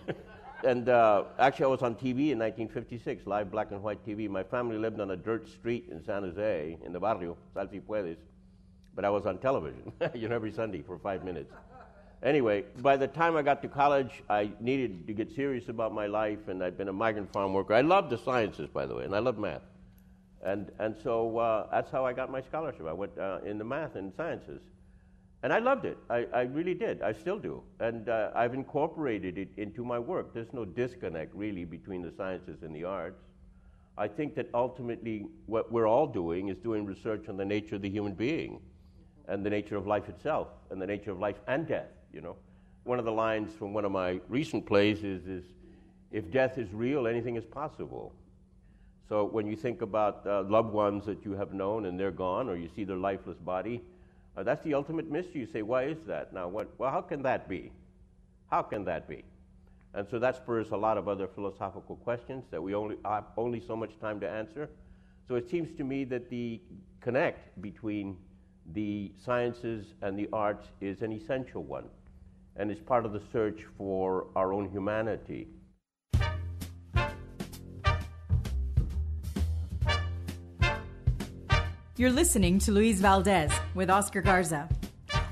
and 0.64 0.88
uh, 0.88 1.26
actually, 1.40 1.66
I 1.66 1.70
was 1.70 1.82
on 1.82 1.96
TV 1.96 2.32
in 2.32 2.40
1956, 2.40 3.28
live 3.28 3.52
black 3.52 3.72
and 3.72 3.84
white 3.84 4.06
TV. 4.06 4.30
My 4.30 4.44
family 4.44 4.78
lived 4.78 5.00
on 5.02 5.12
a 5.12 5.18
dirt 5.18 5.50
street 5.50 5.88
in 5.92 6.04
San 6.04 6.24
Jose, 6.24 6.78
in 6.86 6.94
the 6.94 7.00
barrio, 7.00 7.38
Sal 7.54 7.68
Puedes. 7.68 8.18
But 8.96 9.04
I 9.04 9.10
was 9.10 9.26
on 9.26 9.40
television, 9.40 9.92
you 10.14 10.30
know, 10.30 10.36
every 10.36 10.54
Sunday 10.54 10.82
for 10.82 10.98
five 10.98 11.26
minutes. 11.26 11.52
Anyway, 12.24 12.64
by 12.78 12.96
the 12.96 13.08
time 13.08 13.36
I 13.36 13.42
got 13.42 13.62
to 13.62 13.68
college, 13.68 14.24
I 14.30 14.50
needed 14.62 15.06
to 15.08 15.14
get 15.14 15.36
serious 15.36 15.68
about 15.68 15.94
my 15.94 16.08
life, 16.08 16.48
and 16.48 16.64
I'd 16.64 16.78
been 16.78 16.88
a 16.88 16.94
migrant 16.94 17.32
farm 17.34 17.54
worker. 17.54 17.74
I 17.74 17.82
loved 17.82 18.10
the 18.10 18.18
sciences, 18.18 18.70
by 18.70 18.86
the 18.86 18.96
way, 18.96 19.04
and 19.04 19.14
I 19.14 19.20
loved 19.20 19.38
math. 19.38 19.62
And, 20.44 20.72
and 20.80 20.96
so 21.02 21.38
uh, 21.38 21.68
that's 21.72 21.92
how 21.92 22.06
I 22.06 22.14
got 22.14 22.32
my 22.32 22.42
scholarship. 22.42 22.86
I 22.88 22.94
went 22.94 23.18
uh, 23.18 23.40
in 23.46 23.58
the 23.58 23.64
math 23.64 23.96
and 23.96 24.14
sciences. 24.16 24.62
And 25.44 25.54
I 25.54 25.60
loved 25.60 25.86
it. 25.86 25.98
I, 26.10 26.26
I 26.34 26.42
really 26.42 26.74
did. 26.74 27.02
I 27.02 27.14
still 27.14 27.38
do. 27.38 27.62
And 27.80 28.10
uh, 28.10 28.32
I've 28.34 28.54
incorporated 28.54 29.38
it 29.38 29.50
into 29.58 29.84
my 29.84 30.00
work. 30.00 30.34
There's 30.34 30.52
no 30.54 30.66
disconnect, 30.66 31.36
really, 31.36 31.66
between 31.66 32.02
the 32.02 32.12
sciences 32.18 32.64
and 32.64 32.76
the 32.76 32.84
arts. 32.84 33.22
I 33.98 34.08
think 34.08 34.36
that 34.36 34.50
ultimately 34.54 35.28
what 35.46 35.72
we're 35.72 35.88
all 35.88 36.08
doing 36.08 36.50
is 36.50 36.58
doing 36.58 36.86
research 36.86 37.30
on 37.30 37.38
the 37.38 37.46
nature 37.46 37.76
of 37.76 37.82
the 37.82 37.90
human 37.90 38.14
being 38.14 38.60
and 39.28 39.46
the 39.46 39.50
nature 39.50 39.78
of 39.78 39.88
life 39.88 40.10
itself 40.10 40.48
and 40.70 40.82
the 40.82 40.88
nature 40.88 41.12
of 41.12 41.20
life 41.20 41.38
and 41.48 41.68
death, 41.68 41.92
you 42.12 42.22
know. 42.22 42.36
One 42.84 43.00
of 43.00 43.06
the 43.06 43.12
lines 43.12 43.54
from 43.54 43.74
one 43.74 43.86
of 43.86 43.92
my 43.92 44.20
recent 44.30 44.66
plays 44.66 45.04
is, 45.04 45.26
is 45.28 45.44
if 46.12 46.30
death 46.32 46.58
is 46.58 46.72
real, 46.74 47.08
anything 47.08 47.36
is 47.36 47.46
possible. 47.46 48.14
So 49.08 49.26
when 49.26 49.46
you 49.46 49.56
think 49.56 49.82
about 49.82 50.26
uh, 50.26 50.44
loved 50.44 50.74
ones 50.74 51.06
that 51.06 51.24
you 51.24 51.34
have 51.34 51.54
known 51.54 51.86
and 51.86 52.00
they're 52.00 52.12
gone, 52.12 52.50
or 52.50 52.56
you 52.56 52.70
see 52.76 52.84
their 52.84 52.98
lifeless 52.98 53.38
body, 53.38 53.82
uh, 54.36 54.44
that's 54.44 54.64
the 54.64 54.74
ultimate 54.74 55.10
mystery. 55.12 55.42
You 55.42 55.48
say, 55.48 55.62
why 55.62 55.84
is 55.84 55.98
that? 56.08 56.34
Now, 56.34 56.48
what, 56.48 56.70
well, 56.78 56.92
how 56.92 57.02
can 57.02 57.22
that 57.22 57.48
be? 57.48 57.72
How 58.50 58.62
can 58.64 58.84
that 58.86 59.08
be? 59.08 59.24
And 59.94 60.08
so 60.10 60.20
that 60.20 60.36
spurs 60.36 60.72
a 60.72 60.78
lot 60.78 60.98
of 60.98 61.08
other 61.08 61.28
philosophical 61.28 61.96
questions 61.98 62.44
that 62.52 62.62
we 62.62 62.76
only 62.76 62.98
have 63.06 63.26
only 63.38 63.62
so 63.62 63.76
much 63.76 63.98
time 64.02 64.20
to 64.20 64.30
answer. 64.30 64.70
So 65.28 65.36
it 65.36 65.50
seems 65.50 65.76
to 65.78 65.84
me 65.84 66.04
that 66.06 66.30
the 66.30 66.60
connect 67.00 67.62
between 67.62 68.18
the 68.74 69.12
sciences 69.24 69.94
and 70.02 70.18
the 70.18 70.28
arts 70.34 70.68
is 70.82 71.02
an 71.02 71.12
essential 71.12 71.64
one 71.64 71.86
and 72.58 72.72
is 72.72 72.80
part 72.80 73.06
of 73.06 73.14
the 73.14 73.22
search 73.32 73.62
for 73.78 74.28
our 74.36 74.52
own 74.52 74.70
humanity. 74.70 75.48
You're 81.98 82.12
listening 82.12 82.60
to 82.60 82.74
Luis 82.74 83.00
Valdez 83.00 83.54
with 83.74 83.90
Oscar 83.90 84.22
Garza. 84.22 84.68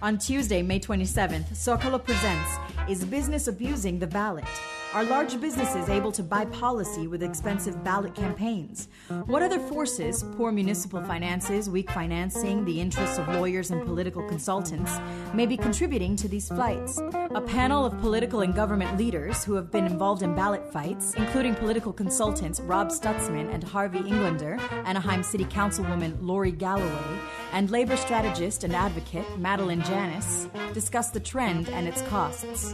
On 0.01 0.17
Tuesday, 0.17 0.61
May 0.61 0.79
27th, 0.79 1.49
Zocalo 1.49 2.01
presents 2.01 2.49
Is 2.87 3.03
Business 3.03 3.49
Abusing 3.49 3.99
the 3.99 4.07
Ballot? 4.07 4.45
Are 4.93 5.03
large 5.03 5.41
businesses 5.41 5.89
able 5.89 6.11
to 6.11 6.21
buy 6.21 6.45
policy 6.45 7.07
with 7.07 7.23
expensive 7.23 7.83
ballot 7.83 8.13
campaigns? 8.13 8.89
What 9.25 9.41
other 9.41 9.57
forces, 9.57 10.23
poor 10.37 10.51
municipal 10.51 11.01
finances, 11.01 11.67
weak 11.67 11.89
financing, 11.89 12.63
the 12.63 12.79
interests 12.79 13.17
of 13.17 13.27
lawyers 13.29 13.71
and 13.71 13.83
political 13.83 14.21
consultants, 14.21 14.99
may 15.33 15.47
be 15.47 15.57
contributing 15.57 16.15
to 16.17 16.27
these 16.27 16.47
flights? 16.47 17.01
A 17.33 17.41
panel 17.41 17.85
of 17.85 17.99
political 18.01 18.41
and 18.41 18.53
government 18.53 18.95
leaders 18.95 19.43
who 19.43 19.55
have 19.55 19.71
been 19.71 19.87
involved 19.87 20.21
in 20.21 20.35
ballot 20.35 20.71
fights, 20.71 21.15
including 21.15 21.55
political 21.55 21.91
consultants 21.91 22.59
Rob 22.59 22.89
Stutzman 22.89 23.51
and 23.51 23.63
Harvey 23.63 23.97
Englander, 23.97 24.59
Anaheim 24.85 25.23
City 25.23 25.45
Councilwoman 25.45 26.17
Lori 26.21 26.51
Galloway, 26.51 27.19
and 27.53 27.69
labor 27.69 27.95
strategist 27.95 28.63
and 28.63 28.75
advocate 28.75 29.25
Madeline 29.37 29.83
Janis, 29.83 30.49
discuss 30.73 31.11
the 31.11 31.19
trend 31.19 31.69
and 31.69 31.87
its 31.87 32.01
costs. 32.03 32.73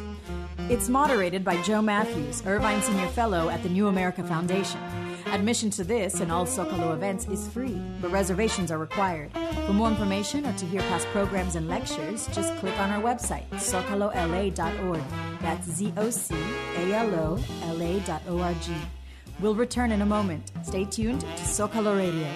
It's 0.70 0.89
moderated 0.89 1.44
by 1.44 1.62
Joe 1.62 1.82
Matthews, 1.82 2.42
Irvine 2.46 2.82
Senior 2.82 3.08
Fellow 3.08 3.50
at 3.50 3.62
the 3.62 3.70
New 3.70 3.88
America 3.88 4.24
Foundation. 4.24 4.80
Admission 5.28 5.70
to 5.72 5.84
this 5.84 6.22
and 6.22 6.32
all 6.32 6.46
Zocalo 6.46 6.94
events 6.94 7.28
is 7.28 7.48
free, 7.50 7.80
but 8.02 8.10
reservations 8.12 8.72
are 8.72 8.78
required. 8.80 9.32
For 9.68 9.74
more 9.74 9.89
information 9.89 10.46
or 10.46 10.54
to 10.54 10.65
hear 10.65 10.82
past 10.82 11.06
programs 11.08 11.56
and 11.56 11.68
lectures, 11.68 12.28
just 12.28 12.56
click 12.58 12.78
on 12.80 12.89
our 12.89 13.02
website, 13.02 13.48
zocalola.org. 13.52 15.02
That's 15.42 15.70
Z 15.70 15.94
O 15.98 16.10
C 16.10 16.36
A 16.78 16.94
L 16.94 17.13
O 17.13 17.39
L 17.63 17.82
A 17.82 18.00
dot 18.00 18.22
O 18.28 18.39
R 18.39 18.54
G. 18.62 18.74
We'll 19.39 19.56
return 19.56 19.92
in 19.92 20.02
a 20.02 20.06
moment. 20.06 20.52
Stay 20.63 20.86
tuned 20.86 21.22
to 21.22 21.28
Zocalo 21.28 21.98
Radio. 21.98 22.28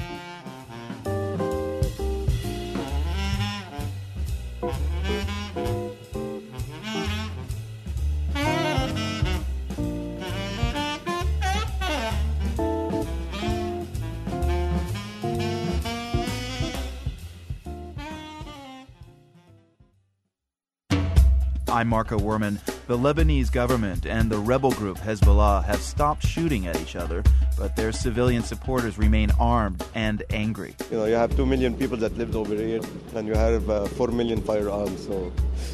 I'm 21.84 21.90
Marco 21.90 22.18
Werman. 22.18 22.60
The 22.88 22.98
Lebanese 22.98 23.52
government 23.52 24.06
and 24.06 24.32
the 24.32 24.38
rebel 24.38 24.72
group 24.72 24.98
Hezbollah 25.00 25.66
have 25.66 25.82
stopped 25.82 26.26
shooting 26.26 26.66
at 26.66 26.80
each 26.80 26.96
other, 26.96 27.22
but 27.58 27.76
their 27.76 27.92
civilian 27.92 28.42
supporters 28.42 28.98
remain 28.98 29.32
armed 29.38 29.84
and 29.94 30.24
angry. 30.30 30.78
You 30.90 31.00
know, 31.00 31.06
you 31.08 31.16
have 31.16 31.36
2 31.36 31.46
million 31.46 31.76
people 31.76 31.98
that 31.98 32.18
lived 32.18 32.36
over 32.36 32.56
here, 32.56 32.80
and 33.16 33.28
you 33.28 33.34
have 33.34 33.70
uh, 33.70 33.84
4 33.84 34.08
million 34.12 34.42
firearms, 34.42 35.06
so 35.06 35.30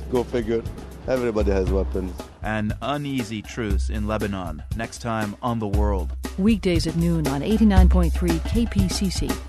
go 0.09 0.23
figure. 0.23 0.63
Everybody 1.07 1.51
has 1.51 1.69
weapons. 1.69 2.11
An 2.41 2.73
uneasy 2.81 3.43
truce 3.43 3.91
in 3.91 4.07
Lebanon. 4.07 4.63
Next 4.75 5.03
time 5.03 5.35
on 5.43 5.59
The 5.59 5.67
World. 5.67 6.15
Weekdays 6.39 6.87
at 6.87 6.95
noon 6.95 7.27
on 7.27 7.41
89.3 7.41 8.11
KPCC. 8.49 9.48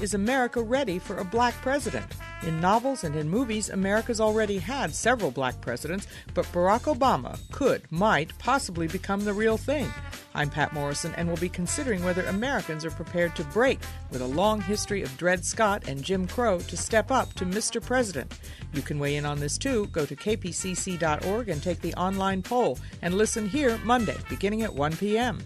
Is 0.00 0.14
America 0.14 0.62
ready 0.62 1.00
for 1.00 1.16
a 1.16 1.24
black 1.24 1.54
president? 1.54 2.06
In 2.44 2.60
novels 2.60 3.02
and 3.02 3.16
in 3.16 3.28
movies, 3.28 3.68
America's 3.68 4.20
already 4.20 4.58
had 4.58 4.94
several 4.94 5.32
black 5.32 5.60
presidents, 5.60 6.06
but 6.34 6.46
Barack 6.52 6.82
Obama 6.82 7.36
could, 7.50 7.82
might, 7.90 8.36
possibly 8.38 8.86
become 8.86 9.24
the 9.24 9.34
real 9.34 9.56
thing. 9.56 9.92
I'm 10.36 10.50
Patt 10.50 10.72
Morrison, 10.72 11.12
and 11.16 11.26
we'll 11.26 11.36
be 11.38 11.48
considering 11.48 12.04
whether 12.04 12.22
Americans 12.26 12.84
are 12.84 12.92
prepared 12.92 13.34
to 13.34 13.44
break 13.44 13.80
with 14.12 14.20
a 14.20 14.26
long 14.26 14.60
history 14.60 15.02
of 15.02 15.16
Dred 15.16 15.44
Scott 15.44 15.88
and 15.88 16.04
Jim 16.04 16.28
Crow 16.28 16.60
to 16.60 16.76
step 16.76 17.10
up 17.10 17.34
to 17.34 17.44
Mr. 17.44 17.84
President. 17.84 18.38
You 18.72 18.82
can 18.82 19.00
weigh 19.00 19.16
in 19.16 19.26
on 19.26 19.40
this 19.40 19.58
too. 19.58 19.86
Go 19.86 20.06
to 20.06 20.14
kpcc.org 20.14 21.48
and 21.48 21.60
take 21.60 21.80
the 21.80 21.94
online 21.94 22.44
poll, 22.44 22.78
and 23.02 23.14
listen 23.14 23.48
here 23.48 23.76
Monday, 23.78 24.16
beginning 24.28 24.62
at 24.62 24.72
1 24.72 24.96
p.m. 24.96 25.40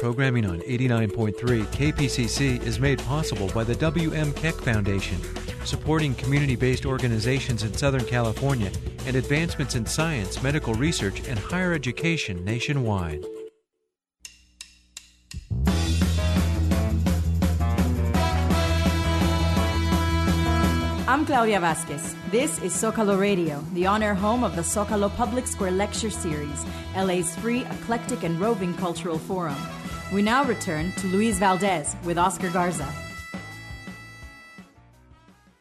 Programming 0.00 0.46
on 0.46 0.60
89.3 0.60 1.66
KPCC 1.66 2.62
is 2.62 2.80
made 2.80 3.00
possible 3.00 3.48
by 3.48 3.64
the 3.64 3.74
W.M. 3.74 4.32
Keck 4.32 4.54
Foundation, 4.54 5.20
supporting 5.66 6.14
community 6.14 6.56
based 6.56 6.86
organizations 6.86 7.64
in 7.64 7.74
Southern 7.74 8.06
California 8.06 8.72
and 9.04 9.14
advancements 9.14 9.74
in 9.74 9.84
science, 9.84 10.42
medical 10.42 10.72
research, 10.72 11.28
and 11.28 11.38
higher 11.38 11.74
education 11.74 12.42
nationwide. 12.46 13.22
I'm 21.06 21.26
Claudia 21.26 21.60
Vasquez. 21.60 22.16
This 22.30 22.58
is 22.62 22.72
Zocalo 22.72 23.20
Radio, 23.20 23.62
the 23.74 23.86
on 23.86 24.02
air 24.02 24.14
home 24.14 24.44
of 24.44 24.56
the 24.56 24.62
Zocalo 24.62 25.14
Public 25.14 25.46
Square 25.46 25.72
Lecture 25.72 26.08
Series, 26.08 26.64
LA's 26.96 27.36
free, 27.36 27.66
eclectic, 27.66 28.22
and 28.22 28.40
roving 28.40 28.72
cultural 28.72 29.18
forum. 29.18 29.56
We 30.12 30.22
now 30.22 30.42
return 30.42 30.90
to 30.92 31.06
Luis 31.06 31.38
Valdez 31.38 31.94
with 32.02 32.18
Oscar 32.18 32.50
Garza. 32.50 32.92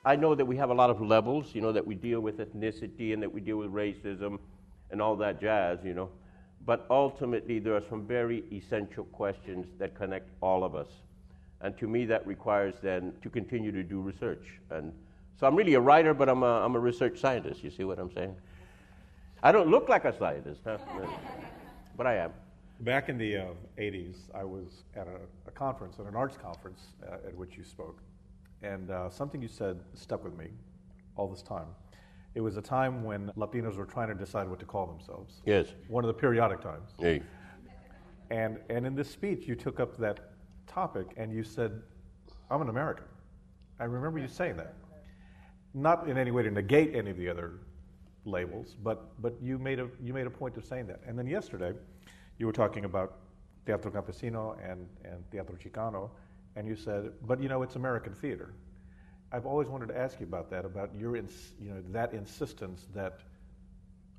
I 0.03 0.15
know 0.15 0.33
that 0.33 0.43
we 0.43 0.57
have 0.57 0.71
a 0.71 0.73
lot 0.73 0.89
of 0.89 0.99
levels, 0.99 1.53
you 1.53 1.61
know, 1.61 1.71
that 1.71 1.85
we 1.85 1.93
deal 1.93 2.19
with 2.19 2.39
ethnicity 2.39 3.13
and 3.13 3.21
that 3.21 3.31
we 3.31 3.41
deal 3.41 3.57
with 3.57 3.71
racism 3.71 4.39
and 4.89 5.03
all 5.03 5.15
that 5.17 5.39
jazz, 5.39 5.77
you 5.83 5.93
know. 5.93 6.09
But 6.65 6.87
ultimately, 6.89 7.59
there 7.59 7.75
are 7.75 7.83
some 7.91 8.07
very 8.07 8.43
essential 8.51 9.03
questions 9.03 9.67
that 9.77 9.93
connect 9.93 10.27
all 10.41 10.63
of 10.63 10.73
us. 10.73 10.87
And 11.61 11.77
to 11.77 11.87
me, 11.87 12.05
that 12.05 12.25
requires 12.25 12.73
then 12.81 13.13
to 13.21 13.29
continue 13.29 13.71
to 13.71 13.83
do 13.83 14.01
research. 14.01 14.59
And 14.71 14.91
so 15.39 15.45
I'm 15.45 15.55
really 15.55 15.75
a 15.75 15.79
writer, 15.79 16.15
but 16.15 16.27
I'm 16.27 16.41
a, 16.41 16.65
I'm 16.65 16.73
a 16.73 16.79
research 16.79 17.19
scientist. 17.19 17.63
You 17.63 17.69
see 17.69 17.83
what 17.83 17.99
I'm 17.99 18.11
saying? 18.13 18.35
I 19.43 19.51
don't 19.51 19.69
look 19.69 19.89
like 19.89 20.05
a 20.05 20.17
scientist, 20.17 20.61
huh? 20.63 20.79
but 21.95 22.07
I 22.07 22.15
am. 22.15 22.31
Back 22.81 23.09
in 23.09 23.17
the 23.17 23.35
uh, 23.35 23.45
80s, 23.77 24.15
I 24.33 24.45
was 24.45 24.83
at 24.95 25.07
a, 25.07 25.19
a, 25.47 25.51
conference, 25.51 25.97
at 25.99 26.05
an 26.05 26.15
arts 26.15 26.37
conference, 26.37 26.79
uh, 27.05 27.27
at 27.27 27.35
which 27.35 27.57
you 27.57 27.63
spoke. 27.65 28.01
And 28.61 28.89
uh, 28.89 29.09
something 29.09 29.41
you 29.41 29.49
said 29.49 29.81
stuck 29.95 30.23
with 30.23 30.37
me 30.37 30.47
all 31.17 31.27
this 31.27 31.41
time. 31.41 31.67
It 32.35 32.41
was 32.41 32.55
a 32.55 32.61
time 32.61 33.03
when 33.03 33.31
Latinos 33.35 33.75
were 33.75 33.85
trying 33.85 34.07
to 34.07 34.13
decide 34.13 34.47
what 34.47 34.59
to 34.59 34.65
call 34.65 34.85
themselves. 34.87 35.41
Yes. 35.45 35.67
One 35.89 36.05
of 36.05 36.07
the 36.07 36.13
periodic 36.13 36.61
times. 36.61 36.91
Hey. 36.97 37.21
And, 38.29 38.59
and 38.69 38.85
in 38.85 38.95
this 38.95 39.09
speech, 39.09 39.45
you 39.45 39.55
took 39.55 39.81
up 39.81 39.97
that 39.97 40.31
topic 40.65 41.07
and 41.17 41.33
you 41.33 41.43
said, 41.43 41.81
I'm 42.49 42.61
an 42.61 42.69
American. 42.69 43.05
I 43.79 43.85
remember 43.85 44.19
you 44.19 44.27
saying 44.29 44.55
that. 44.55 44.75
Not 45.73 46.07
in 46.07 46.17
any 46.17 46.31
way 46.31 46.43
to 46.43 46.51
negate 46.51 46.95
any 46.95 47.11
of 47.11 47.17
the 47.17 47.27
other 47.27 47.59
labels, 48.23 48.77
but, 48.81 49.21
but 49.21 49.35
you, 49.41 49.57
made 49.57 49.79
a, 49.79 49.89
you 50.01 50.13
made 50.13 50.27
a 50.27 50.31
point 50.31 50.55
of 50.55 50.63
saying 50.63 50.87
that. 50.87 51.01
And 51.05 51.19
then 51.19 51.27
yesterday, 51.27 51.73
you 52.39 52.47
were 52.47 52.53
talking 52.53 52.85
about 52.85 53.17
Teatro 53.65 53.91
Campesino 53.91 54.57
and, 54.63 54.87
and 55.03 55.23
Teatro 55.31 55.55
Chicano, 55.55 56.09
and 56.55 56.67
you 56.67 56.75
said, 56.75 57.11
but 57.27 57.41
you 57.41 57.49
know, 57.49 57.61
it's 57.61 57.75
American 57.75 58.13
theater. 58.13 58.53
I've 59.31 59.45
always 59.45 59.67
wanted 59.67 59.89
to 59.89 59.97
ask 59.97 60.19
you 60.19 60.25
about 60.25 60.49
that, 60.49 60.65
about 60.65 60.89
your, 60.97 61.15
ins- 61.15 61.53
you 61.61 61.69
know, 61.69 61.83
that 61.91 62.13
insistence 62.13 62.87
that 62.95 63.19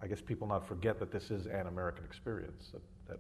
I 0.03 0.07
guess 0.07 0.21
people 0.21 0.47
not 0.47 0.67
forget 0.67 0.99
that 1.01 1.11
this 1.11 1.31
is 1.31 1.47
an 1.47 1.67
American 1.67 2.05
experience, 2.05 2.71
that, 2.73 2.83
that 3.09 3.19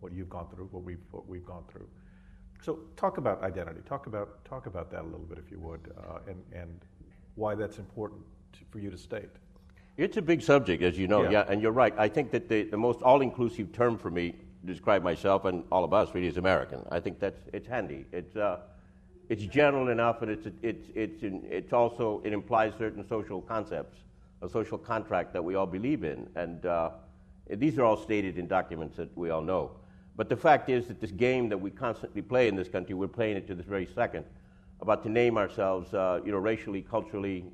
what 0.00 0.12
you've 0.12 0.28
gone 0.28 0.46
through, 0.54 0.68
what 0.70 0.84
we've, 0.84 1.02
what 1.10 1.26
we've 1.26 1.46
gone 1.46 1.64
through. 1.68 1.88
So 2.62 2.80
talk 2.96 3.18
about 3.18 3.42
identity. 3.42 3.80
Talk 3.88 4.06
about, 4.06 4.44
talk 4.44 4.66
about 4.66 4.90
that 4.90 5.02
a 5.02 5.04
little 5.04 5.26
bit, 5.26 5.38
if 5.38 5.50
you 5.50 5.58
would, 5.60 5.92
uh, 5.96 6.18
and, 6.26 6.42
and 6.52 6.80
why 7.36 7.54
that's 7.54 7.78
important 7.78 8.20
to, 8.52 8.58
for 8.70 8.78
you 8.78 8.90
to 8.90 8.98
state. 8.98 9.30
It's 9.98 10.16
a 10.16 10.22
big 10.22 10.42
subject, 10.42 10.80
as 10.84 10.96
you 10.96 11.08
know, 11.08 11.24
yeah, 11.24 11.30
yeah 11.30 11.44
and 11.48 11.60
you're 11.60 11.72
right. 11.72 11.92
I 11.98 12.08
think 12.08 12.30
that 12.30 12.48
the, 12.48 12.62
the 12.62 12.76
most 12.76 13.02
all 13.02 13.20
inclusive 13.20 13.72
term 13.72 13.98
for 13.98 14.12
me 14.12 14.30
to 14.30 14.66
describe 14.66 15.02
myself 15.02 15.44
and 15.44 15.64
all 15.72 15.82
of 15.82 15.92
us 15.92 16.14
really 16.14 16.28
is 16.28 16.36
American. 16.36 16.86
I 16.92 17.00
think 17.00 17.18
that's 17.18 17.40
it's 17.52 17.66
handy. 17.66 18.06
It's, 18.12 18.36
uh, 18.36 18.60
it's 19.28 19.42
general 19.42 19.88
enough, 19.88 20.22
and 20.22 20.30
it's, 20.30 20.46
it's, 20.62 20.86
it's, 20.94 21.18
it's 21.22 21.72
also, 21.72 22.22
it 22.24 22.32
implies 22.32 22.74
certain 22.78 23.06
social 23.08 23.42
concepts, 23.42 23.98
a 24.40 24.48
social 24.48 24.78
contract 24.78 25.32
that 25.32 25.42
we 25.42 25.56
all 25.56 25.66
believe 25.66 26.04
in. 26.04 26.28
And 26.36 26.64
uh, 26.64 26.90
these 27.50 27.76
are 27.76 27.84
all 27.84 27.96
stated 27.96 28.38
in 28.38 28.46
documents 28.46 28.96
that 28.98 29.14
we 29.18 29.30
all 29.30 29.42
know. 29.42 29.72
But 30.14 30.28
the 30.28 30.36
fact 30.36 30.70
is 30.70 30.86
that 30.86 31.00
this 31.00 31.10
game 31.10 31.48
that 31.48 31.58
we 31.58 31.72
constantly 31.72 32.22
play 32.22 32.46
in 32.46 32.54
this 32.54 32.68
country, 32.68 32.94
we're 32.94 33.08
playing 33.08 33.36
it 33.36 33.48
to 33.48 33.54
this 33.56 33.66
very 33.66 33.88
second, 33.96 34.24
about 34.80 35.02
to 35.02 35.08
name 35.08 35.36
ourselves, 35.36 35.92
uh, 35.92 36.20
you 36.24 36.30
know, 36.30 36.38
racially, 36.38 36.82
culturally, 36.82 37.44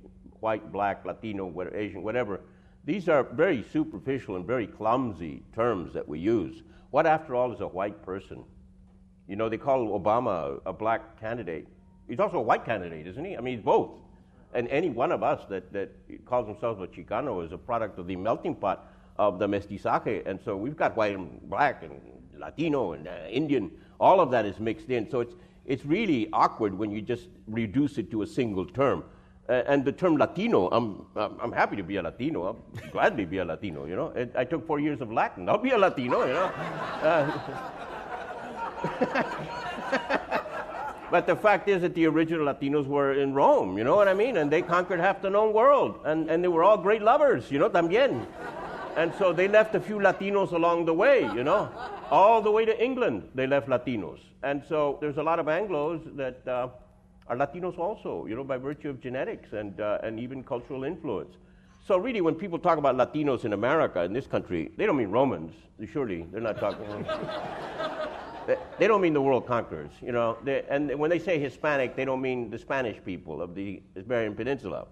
white, 0.41 0.72
black, 0.72 1.05
Latino, 1.05 1.53
Asian, 1.74 2.03
whatever. 2.03 2.41
These 2.85 3.09
are 3.09 3.22
very 3.22 3.64
superficial 3.72 4.37
and 4.37 4.47
very 4.47 4.66
clumsy 4.66 5.43
terms 5.55 5.95
that 5.95 6.07
we 6.07 6.18
use. 6.18 6.62
What, 6.91 7.07
after 7.07 7.35
all, 7.35 7.53
is 7.53 7.61
a 7.61 7.66
white 7.66 8.03
person? 8.05 8.45
You 9.26 9.37
know, 9.37 9.49
they 9.49 9.57
call 9.57 9.99
Obama 9.99 10.61
a 10.66 10.72
black 10.72 11.18
candidate. 11.18 11.66
He's 12.09 12.20
also 12.20 12.39
a 12.39 12.43
white 12.43 12.64
candidate, 12.64 13.07
isn't 13.07 13.24
he? 13.24 13.37
I 13.37 13.41
mean, 13.41 13.57
he's 13.57 13.64
both. 13.64 13.91
And 14.53 14.68
any 14.68 14.91
one 14.91 15.11
of 15.11 15.22
us 15.22 15.45
that, 15.49 15.72
that 15.72 15.91
calls 16.26 16.47
himself 16.47 16.78
a 16.80 16.87
Chicano 16.87 17.45
is 17.45 17.53
a 17.53 17.59
product 17.59 17.99
of 17.99 18.07
the 18.07 18.16
melting 18.16 18.55
pot 18.55 18.87
of 19.16 19.39
the 19.39 19.49
mestizaje. 19.49 20.26
And 20.26 20.39
so 20.45 20.57
we've 20.57 20.76
got 20.76 20.97
white 20.97 21.14
and 21.14 21.41
black 21.49 21.82
and 21.82 22.01
Latino 22.39 22.93
and 22.93 23.09
uh, 23.09 23.12
Indian. 23.30 23.70
All 23.99 24.20
of 24.20 24.30
that 24.30 24.45
is 24.45 24.61
mixed 24.61 24.91
in. 24.91 25.11
So 25.11 25.20
it's, 25.20 25.35
it's 25.64 25.85
really 25.85 26.28
awkward 26.32 26.76
when 26.76 26.91
you 26.91 27.01
just 27.01 27.28
reduce 27.49 27.99
it 27.99 28.11
to 28.11 28.22
a 28.22 28.26
single 28.26 28.66
term. 28.66 29.05
And 29.47 29.84
the 29.84 29.92
term 29.92 30.16
Latino, 30.16 30.68
I'm, 30.68 31.05
I'm 31.16 31.53
happy 31.53 31.76
to 31.76 31.82
be 31.82 31.97
a 31.97 32.03
Latino. 32.03 32.47
I'll 32.47 32.57
gladly 32.92 33.26
be 33.26 33.38
a 33.38 33.45
Latino, 33.45 33.84
you 33.84 33.95
know. 33.95 34.11
I 34.34 34.45
took 34.45 34.66
four 34.66 34.80
years 34.80 35.03
of 35.03 35.12
Latin. 35.12 35.51
I'll 35.51 35.59
be 35.59 35.70
a 35.70 35.78
Latino, 35.78 36.24
you 36.24 36.32
know. 36.32 36.51
Uh, 37.03 37.38
but 41.11 41.26
the 41.26 41.36
fact 41.36 41.68
is 41.68 41.82
that 41.82 41.95
the 41.95 42.07
original 42.07 42.47
Latinos 42.47 42.86
were 42.86 43.12
in 43.12 43.34
Rome, 43.34 43.76
you 43.76 43.84
know 43.84 43.97
what 43.97 44.09
I 44.09 44.14
mean? 44.14 44.38
And 44.38 44.51
they 44.51 44.62
conquered 44.62 44.99
half 44.99 45.20
the 45.20 45.28
known 45.28 45.53
world. 45.53 46.01
And, 46.07 46.30
and 46.30 46.42
they 46.42 46.49
were 46.49 46.64
all 46.64 46.78
great 46.78 47.03
lovers, 47.03 47.51
you 47.51 47.59
know, 47.59 47.68
también. 47.68 48.26
And 48.97 49.12
so 49.18 49.34
they 49.34 49.49
left 49.49 49.74
a 49.74 49.80
few 49.80 49.99
Latinos 49.99 50.53
along 50.53 50.86
the 50.86 50.95
way, 50.95 51.20
you 51.34 51.45
know. 51.45 51.68
All 52.11 52.40
the 52.40 52.51
way 52.51 52.64
to 52.64 52.82
England, 52.82 53.28
they 53.34 53.47
left 53.47 53.68
Latinos. 53.68 54.20
And 54.42 54.62
so 54.66 54.97
there's 55.03 55.18
a 55.18 55.22
lot 55.22 55.38
of 55.38 55.45
Anglos 55.47 56.16
that... 56.16 56.49
Uh, 56.49 56.68
are 57.27 57.37
Latinos 57.37 57.79
also, 57.79 58.27
you 58.27 58.37
know, 58.37 58.45
by 58.45 58.57
virtue 58.57 58.91
of 58.91 59.01
genetics 59.01 59.53
and, 59.53 59.81
uh, 59.81 59.99
and 60.03 60.20
even 60.20 60.45
cultural 60.45 60.85
influence. 60.85 61.35
So 61.87 61.99
really, 61.99 62.20
when 62.20 62.35
people 62.35 62.59
talk 62.59 62.79
about 62.79 62.97
Latinos 62.97 63.45
in 63.45 63.53
America, 63.53 64.03
in 64.03 64.12
this 64.12 64.27
country, 64.27 64.70
they 64.77 64.87
don't 64.87 64.97
mean 64.97 65.11
Romans. 65.11 65.55
Surely, 65.93 66.27
they're 66.31 66.41
not 66.41 66.59
talking. 66.59 66.87
they, 68.47 68.57
they, 68.79 68.87
don't 68.87 69.03
mean 69.03 69.12
the 69.12 69.20
world 69.20 69.47
conquerors, 69.47 69.91
you 70.01 70.12
know. 70.12 70.39
They, 70.45 70.64
and 70.70 70.99
when 70.99 71.11
they 71.11 71.18
say 71.18 71.39
Hispanic, 71.39 71.95
they 71.95 72.07
don't 72.07 72.22
mean 72.22 72.51
the 72.51 72.59
Spanish 72.59 73.03
people 73.05 73.43
of 73.43 73.55
the 73.55 73.83
Iberian 73.99 74.35
Peninsula. 74.35 74.87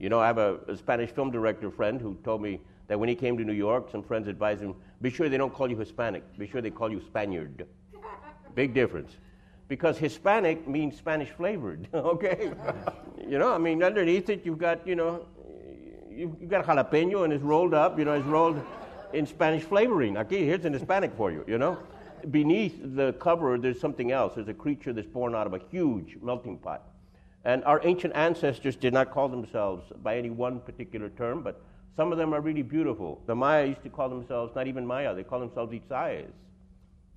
You 0.00 0.08
know, 0.08 0.18
I 0.18 0.26
have 0.26 0.38
a, 0.38 0.58
a 0.66 0.76
Spanish 0.76 1.10
film 1.10 1.30
director 1.30 1.70
friend 1.70 2.00
who 2.00 2.16
told 2.24 2.42
me 2.42 2.60
that 2.88 2.98
when 2.98 3.08
he 3.08 3.14
came 3.14 3.38
to 3.38 3.44
New 3.44 3.52
York, 3.52 3.88
some 3.90 4.02
friends 4.02 4.26
advised 4.26 4.62
him, 4.62 4.74
be 5.00 5.10
sure 5.10 5.28
they 5.28 5.38
don't 5.38 5.54
call 5.54 5.70
you 5.70 5.76
Hispanic. 5.78 6.24
Be 6.38 6.48
sure 6.48 6.60
they 6.60 6.70
call 6.70 6.90
you 6.90 7.00
Spaniard. 7.06 7.66
Big 8.56 8.74
difference 8.74 9.16
because 9.72 9.96
Hispanic 9.96 10.68
means 10.68 10.98
Spanish 10.98 11.30
flavored, 11.30 11.88
okay? 11.94 12.52
you 13.26 13.38
know, 13.38 13.54
I 13.54 13.56
mean, 13.56 13.82
underneath 13.82 14.28
it, 14.28 14.44
you've 14.44 14.58
got, 14.58 14.86
you 14.86 14.94
know, 14.94 15.24
you've 16.10 16.46
got 16.46 16.66
jalapeno 16.66 17.24
and 17.24 17.32
it's 17.32 17.42
rolled 17.42 17.72
up, 17.72 17.98
you 17.98 18.04
know, 18.04 18.12
it's 18.12 18.26
rolled 18.26 18.60
in 19.14 19.24
Spanish 19.24 19.62
flavoring. 19.62 20.18
Okay, 20.18 20.44
here's 20.44 20.66
an 20.66 20.74
Hispanic 20.74 21.14
for 21.16 21.32
you, 21.32 21.42
you 21.48 21.56
know? 21.56 21.78
Beneath 22.30 22.78
the 22.82 23.14
cover, 23.14 23.56
there's 23.56 23.80
something 23.80 24.12
else. 24.12 24.34
There's 24.34 24.48
a 24.48 24.52
creature 24.52 24.92
that's 24.92 25.08
born 25.08 25.34
out 25.34 25.46
of 25.46 25.54
a 25.54 25.60
huge 25.70 26.18
melting 26.20 26.58
pot. 26.58 26.82
And 27.46 27.64
our 27.64 27.80
ancient 27.82 28.14
ancestors 28.14 28.76
did 28.76 28.92
not 28.92 29.10
call 29.10 29.30
themselves 29.30 29.90
by 30.02 30.18
any 30.18 30.28
one 30.28 30.60
particular 30.60 31.08
term, 31.08 31.42
but 31.42 31.62
some 31.96 32.12
of 32.12 32.18
them 32.18 32.34
are 32.34 32.42
really 32.42 32.60
beautiful. 32.60 33.22
The 33.24 33.34
Maya 33.34 33.64
used 33.64 33.84
to 33.84 33.88
call 33.88 34.10
themselves, 34.10 34.54
not 34.54 34.66
even 34.66 34.84
Maya, 34.86 35.14
they 35.14 35.24
call 35.24 35.40
themselves 35.40 35.72
Itzayes, 35.72 36.28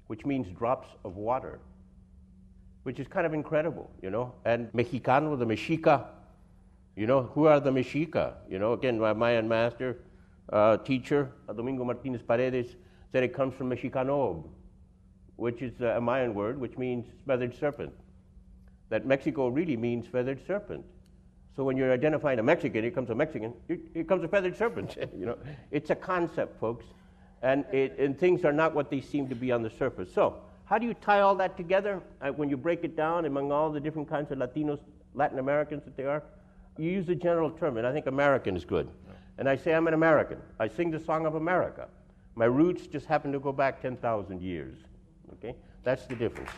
which 0.07 0.25
means 0.25 0.47
drops 0.57 0.87
of 1.03 1.17
water 1.17 1.59
which 2.85 2.99
is 2.99 3.07
kind 3.07 3.25
of 3.25 3.33
incredible, 3.33 3.89
you 4.03 4.11
know. 4.11 4.31
And 4.45 4.71
Mexicano, 4.71 5.37
the 5.39 5.45
Mexica, 5.45 6.05
you 6.95 7.07
know, 7.07 7.23
who 7.33 7.47
are 7.47 7.59
the 7.59 7.71
Mexica? 7.71 8.33
You 8.47 8.59
know, 8.59 8.73
again, 8.73 8.99
my 8.99 9.11
Mayan 9.11 9.47
master, 9.47 9.97
uh, 10.53 10.77
teacher, 10.77 11.31
Domingo 11.47 11.83
Martinez 11.83 12.21
Paredes, 12.21 12.75
said 13.11 13.23
it 13.23 13.33
comes 13.33 13.55
from 13.55 13.71
Mexicanob, 13.71 14.47
which 15.35 15.63
is 15.63 15.81
a 15.81 15.99
Mayan 15.99 16.35
word 16.35 16.59
which 16.59 16.77
means 16.77 17.07
feathered 17.25 17.57
serpent. 17.59 17.91
That 18.89 19.07
Mexico 19.07 19.47
really 19.47 19.77
means 19.77 20.05
feathered 20.05 20.45
serpent. 20.45 20.85
So 21.55 21.63
when 21.63 21.77
you're 21.77 21.91
identifying 21.91 22.37
a 22.37 22.43
Mexican, 22.43 22.85
it 22.85 22.93
comes 22.93 23.09
a 23.09 23.15
Mexican, 23.15 23.55
it 23.67 24.07
comes 24.07 24.23
a 24.23 24.27
feathered 24.27 24.55
serpent. 24.55 24.95
you 25.17 25.25
know, 25.25 25.39
it's 25.71 25.89
a 25.89 25.95
concept, 25.95 26.59
folks, 26.59 26.85
and, 27.41 27.65
it, 27.73 27.97
and 27.97 28.15
things 28.15 28.45
are 28.45 28.53
not 28.53 28.75
what 28.75 28.91
they 28.91 29.01
seem 29.01 29.27
to 29.29 29.35
be 29.35 29.51
on 29.51 29.63
the 29.63 29.71
surface. 29.71 30.13
So 30.13 30.35
how 30.65 30.79
do 30.79 30.87
you 30.87 30.93
tie 30.95 31.21
all 31.21 31.35
that 31.35 31.55
together 31.57 32.01
uh, 32.21 32.29
when 32.29 32.49
you 32.49 32.57
break 32.57 32.83
it 32.83 32.95
down 32.95 33.25
among 33.25 33.51
all 33.51 33.71
the 33.71 33.79
different 33.79 34.09
kinds 34.09 34.31
of 34.31 34.39
Latinos, 34.39 34.79
Latin 35.13 35.39
Americans 35.39 35.83
that 35.85 35.95
they 35.95 36.05
are? 36.05 36.23
You 36.77 36.89
use 36.89 37.07
a 37.09 37.15
general 37.15 37.51
term, 37.51 37.77
and 37.77 37.85
I 37.85 37.93
think 37.93 38.07
American 38.07 38.57
is 38.57 38.65
good. 38.65 38.89
And 39.37 39.47
I 39.47 39.55
say 39.55 39.73
I'm 39.73 39.87
an 39.87 39.93
American. 39.93 40.39
I 40.59 40.67
sing 40.67 40.91
the 40.91 40.99
song 40.99 41.25
of 41.25 41.35
America. 41.35 41.87
My 42.35 42.45
roots 42.45 42.87
just 42.87 43.05
happen 43.05 43.31
to 43.31 43.39
go 43.39 43.51
back 43.51 43.81
10,000 43.81 44.41
years. 44.41 44.77
Okay? 45.33 45.55
That's 45.83 46.05
the 46.07 46.15
difference. 46.15 46.49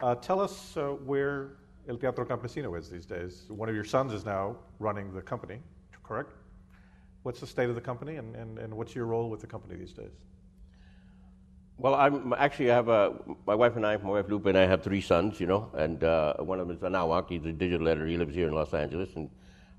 Uh, 0.00 0.14
tell 0.16 0.40
us 0.40 0.76
uh, 0.76 0.90
where 1.04 1.52
El 1.88 1.96
Teatro 1.96 2.24
Campesino 2.24 2.78
is 2.78 2.88
these 2.88 3.06
days. 3.06 3.44
One 3.48 3.68
of 3.68 3.74
your 3.74 3.84
sons 3.84 4.12
is 4.12 4.24
now 4.24 4.56
running 4.78 5.12
the 5.12 5.22
company, 5.22 5.60
correct? 6.04 6.32
What's 7.22 7.40
the 7.40 7.46
state 7.46 7.68
of 7.68 7.74
the 7.74 7.80
company, 7.80 8.16
and, 8.16 8.34
and, 8.36 8.58
and 8.58 8.74
what's 8.74 8.94
your 8.94 9.06
role 9.06 9.28
with 9.28 9.40
the 9.40 9.46
company 9.46 9.76
these 9.76 9.92
days? 9.92 10.12
Well, 11.80 11.94
I'm 11.94 12.32
actually 12.32 12.72
I 12.72 12.74
have 12.74 12.88
a 12.88 13.14
my 13.46 13.54
wife 13.54 13.76
and 13.76 13.86
I, 13.86 13.96
my 13.98 14.10
wife 14.10 14.28
Lupe 14.28 14.46
and 14.46 14.58
I 14.58 14.66
have 14.66 14.82
three 14.82 15.00
sons, 15.00 15.38
you 15.38 15.46
know, 15.46 15.70
and 15.74 16.02
uh, 16.02 16.34
one 16.38 16.58
of 16.58 16.66
them 16.66 16.76
is 16.76 16.82
Anahuac. 16.82 17.28
He's 17.28 17.44
a 17.44 17.52
digital 17.52 17.86
editor. 17.86 18.06
He 18.06 18.16
lives 18.16 18.34
here 18.34 18.48
in 18.48 18.52
Los 18.52 18.74
Angeles, 18.74 19.10
and 19.14 19.30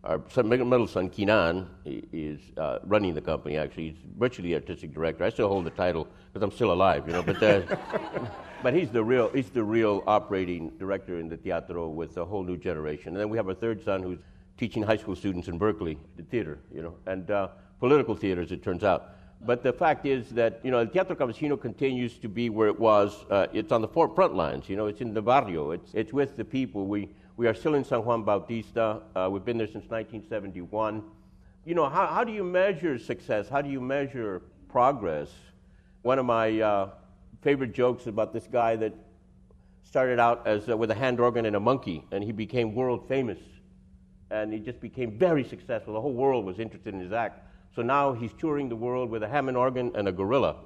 our 0.05 0.21
son, 0.29 0.47
middle 0.47 0.87
son 0.87 1.09
Kinan 1.09 1.67
is 1.85 2.39
uh, 2.55 2.79
running 2.85 3.13
the 3.13 3.21
company. 3.21 3.57
Actually, 3.57 3.89
he's 3.89 3.97
virtually 4.17 4.55
artistic 4.55 4.93
director. 4.93 5.25
I 5.25 5.29
still 5.29 5.49
hold 5.49 5.65
the 5.65 5.71
title 5.71 6.07
because 6.31 6.41
I'm 6.41 6.55
still 6.55 6.71
alive, 6.71 7.05
you 7.05 7.11
know. 7.11 7.21
But 7.21 7.43
uh, 7.43 7.61
but 8.63 8.73
he's 8.73 8.89
the 8.91 9.03
real 9.03 9.29
he's 9.31 9.49
the 9.49 9.63
real 9.63 10.01
operating 10.07 10.69
director 10.77 11.19
in 11.19 11.27
the 11.27 11.35
teatro 11.35 11.89
with 11.89 12.15
a 12.15 12.23
whole 12.23 12.43
new 12.43 12.55
generation. 12.55 13.09
And 13.09 13.17
then 13.17 13.27
we 13.27 13.35
have 13.35 13.49
a 13.49 13.55
third 13.55 13.83
son 13.83 14.01
who's 14.01 14.19
teaching 14.59 14.83
high 14.83 14.97
school 14.97 15.15
students 15.15 15.47
in 15.47 15.57
Berkeley 15.57 15.97
the 16.17 16.23
theater, 16.23 16.59
you 16.75 16.83
know, 16.83 16.93
and 17.07 17.31
uh, 17.31 17.47
political 17.79 18.13
theater, 18.13 18.41
as 18.41 18.51
it 18.51 18.61
turns 18.61 18.83
out. 18.83 19.11
But 19.41 19.63
the 19.63 19.71
fact 19.71 20.05
is 20.05 20.29
that, 20.31 20.59
you 20.63 20.69
know, 20.69 20.79
El 20.79 20.87
Teatro 20.87 21.15
Campesino 21.15 21.59
continues 21.59 22.17
to 22.17 22.27
be 22.27 22.49
where 22.49 22.67
it 22.67 22.77
was. 22.77 23.25
Uh, 23.31 23.47
it's 23.53 23.71
on 23.71 23.81
the 23.81 23.87
front 23.87 24.35
lines, 24.35 24.67
you 24.67 24.75
know, 24.75 24.87
it's 24.87 24.99
in 24.99 25.13
the 25.13 25.21
barrio, 25.21 25.71
it's, 25.71 25.91
it's 25.93 26.11
with 26.11 26.35
the 26.35 26.43
people. 26.43 26.87
We, 26.87 27.07
we 27.37 27.47
are 27.47 27.53
still 27.53 27.75
in 27.75 27.85
San 27.85 28.03
Juan 28.03 28.23
Bautista. 28.23 29.01
Uh, 29.15 29.29
we've 29.31 29.45
been 29.45 29.57
there 29.57 29.67
since 29.67 29.89
1971. 29.89 31.03
you 31.65 31.73
know, 31.73 31.87
how, 31.87 32.07
how 32.07 32.25
do 32.25 32.33
you 32.33 32.43
measure 32.43 32.99
success? 32.99 33.47
How 33.47 33.61
do 33.61 33.69
you 33.69 33.79
measure 33.79 34.41
progress? 34.67 35.29
One 36.01 36.19
of 36.19 36.25
my 36.25 36.59
uh, 36.59 36.89
favorite 37.41 37.73
jokes 37.73 38.07
about 38.07 38.33
this 38.33 38.45
guy 38.51 38.75
that 38.75 38.93
started 39.83 40.19
out 40.19 40.45
as 40.45 40.67
uh, 40.67 40.75
with 40.75 40.91
a 40.91 40.95
hand 40.95 41.21
organ 41.21 41.45
and 41.45 41.55
a 41.55 41.59
monkey, 41.61 42.03
and 42.11 42.21
he 42.25 42.33
became 42.33 42.75
world 42.75 43.07
famous, 43.07 43.39
and 44.31 44.53
he 44.53 44.59
just 44.59 44.79
became 44.79 45.17
very 45.17 45.43
successful. 45.43 45.93
The 45.93 46.01
whole 46.01 46.13
world 46.13 46.45
was 46.45 46.59
interested 46.59 46.93
in 46.93 46.99
his 46.99 47.11
act. 47.11 47.43
So 47.75 47.81
now 47.81 48.13
he's 48.13 48.33
touring 48.33 48.69
the 48.69 48.75
world 48.75 49.09
with 49.09 49.23
a 49.23 49.27
Hammond 49.27 49.57
organ 49.57 49.91
and 49.95 50.07
a 50.07 50.11
gorilla. 50.11 50.57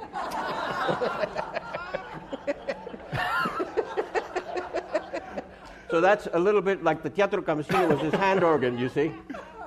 so 5.90 6.00
that's 6.00 6.28
a 6.32 6.38
little 6.38 6.62
bit 6.62 6.82
like 6.82 7.02
the 7.02 7.10
Teatro 7.10 7.42
Campesino 7.42 7.88
was 7.88 8.00
his 8.00 8.14
hand 8.14 8.42
organ, 8.42 8.78
you 8.78 8.88
see 8.88 9.12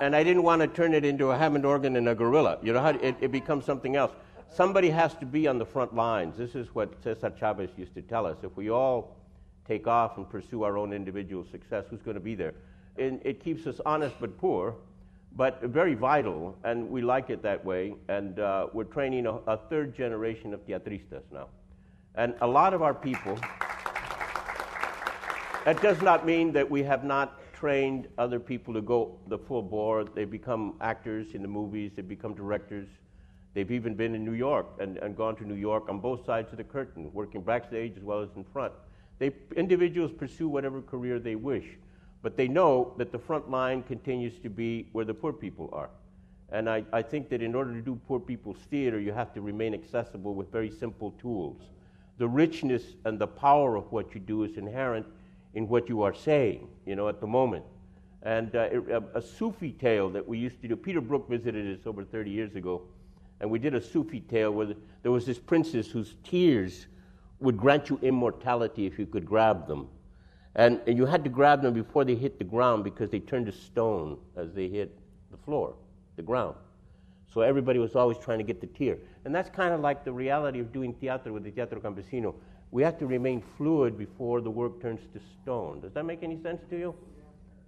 and 0.00 0.14
I 0.14 0.22
didn't 0.22 0.42
want 0.42 0.62
to 0.62 0.68
turn 0.68 0.94
it 0.94 1.04
into 1.04 1.30
a 1.30 1.36
Hammond 1.36 1.64
organ 1.64 1.96
and 1.96 2.08
a 2.08 2.14
gorilla. 2.14 2.58
You 2.62 2.72
know 2.72 2.80
how 2.80 2.90
it, 2.90 3.16
it 3.20 3.32
becomes 3.32 3.64
something 3.64 3.96
else. 3.96 4.12
Somebody 4.52 4.90
has 4.90 5.14
to 5.14 5.26
be 5.26 5.48
on 5.48 5.58
the 5.58 5.66
front 5.66 5.94
lines. 5.94 6.36
This 6.36 6.54
is 6.54 6.74
what 6.74 7.02
Cesar 7.02 7.32
Chavez 7.38 7.70
used 7.76 7.94
to 7.94 8.02
tell 8.02 8.26
us. 8.26 8.38
If 8.42 8.56
we 8.56 8.70
all 8.70 9.16
take 9.66 9.86
off 9.86 10.16
and 10.16 10.28
pursue 10.28 10.62
our 10.62 10.76
own 10.76 10.92
individual 10.92 11.44
success, 11.50 11.84
who's 11.90 12.02
going 12.02 12.16
to 12.16 12.20
be 12.20 12.34
there? 12.34 12.54
And 12.96 13.20
it 13.24 13.42
keeps 13.42 13.66
us 13.66 13.80
honest 13.84 14.14
but 14.20 14.36
poor, 14.38 14.76
but 15.36 15.62
very 15.62 15.94
vital, 15.94 16.56
and 16.62 16.88
we 16.88 17.02
like 17.02 17.28
it 17.28 17.42
that 17.42 17.64
way. 17.64 17.94
And 18.08 18.38
uh, 18.38 18.68
we're 18.72 18.84
training 18.84 19.26
a, 19.26 19.32
a 19.46 19.56
third 19.56 19.96
generation 19.96 20.54
of 20.54 20.64
teatristas 20.66 21.22
now. 21.32 21.48
And 22.14 22.34
a 22.40 22.46
lot 22.46 22.72
of 22.74 22.82
our 22.82 22.94
people, 22.94 23.36
that 25.64 25.80
does 25.82 26.00
not 26.02 26.24
mean 26.24 26.52
that 26.52 26.70
we 26.70 26.84
have 26.84 27.04
not 27.04 27.40
trained 27.52 28.06
other 28.18 28.38
people 28.38 28.74
to 28.74 28.80
go 28.80 29.18
the 29.26 29.38
full 29.38 29.62
bore. 29.62 30.04
They 30.04 30.24
become 30.24 30.74
actors 30.80 31.34
in 31.34 31.42
the 31.42 31.48
movies, 31.48 31.92
they 31.96 32.02
become 32.02 32.34
directors. 32.34 32.86
They've 33.54 33.70
even 33.70 33.94
been 33.94 34.14
in 34.14 34.24
New 34.24 34.32
York 34.32 34.66
and, 34.80 34.98
and 34.98 35.16
gone 35.16 35.36
to 35.36 35.44
New 35.44 35.54
York 35.54 35.88
on 35.88 36.00
both 36.00 36.26
sides 36.26 36.50
of 36.52 36.58
the 36.58 36.64
curtain, 36.64 37.10
working 37.12 37.40
backstage 37.40 37.96
as 37.96 38.02
well 38.02 38.20
as 38.20 38.28
in 38.36 38.44
front. 38.44 38.72
They, 39.18 39.32
individuals 39.56 40.10
pursue 40.12 40.48
whatever 40.48 40.82
career 40.82 41.20
they 41.20 41.36
wish, 41.36 41.64
but 42.24 42.38
they 42.38 42.48
know 42.48 42.94
that 42.96 43.12
the 43.12 43.18
front 43.18 43.50
line 43.50 43.82
continues 43.82 44.38
to 44.38 44.48
be 44.48 44.88
where 44.92 45.04
the 45.04 45.12
poor 45.12 45.30
people 45.30 45.68
are. 45.74 45.90
And 46.50 46.70
I, 46.70 46.82
I 46.90 47.02
think 47.02 47.28
that 47.28 47.42
in 47.42 47.54
order 47.54 47.74
to 47.74 47.82
do 47.82 48.00
poor 48.08 48.18
people's 48.18 48.56
theater, 48.70 48.98
you 48.98 49.12
have 49.12 49.34
to 49.34 49.42
remain 49.42 49.74
accessible 49.74 50.34
with 50.34 50.50
very 50.50 50.70
simple 50.70 51.10
tools. 51.20 51.60
The 52.16 52.26
richness 52.26 52.82
and 53.04 53.18
the 53.18 53.26
power 53.26 53.76
of 53.76 53.92
what 53.92 54.14
you 54.14 54.20
do 54.20 54.44
is 54.44 54.56
inherent 54.56 55.04
in 55.52 55.68
what 55.68 55.90
you 55.90 56.00
are 56.00 56.14
saying, 56.14 56.66
you 56.86 56.96
know, 56.96 57.10
at 57.10 57.20
the 57.20 57.26
moment. 57.26 57.66
And 58.22 58.56
uh, 58.56 58.70
a, 58.90 59.18
a, 59.18 59.20
Sufi 59.20 59.72
tale 59.72 60.08
that 60.08 60.26
we 60.26 60.38
used 60.38 60.62
to 60.62 60.68
do, 60.68 60.76
Peter 60.76 61.02
Brook 61.02 61.28
visited 61.28 61.78
us 61.78 61.86
over 61.86 62.04
30 62.04 62.30
years 62.30 62.56
ago, 62.56 62.84
and 63.40 63.50
we 63.50 63.58
did 63.58 63.74
a 63.74 63.82
Sufi 63.82 64.20
tale 64.20 64.50
where 64.50 64.68
there 65.02 65.12
was 65.12 65.26
this 65.26 65.38
princess 65.38 65.88
whose 65.88 66.14
tears 66.24 66.86
would 67.40 67.58
grant 67.58 67.90
you 67.90 67.98
immortality 68.00 68.86
if 68.86 68.98
you 68.98 69.04
could 69.04 69.26
grab 69.26 69.68
them. 69.68 69.88
And, 70.56 70.80
you 70.86 71.06
had 71.06 71.24
to 71.24 71.30
grab 71.30 71.62
them 71.62 71.74
before 71.74 72.04
they 72.04 72.14
hit 72.14 72.38
the 72.38 72.44
ground 72.44 72.84
because 72.84 73.10
they 73.10 73.18
turned 73.18 73.46
to 73.46 73.52
stone 73.52 74.18
as 74.36 74.52
they 74.52 74.68
hit 74.68 74.96
the 75.30 75.36
floor, 75.36 75.74
the 76.16 76.22
ground. 76.22 76.54
So 77.32 77.40
everybody 77.40 77.80
was 77.80 77.96
always 77.96 78.18
trying 78.18 78.38
to 78.38 78.44
get 78.44 78.60
the 78.60 78.68
tear. 78.68 78.98
And 79.24 79.34
that's 79.34 79.50
kind 79.50 79.74
of 79.74 79.80
like 79.80 80.04
the 80.04 80.12
reality 80.12 80.60
of 80.60 80.72
doing 80.72 80.94
theater 80.94 81.32
with 81.32 81.42
the 81.42 81.50
Teatro 81.50 81.80
Campesino 81.80 82.34
we 82.74 82.82
have 82.82 82.98
to 82.98 83.06
remain 83.06 83.40
fluid 83.56 83.96
before 83.96 84.40
the 84.40 84.50
work 84.50 84.82
turns 84.82 85.00
to 85.12 85.20
stone. 85.40 85.80
Does 85.80 85.92
that 85.92 86.04
make 86.04 86.24
any 86.24 86.36
sense 86.42 86.60
to 86.70 86.76
you? 86.76 86.92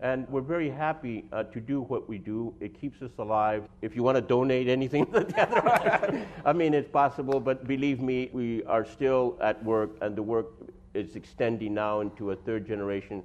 And 0.00 0.28
we're 0.28 0.40
very 0.40 0.68
happy 0.68 1.26
uh, 1.32 1.44
to 1.44 1.60
do 1.60 1.82
what 1.82 2.08
we 2.08 2.18
do. 2.18 2.52
It 2.58 2.78
keeps 2.78 3.00
us 3.02 3.12
alive. 3.20 3.68
If 3.82 3.94
you 3.94 4.02
want 4.02 4.16
to 4.16 4.20
donate 4.20 4.66
anything 4.66 5.06
to 5.06 5.20
the 5.20 5.24
theater, 5.26 6.26
I 6.44 6.52
mean, 6.52 6.74
it's 6.74 6.88
possible, 6.88 7.38
but 7.38 7.68
believe 7.68 8.00
me, 8.00 8.30
we 8.32 8.64
are 8.64 8.84
still 8.84 9.38
at 9.40 9.62
work, 9.62 9.90
and 10.00 10.16
the 10.16 10.24
work 10.24 10.65
is 10.96 11.14
extending 11.14 11.74
now 11.74 12.00
into 12.00 12.30
a 12.30 12.36
third 12.36 12.66
generation 12.66 13.22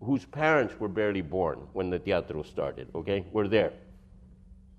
whose 0.00 0.24
parents 0.24 0.74
were 0.80 0.88
barely 0.88 1.22
born 1.22 1.58
when 1.72 1.88
the 1.88 1.98
teatro 1.98 2.42
started, 2.42 2.88
okay? 2.94 3.24
We're 3.32 3.48
there. 3.48 3.72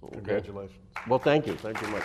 Okay? 0.03 0.15
Congratulations. 0.15 0.79
Well, 1.07 1.19
thank 1.19 1.47
you. 1.47 1.55
Thank 1.55 1.81
you 1.81 1.87
much. 1.87 2.03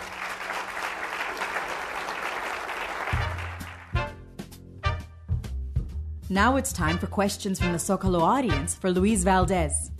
Now 6.29 6.55
it's 6.57 6.71
time 6.71 6.97
for 6.97 7.07
questions 7.07 7.59
from 7.59 7.71
the 7.71 7.79
Zocalo 7.79 8.21
audience 8.21 8.75
for 8.75 8.91
Luis 8.91 9.23
Valdez. 9.23 9.91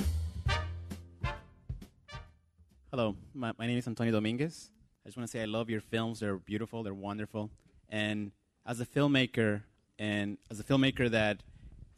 Hello, 2.92 3.16
my, 3.34 3.52
my, 3.58 3.68
name 3.68 3.78
is 3.78 3.88
Antonio 3.88 4.14
Dominguez. 4.14 4.70
I 5.04 5.10
just 5.10 5.18
want 5.18 5.28
to 5.28 5.32
say 5.32 5.42
I 5.42 5.46
love 5.46 5.70
your 5.70 5.82
films. 5.82 6.20
They're 6.20 6.38
beautiful, 6.38 6.84
they're 6.84 6.94
wonderful. 6.94 7.50
And 7.90 8.32
as 8.66 8.80
a 8.80 8.86
filmmaker, 8.86 9.64
and 10.00 10.38
as 10.50 10.60
a 10.60 10.64
filmmaker 10.64 11.12
that 11.12 11.44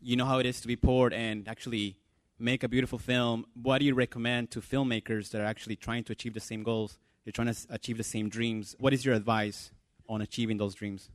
you 0.01 0.15
know 0.15 0.25
how 0.25 0.39
it 0.39 0.45
is 0.47 0.59
to 0.61 0.67
be 0.67 0.75
poor 0.75 1.11
and 1.13 1.47
actually 1.47 1.95
make 2.39 2.63
a 2.63 2.67
beautiful 2.67 2.97
film, 2.97 3.45
what 3.53 3.77
do 3.77 3.85
you 3.85 3.93
recommend 3.93 4.49
to 4.51 4.59
filmmakers 4.59 5.29
that 5.29 5.39
are 5.39 5.45
actually 5.45 5.75
trying 5.75 6.03
to 6.05 6.11
achieve 6.11 6.33
the 6.33 6.39
same 6.39 6.63
goals? 6.63 6.97
They're 7.23 7.31
trying 7.31 7.53
to 7.53 7.57
achieve 7.69 7.97
the 7.97 8.03
same 8.03 8.27
dreams. 8.27 8.75
What 8.79 8.93
is 8.93 9.05
your 9.05 9.13
advice 9.13 9.71
on 10.09 10.21
achieving 10.21 10.57
those 10.57 10.73
dreams? 10.73 11.11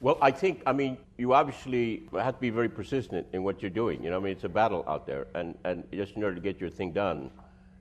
Well, 0.00 0.18
I 0.20 0.32
think, 0.32 0.62
I 0.66 0.74
mean, 0.74 0.98
you 1.16 1.32
obviously 1.32 2.06
have 2.12 2.34
to 2.34 2.40
be 2.40 2.50
very 2.50 2.68
persistent 2.68 3.26
in 3.32 3.42
what 3.42 3.62
you're 3.62 3.70
doing. 3.70 4.04
You 4.04 4.10
know, 4.10 4.18
I 4.18 4.20
mean, 4.20 4.32
it's 4.32 4.44
a 4.44 4.50
battle 4.50 4.84
out 4.86 5.06
there, 5.06 5.28
and, 5.34 5.56
and 5.64 5.82
just 5.94 6.14
in 6.16 6.22
order 6.22 6.34
to 6.34 6.42
get 6.42 6.60
your 6.60 6.68
thing 6.68 6.92
done, 6.92 7.30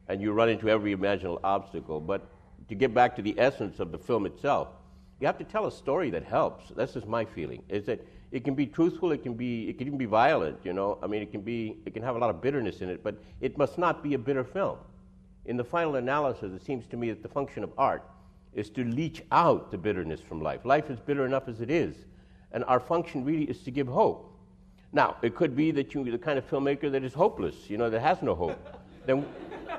and 0.07 0.21
you 0.21 0.31
run 0.31 0.47
into 0.47 0.69
every 0.69 0.93
imaginable 0.93 1.41
obstacle. 1.43 1.99
But 1.99 2.25
to 2.69 2.75
get 2.75 2.93
back 2.93 3.13
to 3.17 3.21
the 3.21 3.37
essence 3.37 3.81
of 3.81 3.91
the 3.91 3.97
film 3.97 4.25
itself, 4.25 4.69
you 5.23 5.27
have 5.27 5.37
to 5.37 5.45
tell 5.45 5.65
a 5.67 5.71
story 5.71 6.09
that 6.09 6.23
helps. 6.23 6.69
That's 6.75 6.93
just 6.93 7.07
my 7.07 7.23
feeling. 7.23 7.63
Is 7.69 7.85
that 7.85 8.05
it 8.31 8.43
can 8.43 8.55
be 8.55 8.65
truthful, 8.65 9.13
it 9.13 9.23
can 9.23 9.35
be, 9.35 9.69
it 9.69 9.77
can 9.77 9.87
even 9.87 9.97
be 9.97 10.05
violent. 10.05 10.59
You 10.63 10.73
know, 10.73 10.99
I 11.01 11.07
mean, 11.07 11.21
it 11.21 11.31
can 11.31 11.41
be, 11.41 11.77
it 11.85 11.93
can 11.93 12.03
have 12.03 12.17
a 12.17 12.19
lot 12.19 12.29
of 12.29 12.41
bitterness 12.41 12.81
in 12.81 12.89
it, 12.89 13.01
but 13.03 13.15
it 13.39 13.57
must 13.57 13.77
not 13.77 14.03
be 14.03 14.15
a 14.15 14.17
bitter 14.17 14.43
film. 14.43 14.77
In 15.45 15.55
the 15.55 15.63
final 15.63 15.95
analysis, 15.95 16.51
it 16.53 16.65
seems 16.65 16.85
to 16.87 16.97
me 16.97 17.09
that 17.09 17.23
the 17.23 17.29
function 17.29 17.63
of 17.63 17.71
art 17.77 18.03
is 18.53 18.69
to 18.71 18.83
leach 18.83 19.23
out 19.31 19.71
the 19.71 19.77
bitterness 19.77 20.19
from 20.19 20.41
life. 20.41 20.65
Life 20.65 20.89
is 20.89 20.99
bitter 20.99 21.25
enough 21.25 21.47
as 21.47 21.61
it 21.61 21.71
is 21.71 21.95
and 22.53 22.63
our 22.65 22.79
function 22.79 23.25
really 23.25 23.45
is 23.45 23.59
to 23.59 23.71
give 23.71 23.87
hope. 23.87 24.29
Now, 24.91 25.17
it 25.21 25.35
could 25.35 25.55
be 25.55 25.71
that 25.71 25.93
you're 25.93 26.03
the 26.03 26.17
kind 26.17 26.37
of 26.37 26.47
filmmaker 26.49 26.91
that 26.91 27.03
is 27.03 27.13
hopeless, 27.13 27.69
you 27.69 27.77
know, 27.77 27.89
that 27.89 27.99
has 27.99 28.21
no 28.21 28.35
hope. 28.35 28.59
then, 29.05 29.25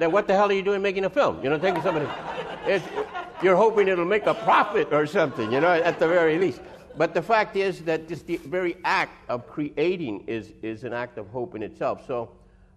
then 0.01 0.11
what 0.11 0.27
the 0.27 0.35
hell 0.35 0.51
are 0.51 0.53
you 0.53 0.63
doing 0.63 0.83
making 0.83 1.05
a 1.05 1.11
film? 1.11 1.43
You 1.43 1.51
know, 1.51 1.59
taking 1.59 1.83
somebody, 1.83 2.07
you're 3.45 3.57
hoping 3.57 3.89
it'll 3.89 4.07
make 4.07 4.27
a 4.27 4.35
profit 4.35 4.93
or 4.93 5.07
something, 5.07 5.53
you 5.53 5.61
know, 5.61 5.71
at 5.71 5.99
the 5.99 6.09
very 6.09 6.39
least. 6.39 6.61
But 6.97 7.13
the 7.13 7.23
fact 7.23 7.57
is 7.57 7.83
that 7.83 8.09
just 8.09 8.27
the 8.27 8.39
very 8.39 8.77
act 8.85 9.29
of 9.29 9.47
creating 9.47 10.25
is, 10.27 10.53
is 10.63 10.85
an 10.85 10.95
act 10.95 11.19
of 11.19 11.29
hope 11.29 11.55
in 11.55 11.63
itself. 11.63 12.07
So 12.07 12.31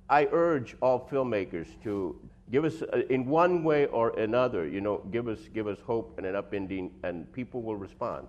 I 0.10 0.28
urge 0.32 0.76
all 0.82 1.08
filmmakers 1.10 1.68
to 1.84 2.20
give 2.52 2.66
us, 2.66 2.82
uh, 2.82 3.04
in 3.10 3.26
one 3.28 3.64
way 3.64 3.86
or 3.86 4.18
another, 4.20 4.68
you 4.68 4.82
know, 4.82 4.98
give 5.12 5.28
us, 5.28 5.40
give 5.54 5.68
us 5.68 5.78
hope 5.86 6.16
and 6.18 6.26
an 6.26 6.36
upending, 6.36 6.92
and 7.04 7.32
people 7.32 7.62
will 7.62 7.76
respond. 7.76 8.28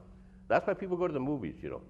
That's 0.49 0.66
why 0.66 0.74
people 0.74 0.97
go 0.97 1.07
to 1.07 1.12
the 1.12 1.20
movies, 1.20 1.57
you 1.62 1.70
know. 1.70 1.82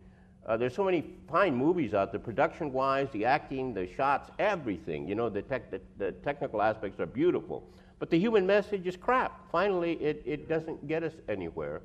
Uh, 0.46 0.56
there's 0.56 0.74
so 0.74 0.84
many 0.84 1.04
fine 1.30 1.54
movies 1.54 1.92
out 1.92 2.10
there, 2.10 2.20
production 2.20 2.72
wise, 2.72 3.08
the 3.12 3.24
acting, 3.24 3.74
the 3.74 3.86
shots, 3.96 4.30
everything. 4.38 5.06
You 5.06 5.14
know, 5.14 5.28
the, 5.28 5.42
tech, 5.42 5.70
the, 5.70 5.80
the, 5.98 6.12
technical 6.12 6.62
aspects 6.62 6.98
are 7.00 7.06
beautiful. 7.06 7.68
But 7.98 8.10
the 8.10 8.18
human 8.18 8.46
message 8.46 8.86
is 8.86 8.96
crap. 8.96 9.50
Finally, 9.50 9.94
it, 9.94 10.22
it 10.24 10.48
doesn't 10.48 10.86
get 10.86 11.02
us 11.02 11.14
anywhere. 11.28 11.82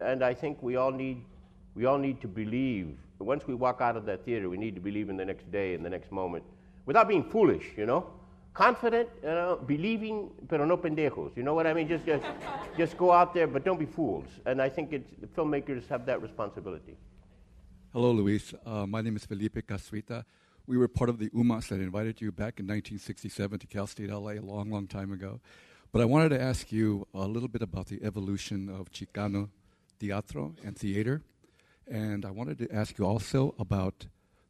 And 0.00 0.22
I 0.22 0.34
think 0.34 0.62
we 0.62 0.76
all, 0.76 0.90
need, 0.90 1.24
we 1.74 1.86
all 1.86 1.98
need 1.98 2.20
to 2.20 2.28
believe. 2.28 2.96
Once 3.18 3.46
we 3.46 3.54
walk 3.54 3.80
out 3.80 3.96
of 3.96 4.04
that 4.06 4.24
theater, 4.24 4.50
we 4.50 4.58
need 4.58 4.74
to 4.74 4.80
believe 4.80 5.08
in 5.08 5.16
the 5.16 5.24
next 5.24 5.50
day 5.50 5.74
and 5.74 5.84
the 5.84 5.90
next 5.90 6.12
moment 6.12 6.44
without 6.84 7.08
being 7.08 7.24
foolish, 7.24 7.64
you 7.76 7.86
know 7.86 8.06
confident, 8.54 9.08
you 9.22 9.28
know, 9.28 9.60
believing, 9.66 10.30
pero 10.48 10.64
no 10.64 10.76
pendejos. 10.76 11.36
You 11.36 11.42
know 11.42 11.54
what 11.54 11.66
I 11.66 11.74
mean? 11.74 11.88
Just, 11.88 12.06
just, 12.06 12.24
just 12.78 12.96
go 12.96 13.10
out 13.12 13.34
there, 13.34 13.48
but 13.48 13.64
don't 13.64 13.78
be 13.78 13.84
fools. 13.86 14.26
And 14.46 14.62
I 14.62 14.68
think 14.68 14.92
it's, 14.92 15.10
the 15.20 15.26
filmmakers 15.26 15.86
have 15.88 16.06
that 16.06 16.22
responsibility. 16.22 16.96
Hello, 17.92 18.12
Luis. 18.12 18.54
Uh, 18.64 18.86
my 18.86 19.02
name 19.02 19.16
is 19.16 19.26
Felipe 19.26 19.66
Casuita. 19.66 20.24
We 20.66 20.78
were 20.78 20.88
part 20.88 21.10
of 21.10 21.18
the 21.18 21.30
UMAS 21.30 21.68
that 21.68 21.80
invited 21.80 22.20
you 22.20 22.32
back 22.32 22.58
in 22.58 22.66
1967 22.66 23.58
to 23.58 23.66
Cal 23.66 23.86
State 23.86 24.10
LA 24.10 24.32
a 24.32 24.40
long, 24.40 24.70
long 24.70 24.86
time 24.86 25.12
ago. 25.12 25.40
But 25.92 26.00
I 26.00 26.06
wanted 26.06 26.30
to 26.30 26.40
ask 26.40 26.72
you 26.72 27.06
a 27.14 27.26
little 27.26 27.48
bit 27.48 27.62
about 27.62 27.86
the 27.86 28.02
evolution 28.02 28.68
of 28.68 28.90
Chicano 28.90 29.50
teatro 30.00 30.54
and 30.64 30.76
theater. 30.76 31.22
And 31.86 32.24
I 32.24 32.30
wanted 32.30 32.58
to 32.58 32.74
ask 32.74 32.98
you 32.98 33.06
also 33.06 33.54
about 33.58 34.06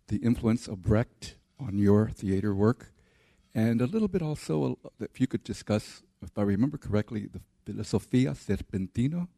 the 0.06 0.18
influence 0.18 0.68
of 0.68 0.82
Brecht 0.82 1.36
on 1.58 1.78
your 1.78 2.08
theater 2.10 2.54
work 2.54 2.92
and 3.54 3.80
a 3.80 3.86
little 3.86 4.08
bit 4.08 4.20
also, 4.20 4.78
uh, 4.84 4.88
if 5.00 5.20
you 5.20 5.26
could 5.26 5.44
discuss, 5.44 6.02
if 6.22 6.36
I 6.36 6.42
remember 6.42 6.76
correctly, 6.76 7.28
the 7.32 7.40
Filosofia 7.64 8.34
Serpentino. 8.34 9.28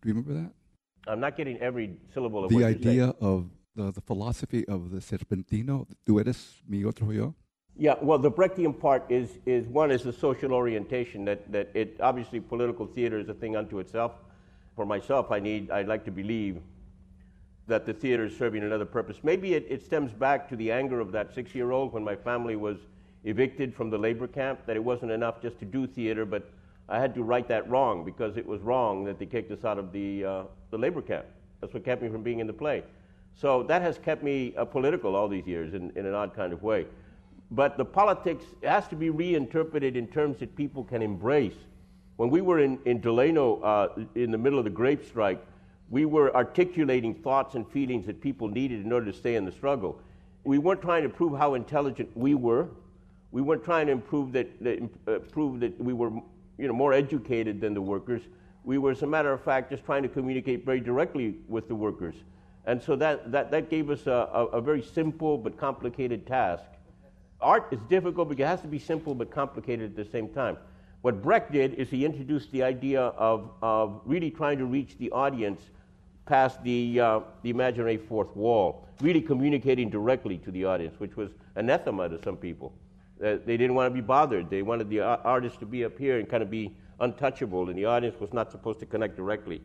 Do 0.00 0.08
you 0.08 0.14
remember 0.14 0.34
that? 0.34 0.52
I'm 1.06 1.20
not 1.20 1.36
getting 1.36 1.58
every 1.58 1.96
syllable 2.14 2.44
of 2.44 2.50
the 2.50 2.56
what 2.56 2.64
idea 2.64 3.14
of 3.20 3.50
the, 3.74 3.90
the 3.90 4.00
philosophy 4.00 4.66
of 4.68 4.90
the 4.90 4.98
Serpentino, 4.98 5.86
tú 6.06 6.20
eres 6.20 6.62
mi 6.68 6.84
otro 6.84 7.10
yo. 7.10 7.34
Yeah, 7.74 7.94
well, 8.02 8.18
the 8.18 8.30
Brechtian 8.30 8.78
part 8.78 9.10
is, 9.10 9.38
is 9.46 9.66
one 9.66 9.90
is 9.90 10.02
the 10.02 10.12
social 10.12 10.52
orientation 10.52 11.24
that, 11.24 11.50
that 11.50 11.70
it 11.72 11.96
obviously 12.00 12.38
political 12.38 12.86
theater 12.86 13.18
is 13.18 13.28
a 13.28 13.34
thing 13.34 13.56
unto 13.56 13.78
itself. 13.78 14.12
For 14.76 14.84
myself, 14.84 15.30
I 15.30 15.40
need 15.40 15.70
I'd 15.70 15.88
like 15.88 16.04
to 16.04 16.10
believe 16.10 16.60
that 17.68 17.86
the 17.86 17.94
theater 17.94 18.26
is 18.26 18.36
serving 18.36 18.62
another 18.62 18.84
purpose. 18.84 19.18
Maybe 19.22 19.54
it, 19.54 19.66
it 19.68 19.82
stems 19.82 20.12
back 20.12 20.48
to 20.50 20.56
the 20.56 20.70
anger 20.70 21.00
of 21.00 21.12
that 21.12 21.34
six 21.34 21.54
year 21.54 21.70
old 21.70 21.92
when 21.92 22.04
my 22.04 22.16
family 22.16 22.56
was 22.56 22.78
evicted 23.24 23.74
from 23.74 23.88
the 23.88 23.98
labor 23.98 24.26
camp, 24.26 24.60
that 24.66 24.76
it 24.76 24.84
wasn't 24.84 25.10
enough 25.10 25.40
just 25.40 25.58
to 25.60 25.64
do 25.64 25.86
theater, 25.86 26.26
but 26.26 26.50
I 26.88 26.98
had 26.98 27.14
to 27.14 27.22
right 27.22 27.46
that 27.48 27.68
wrong 27.70 28.04
because 28.04 28.36
it 28.36 28.44
was 28.44 28.60
wrong 28.60 29.04
that 29.04 29.18
they 29.18 29.26
kicked 29.26 29.50
us 29.52 29.64
out 29.64 29.78
of 29.78 29.92
the, 29.92 30.24
uh, 30.24 30.42
the 30.70 30.78
labor 30.78 31.00
camp. 31.00 31.26
That's 31.60 31.72
what 31.72 31.84
kept 31.84 32.02
me 32.02 32.08
from 32.08 32.22
being 32.22 32.40
in 32.40 32.46
the 32.46 32.52
play. 32.52 32.82
So 33.34 33.62
that 33.64 33.82
has 33.82 33.98
kept 33.98 34.22
me 34.22 34.54
uh, 34.56 34.64
political 34.64 35.16
all 35.16 35.28
these 35.28 35.46
years 35.46 35.74
in, 35.74 35.90
in 35.96 36.06
an 36.06 36.14
odd 36.14 36.34
kind 36.34 36.52
of 36.52 36.62
way. 36.62 36.86
But 37.50 37.76
the 37.76 37.84
politics 37.84 38.44
has 38.62 38.88
to 38.88 38.96
be 38.96 39.10
reinterpreted 39.10 39.96
in 39.96 40.06
terms 40.06 40.38
that 40.40 40.56
people 40.56 40.84
can 40.84 41.02
embrace. 41.02 41.54
When 42.16 42.30
we 42.30 42.40
were 42.40 42.60
in, 42.60 42.78
in 42.84 43.00
Delano 43.00 43.60
uh, 43.60 44.04
in 44.14 44.30
the 44.30 44.38
middle 44.38 44.58
of 44.58 44.64
the 44.64 44.70
grape 44.70 45.04
strike, 45.04 45.44
we 45.90 46.06
were 46.06 46.34
articulating 46.34 47.14
thoughts 47.14 47.54
and 47.54 47.68
feelings 47.68 48.06
that 48.06 48.20
people 48.20 48.48
needed 48.48 48.84
in 48.84 48.92
order 48.92 49.06
to 49.06 49.12
stay 49.12 49.34
in 49.34 49.44
the 49.44 49.52
struggle. 49.52 50.00
We 50.44 50.58
weren't 50.58 50.80
trying 50.80 51.02
to 51.02 51.10
prove 51.10 51.36
how 51.36 51.54
intelligent 51.54 52.08
we 52.16 52.34
were. 52.34 52.68
We 53.30 53.42
weren't 53.42 53.64
trying 53.64 53.86
to 53.86 53.92
improve 53.92 54.32
that, 54.32 54.62
that 54.62 54.88
uh, 55.06 55.18
prove 55.18 55.60
that 55.60 55.78
we 55.78 55.92
were 55.92 56.10
you 56.58 56.68
know, 56.68 56.72
more 56.72 56.94
educated 56.94 57.60
than 57.60 57.74
the 57.74 57.82
workers. 57.82 58.22
We 58.64 58.78
were, 58.78 58.92
as 58.92 59.02
a 59.02 59.06
matter 59.06 59.32
of 59.32 59.42
fact, 59.42 59.70
just 59.70 59.84
trying 59.84 60.02
to 60.02 60.08
communicate 60.08 60.64
very 60.64 60.80
directly 60.80 61.36
with 61.48 61.68
the 61.68 61.74
workers. 61.74 62.14
And 62.66 62.82
so 62.82 62.96
that, 62.96 63.32
that, 63.32 63.50
that 63.50 63.70
gave 63.70 63.90
us 63.90 64.06
a, 64.06 64.28
a, 64.32 64.46
a 64.46 64.60
very 64.60 64.82
simple 64.82 65.36
but 65.36 65.56
complicated 65.56 66.26
task. 66.26 66.64
Art 67.40 67.68
is 67.72 67.80
difficult 67.88 68.28
because 68.28 68.44
it 68.44 68.46
has 68.46 68.60
to 68.60 68.68
be 68.68 68.78
simple 68.78 69.14
but 69.14 69.30
complicated 69.30 69.90
at 69.90 69.96
the 69.96 70.10
same 70.10 70.28
time. 70.28 70.56
What 71.02 71.20
Brecht 71.20 71.50
did 71.50 71.74
is 71.74 71.90
he 71.90 72.04
introduced 72.04 72.52
the 72.52 72.62
idea 72.62 73.00
of, 73.00 73.50
of 73.60 74.00
really 74.04 74.30
trying 74.30 74.58
to 74.58 74.66
reach 74.66 74.96
the 74.98 75.10
audience 75.10 75.60
past 76.26 76.62
the, 76.62 77.00
uh, 77.00 77.20
the 77.42 77.50
imaginary 77.50 77.96
fourth 77.96 78.34
wall, 78.36 78.86
really 79.00 79.20
communicating 79.20 79.90
directly 79.90 80.38
to 80.38 80.52
the 80.52 80.64
audience, 80.64 80.94
which 81.00 81.16
was 81.16 81.30
anathema 81.56 82.08
to 82.08 82.22
some 82.22 82.36
people. 82.36 82.72
Uh, 83.20 83.38
they 83.44 83.56
didn't 83.56 83.74
want 83.74 83.90
to 83.90 83.94
be 83.94 84.00
bothered. 84.00 84.48
They 84.48 84.62
wanted 84.62 84.88
the 84.88 85.00
artist 85.00 85.58
to 85.60 85.66
be 85.66 85.84
up 85.84 85.98
here 85.98 86.20
and 86.20 86.28
kind 86.28 86.44
of 86.44 86.50
be 86.50 86.72
untouchable, 87.00 87.68
and 87.68 87.76
the 87.76 87.86
audience 87.86 88.18
was 88.20 88.32
not 88.32 88.52
supposed 88.52 88.78
to 88.80 88.86
connect 88.86 89.16
directly. 89.16 89.60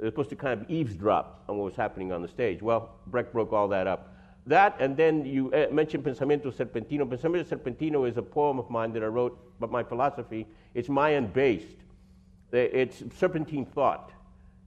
They 0.00 0.06
were 0.06 0.10
supposed 0.10 0.30
to 0.30 0.36
kind 0.36 0.58
of 0.58 0.70
eavesdrop 0.70 1.44
on 1.46 1.58
what 1.58 1.66
was 1.66 1.76
happening 1.76 2.10
on 2.10 2.22
the 2.22 2.28
stage. 2.28 2.62
Well, 2.62 2.94
Brecht 3.08 3.34
broke 3.34 3.52
all 3.52 3.68
that 3.68 3.86
up. 3.86 4.14
That, 4.46 4.74
and 4.80 4.96
then 4.96 5.26
you 5.26 5.52
uh, 5.52 5.66
mentioned 5.70 6.04
Pensamiento 6.04 6.50
Serpentino. 6.50 7.06
Pensamiento 7.06 7.44
Serpentino 7.44 8.08
is 8.08 8.16
a 8.16 8.22
poem 8.22 8.58
of 8.58 8.70
mine 8.70 8.94
that 8.94 9.02
I 9.02 9.06
wrote 9.06 9.38
about 9.58 9.70
my 9.70 9.82
philosophy. 9.82 10.46
It's 10.72 10.88
Mayan 10.88 11.26
based, 11.26 11.76
it's 12.50 13.02
serpentine 13.14 13.66
thought. 13.66 14.12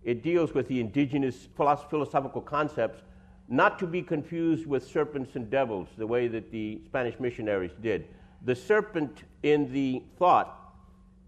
It 0.03 0.21
deals 0.21 0.53
with 0.53 0.67
the 0.67 0.79
indigenous 0.79 1.47
philosophical 1.57 2.41
concepts, 2.41 3.01
not 3.49 3.79
to 3.79 3.87
be 3.87 4.03
confused 4.03 4.67
with 4.67 4.87
serpents 4.87 5.35
and 5.35 5.49
devils, 5.49 5.87
the 5.97 6.05
way 6.05 6.27
that 6.27 6.51
the 6.51 6.79
Spanish 6.85 7.19
missionaries 7.19 7.71
did. 7.81 8.07
The 8.45 8.55
serpent 8.55 9.23
in 9.41 9.73
the 9.73 10.03
thought 10.19 10.62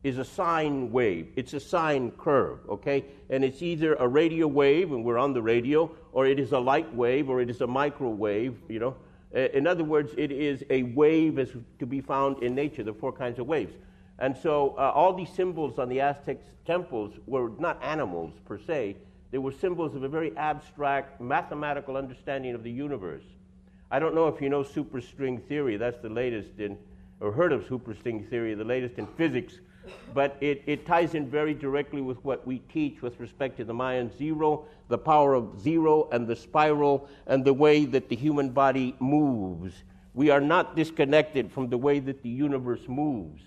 is 0.05 0.19
a 0.19 0.23
sine 0.23 0.91
wave. 0.91 1.31
It's 1.35 1.53
a 1.53 1.59
sine 1.59 2.11
curve, 2.11 2.59
okay? 2.69 3.05
And 3.31 3.43
it's 3.43 3.63
either 3.63 3.95
a 3.95 4.07
radio 4.07 4.45
wave, 4.45 4.91
and 4.91 5.03
we're 5.03 5.17
on 5.17 5.33
the 5.33 5.41
radio, 5.41 5.89
or 6.11 6.27
it 6.27 6.39
is 6.39 6.51
a 6.51 6.59
light 6.59 6.93
wave, 6.93 7.27
or 7.27 7.41
it 7.41 7.49
is 7.49 7.61
a 7.61 7.67
microwave, 7.67 8.55
you 8.69 8.77
know? 8.77 8.95
In 9.33 9.65
other 9.65 9.83
words, 9.83 10.13
it 10.15 10.31
is 10.31 10.63
a 10.69 10.83
wave 10.83 11.39
as 11.39 11.49
to 11.79 11.85
be 11.87 12.01
found 12.01 12.43
in 12.43 12.53
nature, 12.53 12.83
the 12.83 12.93
four 12.93 13.11
kinds 13.11 13.39
of 13.39 13.47
waves. 13.47 13.73
And 14.19 14.37
so 14.37 14.75
uh, 14.77 14.91
all 14.93 15.11
these 15.11 15.31
symbols 15.33 15.79
on 15.79 15.89
the 15.89 16.01
Aztec 16.01 16.37
temples 16.67 17.15
were 17.25 17.49
not 17.57 17.83
animals 17.83 18.33
per 18.45 18.59
se, 18.59 18.97
they 19.31 19.39
were 19.39 19.51
symbols 19.51 19.95
of 19.95 20.03
a 20.03 20.07
very 20.07 20.37
abstract 20.37 21.19
mathematical 21.19 21.97
understanding 21.97 22.53
of 22.53 22.63
the 22.63 22.71
universe. 22.71 23.23
I 23.89 23.97
don't 23.97 24.13
know 24.13 24.27
if 24.27 24.39
you 24.39 24.49
know 24.49 24.63
superstring 24.63 25.43
theory, 25.47 25.77
that's 25.77 25.99
the 26.03 26.09
latest 26.09 26.59
in, 26.59 26.77
or 27.19 27.31
heard 27.31 27.51
of 27.51 27.63
superstring 27.63 28.29
theory, 28.29 28.53
the 28.53 28.63
latest 28.63 28.99
in 28.99 29.07
physics 29.07 29.55
but 30.13 30.37
it, 30.41 30.63
it 30.65 30.85
ties 30.85 31.13
in 31.13 31.29
very 31.29 31.53
directly 31.53 32.01
with 32.01 32.23
what 32.23 32.45
we 32.45 32.59
teach 32.59 33.01
with 33.01 33.19
respect 33.19 33.57
to 33.57 33.65
the 33.65 33.73
Mayan 33.73 34.15
zero, 34.17 34.65
the 34.87 34.97
power 34.97 35.33
of 35.33 35.59
zero, 35.59 36.07
and 36.11 36.27
the 36.27 36.35
spiral, 36.35 37.09
and 37.27 37.43
the 37.43 37.53
way 37.53 37.85
that 37.85 38.09
the 38.09 38.15
human 38.15 38.49
body 38.49 38.95
moves. 38.99 39.73
We 40.13 40.29
are 40.29 40.41
not 40.41 40.75
disconnected 40.75 41.51
from 41.51 41.69
the 41.69 41.77
way 41.77 41.99
that 41.99 42.23
the 42.23 42.29
universe 42.29 42.87
moves. 42.87 43.43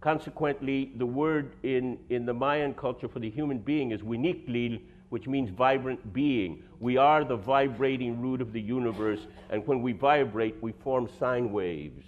Consequently, 0.00 0.92
the 0.96 1.06
word 1.06 1.52
in, 1.62 1.98
in 2.10 2.26
the 2.26 2.34
Mayan 2.34 2.74
culture 2.74 3.08
for 3.08 3.20
the 3.20 3.30
human 3.30 3.58
being 3.58 3.92
is 3.92 4.02
winiklil, 4.02 4.80
which 5.10 5.28
means 5.28 5.50
vibrant 5.50 6.12
being. 6.12 6.62
We 6.80 6.96
are 6.96 7.22
the 7.22 7.36
vibrating 7.36 8.20
root 8.20 8.40
of 8.40 8.52
the 8.52 8.60
universe, 8.60 9.20
and 9.50 9.66
when 9.66 9.80
we 9.80 9.92
vibrate, 9.92 10.56
we 10.60 10.72
form 10.72 11.08
sine 11.18 11.52
waves. 11.52 12.06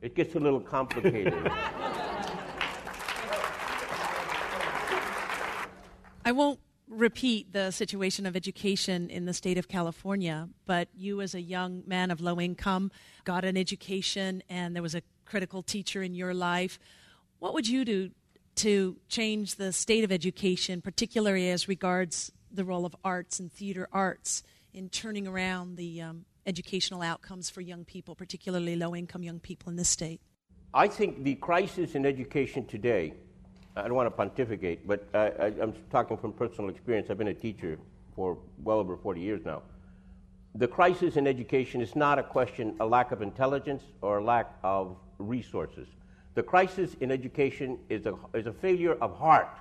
It 0.00 0.14
gets 0.14 0.34
a 0.34 0.38
little 0.38 0.60
complicated. 0.60 1.50
I 6.24 6.30
won't 6.30 6.60
repeat 6.88 7.52
the 7.52 7.72
situation 7.72 8.26
of 8.26 8.36
education 8.36 9.10
in 9.10 9.24
the 9.24 9.34
state 9.34 9.58
of 9.58 9.66
California, 9.66 10.48
but 10.66 10.88
you, 10.94 11.20
as 11.20 11.34
a 11.34 11.40
young 11.40 11.82
man 11.84 12.12
of 12.12 12.20
low 12.20 12.38
income, 12.40 12.92
got 13.24 13.44
an 13.44 13.56
education 13.56 14.42
and 14.48 14.76
there 14.76 14.82
was 14.82 14.94
a 14.94 15.02
critical 15.24 15.62
teacher 15.62 16.00
in 16.00 16.14
your 16.14 16.32
life. 16.32 16.78
What 17.40 17.54
would 17.54 17.66
you 17.66 17.84
do 17.84 18.10
to 18.56 18.98
change 19.08 19.56
the 19.56 19.72
state 19.72 20.04
of 20.04 20.12
education, 20.12 20.80
particularly 20.80 21.50
as 21.50 21.66
regards 21.66 22.30
the 22.52 22.64
role 22.64 22.86
of 22.86 22.94
arts 23.02 23.40
and 23.40 23.50
theater 23.50 23.88
arts 23.90 24.44
in 24.72 24.90
turning 24.90 25.26
around 25.26 25.76
the 25.76 26.02
um, 26.02 26.24
educational 26.46 27.02
outcomes 27.02 27.50
for 27.50 27.62
young 27.62 27.84
people, 27.84 28.14
particularly 28.14 28.76
low 28.76 28.94
income 28.94 29.24
young 29.24 29.40
people 29.40 29.70
in 29.70 29.76
this 29.76 29.88
state? 29.88 30.20
I 30.72 30.86
think 30.86 31.24
the 31.24 31.34
crisis 31.34 31.96
in 31.96 32.06
education 32.06 32.66
today 32.66 33.14
I 33.74 33.82
don't 33.82 33.94
want 33.94 34.06
to 34.06 34.10
pontificate, 34.10 34.86
but 34.86 35.08
I, 35.14 35.52
I'm 35.60 35.72
talking 35.90 36.16
from 36.16 36.32
personal 36.32 36.68
experience. 36.68 37.08
I've 37.10 37.18
been 37.18 37.28
a 37.28 37.34
teacher 37.34 37.78
for 38.14 38.38
well 38.62 38.78
over 38.78 38.96
40 38.96 39.20
years 39.20 39.40
now. 39.44 39.62
The 40.54 40.68
crisis 40.68 41.16
in 41.16 41.26
education 41.26 41.80
is 41.80 41.96
not 41.96 42.18
a 42.18 42.22
question, 42.22 42.76
a 42.80 42.86
lack 42.86 43.10
of 43.12 43.22
intelligence 43.22 43.84
or 44.02 44.18
a 44.18 44.24
lack 44.24 44.54
of 44.62 44.96
resources. 45.18 45.88
The 46.34 46.42
crisis 46.42 46.94
in 47.00 47.10
education 47.10 47.78
is 47.88 48.04
a, 48.04 48.14
is 48.34 48.46
a 48.46 48.52
failure 48.52 48.94
of 49.00 49.16
heart. 49.16 49.58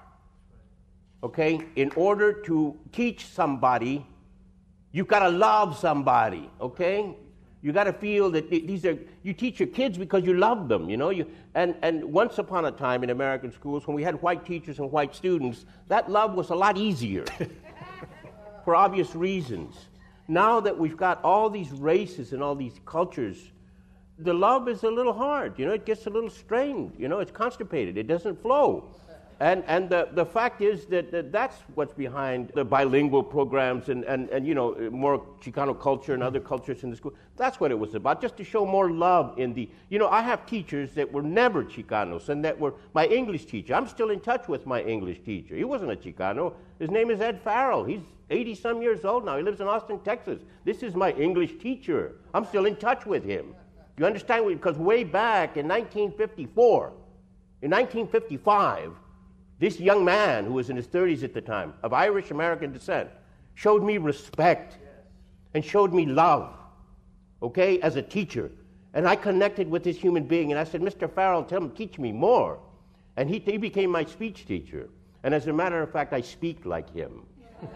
Okay? 1.24 1.62
In 1.78 1.92
order 1.96 2.34
to 2.44 2.78
teach 2.92 3.28
somebody, 3.28 4.06
you've 4.92 5.08
got 5.08 5.20
to 5.20 5.30
love 5.30 5.78
somebody. 5.78 6.50
Okay? 6.60 7.16
You 7.62 7.72
got 7.72 7.84
to 7.84 7.94
feel 7.94 8.32
that 8.32 8.50
these 8.50 8.86
are, 8.86 8.98
you 9.22 9.34
teach 9.34 9.60
your 9.60 9.68
kids 9.68 9.98
because 9.98 10.24
you 10.24 10.34
love 10.34 10.68
them, 10.68 10.90
you 10.90 10.98
know. 10.98 11.12
You, 11.12 11.28
and, 11.54 11.76
and 11.84 12.04
once 12.06 12.40
upon 12.40 12.66
a 12.66 12.72
time 12.72 13.04
in 13.04 13.12
American 13.12 13.52
schools, 13.52 13.86
when 13.86 13.96
we 13.96 14.02
had 14.02 14.20
white 14.22 14.46
teachers 14.46 14.80
and 14.80 14.92
white 14.92 15.14
students, 15.14 15.66
that 15.88 16.10
love 16.10 16.34
was 16.34 16.50
a 16.50 16.56
lot 16.56 16.78
easier 16.78 17.24
for 18.66 18.76
obvious 18.76 19.16
reasons. 19.16 19.76
Now 20.28 20.60
that 20.60 20.78
we've 20.78 20.98
got 20.98 21.24
all 21.24 21.50
these 21.50 21.72
races 21.72 22.34
and 22.34 22.42
all 22.42 22.56
these 22.56 22.80
cultures, 22.86 23.52
the 24.18 24.34
love 24.34 24.68
is 24.68 24.84
a 24.84 24.90
little 24.90 25.14
hard, 25.14 25.58
you 25.58 25.66
know, 25.66 25.74
it 25.74 25.86
gets 25.86 26.06
a 26.06 26.10
little 26.10 26.30
strained, 26.30 26.94
you 26.98 27.08
know, 27.08 27.20
it's 27.20 27.32
constipated, 27.32 27.98
it 27.98 28.08
doesn't 28.08 28.42
flow. 28.42 28.86
And, 29.42 29.64
and 29.66 29.90
the, 29.90 30.08
the 30.12 30.24
fact 30.24 30.62
is 30.62 30.86
that, 30.86 31.12
that 31.12 31.32
that's 31.32 31.56
what's 31.74 31.94
behind 31.94 32.52
the 32.54 32.64
bilingual 32.64 33.24
programs 33.24 33.90
and, 33.90 34.04
and, 34.04 34.30
and, 34.30 34.46
you 34.46 34.54
know, 34.54 34.76
more 34.92 35.18
Chicano 35.42 35.78
culture 35.78 36.14
and 36.14 36.22
other 36.22 36.40
cultures 36.40 36.84
in 36.84 36.92
the 36.92 36.96
school. 36.96 37.16
That's 37.38 37.60
what 37.60 37.72
it 37.72 37.80
was 37.80 37.96
about, 37.96 38.22
just 38.22 38.38
to 38.38 38.44
show 38.44 38.68
more 38.68 38.92
love 38.92 39.34
in 39.40 39.56
the, 39.56 39.68
you 39.90 39.98
know, 39.98 40.10
I 40.10 40.22
have 40.22 40.46
teachers 40.46 40.92
that 40.92 41.12
were 41.12 41.24
never 41.24 41.64
Chicanos 41.64 42.30
and 42.30 42.46
that 42.46 42.60
were 42.60 42.76
my 42.94 43.08
English 43.08 43.46
teacher. 43.46 43.74
I'm 43.74 43.88
still 43.88 44.12
in 44.12 44.20
touch 44.20 44.48
with 44.48 44.68
my 44.68 44.84
English 44.84 45.22
teacher. 45.22 45.56
He 45.56 45.64
wasn't 45.64 45.92
a 45.92 45.96
Chicano. 45.96 46.54
His 46.78 46.92
name 46.92 47.10
is 47.10 47.20
Ed 47.20 47.42
Farrell. 47.42 47.84
He's 47.84 48.02
80 48.30 48.54
some 48.54 48.84
years 48.84 49.06
old 49.06 49.26
now. 49.26 49.38
He 49.38 49.44
lives 49.44 49.60
in 49.60 49.68
Austin, 49.68 50.02
Texas. 50.02 50.40
This 50.66 50.84
is 50.84 50.94
my 50.94 51.14
English 51.14 51.58
teacher. 51.58 52.18
I'm 52.36 52.46
still 52.46 52.68
in 52.68 52.76
touch 52.76 53.08
with 53.08 53.24
him. 53.24 53.56
You 53.98 54.06
understand? 54.06 54.48
Because 54.48 54.78
way 54.78 55.04
back 55.04 55.58
in 55.58 55.68
1954, 55.68 56.94
in 57.64 57.72
1955, 57.72 58.92
this 59.62 59.80
young 59.80 60.04
man, 60.04 60.46
who 60.46 60.54
was 60.54 60.72
in 60.72 60.76
his 60.76 60.88
30s 60.88 61.24
at 61.24 61.36
the 61.36 61.40
time, 61.40 61.76
of 61.84 61.94
Irish 61.94 62.32
American 62.32 62.74
descent, 62.74 63.12
showed 63.54 63.84
me 63.84 64.00
respect 64.00 64.80
and 65.54 65.64
showed 65.64 65.94
me 65.94 66.08
love, 66.08 66.52
okay, 67.44 67.80
as 67.82 67.96
a 67.96 68.02
teacher. 68.02 68.50
And 68.96 69.08
I 69.08 69.16
connected 69.16 69.70
with 69.70 69.84
this 69.84 69.98
human 69.98 70.24
being, 70.24 70.52
and 70.52 70.60
I 70.60 70.64
said, 70.64 70.82
Mr. 70.82 71.08
Farrell, 71.08 71.44
tell 71.44 71.62
him, 71.62 71.70
teach 71.70 72.00
me 72.00 72.12
more. 72.12 72.58
And 73.18 73.30
he, 73.30 73.38
he 73.38 73.58
became 73.58 73.92
my 73.92 74.04
speech 74.04 74.48
teacher. 74.48 74.90
And 75.22 75.32
as 75.32 75.46
a 75.46 75.54
matter 75.54 75.80
of 75.80 75.92
fact, 75.92 76.12
I 76.12 76.22
speak 76.22 76.66
like 76.66 76.92
him. 76.92 77.28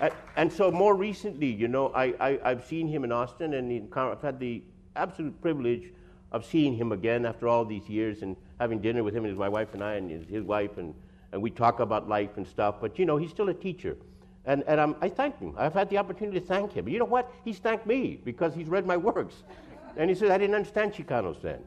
And, 0.00 0.12
and 0.36 0.52
so 0.52 0.70
more 0.70 0.94
recently, 0.94 1.48
you 1.48 1.66
know, 1.66 1.88
I, 1.88 2.14
I, 2.20 2.38
I've 2.44 2.64
seen 2.64 2.86
him 2.86 3.02
in 3.02 3.10
Austin, 3.10 3.54
and 3.54 3.92
I've 3.92 4.22
had 4.22 4.38
the 4.38 4.62
absolute 4.94 5.42
privilege 5.42 5.92
of 6.30 6.44
seeing 6.44 6.72
him 6.72 6.92
again 6.92 7.26
after 7.26 7.48
all 7.48 7.64
these 7.64 7.88
years 7.88 8.22
and 8.22 8.36
having 8.60 8.80
dinner 8.80 9.02
with 9.04 9.14
him 9.14 9.24
and 9.24 9.30
his, 9.30 9.38
my 9.38 9.48
wife 9.48 9.74
and 9.74 9.82
I 9.82 9.94
and 9.94 10.10
his, 10.10 10.26
his 10.28 10.42
wife, 10.44 10.78
and, 10.78 10.94
and 11.32 11.40
we 11.40 11.50
talk 11.50 11.80
about 11.80 12.08
life 12.08 12.36
and 12.36 12.46
stuff. 12.46 12.76
But, 12.80 12.98
you 12.98 13.06
know, 13.06 13.16
he's 13.16 13.30
still 13.30 13.48
a 13.48 13.54
teacher. 13.54 13.96
And, 14.44 14.64
and 14.66 14.80
I'm, 14.80 14.96
I 15.00 15.08
thank 15.08 15.38
him. 15.38 15.54
I've 15.56 15.74
had 15.74 15.90
the 15.90 15.98
opportunity 15.98 16.40
to 16.40 16.46
thank 16.46 16.72
him. 16.72 16.88
You 16.88 16.98
know 16.98 17.04
what? 17.04 17.30
He's 17.44 17.58
thanked 17.58 17.86
me 17.86 18.20
because 18.24 18.54
he's 18.54 18.68
read 18.68 18.86
my 18.86 18.96
works. 18.96 19.42
And 19.96 20.08
he 20.08 20.16
said, 20.16 20.30
I 20.30 20.38
didn't 20.38 20.54
understand 20.54 20.94
Chicanos 20.94 21.40
then. 21.42 21.58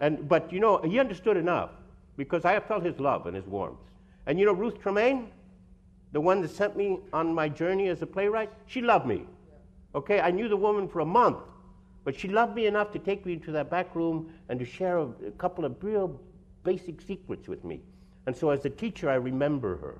And, 0.00 0.28
but, 0.28 0.52
you 0.52 0.60
know, 0.60 0.78
he 0.78 0.98
understood 0.98 1.36
enough 1.36 1.70
because 2.16 2.44
I 2.44 2.58
felt 2.60 2.84
his 2.84 2.98
love 2.98 3.26
and 3.26 3.36
his 3.36 3.46
warmth. 3.46 3.78
And, 4.26 4.38
you 4.38 4.46
know, 4.46 4.52
Ruth 4.52 4.80
Tremaine, 4.80 5.30
the 6.12 6.20
one 6.20 6.40
that 6.42 6.50
sent 6.50 6.76
me 6.76 6.98
on 7.12 7.34
my 7.34 7.48
journey 7.48 7.88
as 7.88 8.00
a 8.02 8.06
playwright, 8.06 8.50
she 8.66 8.80
loved 8.80 9.06
me. 9.06 9.24
Okay, 9.94 10.20
I 10.20 10.30
knew 10.30 10.48
the 10.48 10.56
woman 10.56 10.88
for 10.88 11.00
a 11.00 11.04
month, 11.04 11.38
but 12.04 12.18
she 12.18 12.28
loved 12.28 12.54
me 12.54 12.66
enough 12.66 12.92
to 12.92 12.98
take 12.98 13.24
me 13.26 13.32
into 13.32 13.50
that 13.52 13.70
back 13.70 13.94
room 13.94 14.32
and 14.48 14.58
to 14.58 14.64
share 14.64 14.98
a, 14.98 15.08
a 15.26 15.30
couple 15.38 15.64
of 15.64 15.82
real 15.82 16.20
basic 16.62 17.00
secrets 17.00 17.48
with 17.48 17.64
me. 17.64 17.80
And 18.26 18.36
so, 18.36 18.50
as 18.50 18.64
a 18.64 18.70
teacher, 18.70 19.10
I 19.10 19.14
remember 19.14 19.76
her. 19.76 19.98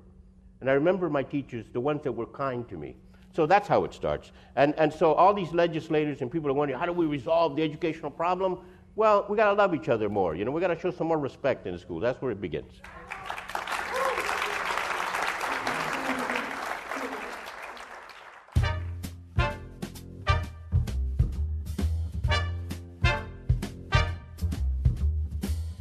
And 0.61 0.69
I 0.69 0.73
remember 0.73 1.09
my 1.09 1.23
teachers, 1.23 1.65
the 1.73 1.79
ones 1.79 2.03
that 2.03 2.11
were 2.11 2.25
kind 2.25 2.67
to 2.69 2.77
me. 2.77 2.95
So 3.35 3.45
that's 3.45 3.67
how 3.67 3.83
it 3.83 3.93
starts. 3.93 4.31
And, 4.55 4.73
and 4.77 4.91
so 4.93 5.13
all 5.13 5.33
these 5.33 5.51
legislators 5.51 6.21
and 6.21 6.31
people 6.31 6.49
are 6.49 6.53
wondering, 6.53 6.79
how 6.79 6.85
do 6.85 6.93
we 6.93 7.05
resolve 7.05 7.57
the 7.57 7.63
educational 7.63 8.09
problem? 8.09 8.59
Well, 8.95 9.25
we 9.27 9.35
got 9.35 9.47
to 9.47 9.53
love 9.53 9.75
each 9.75 9.89
other 9.89 10.07
more. 10.07 10.35
You 10.35 10.45
know, 10.45 10.51
we 10.51 10.61
got 10.61 10.67
to 10.67 10.79
show 10.79 10.89
some 10.89 11.07
more 11.07 11.19
respect 11.19 11.67
in 11.67 11.73
the 11.73 11.79
school. 11.79 11.99
That's 11.99 12.21
where 12.21 12.31
it 12.31 12.39
begins. 12.39 12.81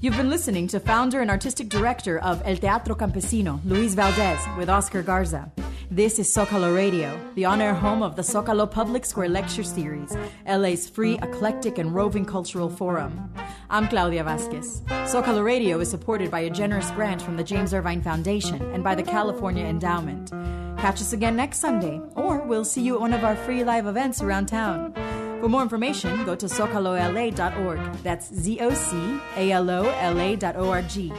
You've 0.05 0.19
been 0.19 0.29
listening 0.29 0.69
to 0.69 0.81
founder 0.81 1.23
and 1.23 1.31
artistic 1.31 1.71
director 1.71 2.19
of 2.19 2.43
El 2.45 2.57
Teatro 2.59 2.95
Campesino, 2.95 3.59
Luis 3.65 3.95
Valdez, 3.95 4.39
with 4.59 4.69
Oscar 4.69 5.03
Garza. 5.03 5.51
This 5.91 6.19
is 6.19 6.31
Zocalo 6.31 6.77
Radio, 6.77 7.19
the 7.37 7.47
on 7.47 7.63
air 7.63 7.73
home 7.73 8.03
of 8.03 8.15
the 8.15 8.21
Zocalo 8.21 8.71
Public 8.71 9.07
Square 9.07 9.31
Lecture 9.31 9.63
Series, 9.63 10.15
LA's 10.47 10.87
free, 10.87 11.15
eclectic, 11.23 11.79
and 11.79 11.95
roving 11.95 12.27
cultural 12.27 12.69
forum. 12.69 13.33
I'm 13.71 13.89
Claudia 13.89 14.25
Vasquez. 14.25 14.83
Zocalo 15.11 15.43
Radio 15.43 15.81
is 15.81 15.89
supported 15.89 16.31
by 16.31 16.41
a 16.41 16.51
generous 16.51 16.91
grant 16.91 17.23
from 17.23 17.39
the 17.39 17.45
James 17.45 17.73
Irvine 17.73 18.03
Foundation 18.03 18.61
and 18.75 18.85
by 18.85 18.95
the 18.95 19.03
California 19.03 19.65
Endowment. 19.65 20.31
Catch 20.79 21.01
us 21.01 21.15
again 21.15 21.35
next 21.35 21.61
Sunday, 21.61 21.99
or 22.15 22.41
we'll 22.41 22.67
see 22.67 22.83
you 22.83 22.97
at 22.97 23.01
one 23.01 23.15
of 23.15 23.25
our 23.25 23.37
free 23.37 23.65
live 23.65 23.87
events 23.87 24.21
around 24.21 24.49
town. 24.49 24.93
For 25.41 25.49
more 25.49 25.63
information, 25.63 26.25
go 26.25 26.35
to 26.35 26.47
zocalola.org. 26.47 27.93
That's 28.03 28.33
Z 28.35 28.61
O 28.61 28.71
C 28.73 29.21
A 29.37 29.53
L 29.53 29.71
O 29.71 29.89
L 29.89 30.21
A.org. 30.21 31.13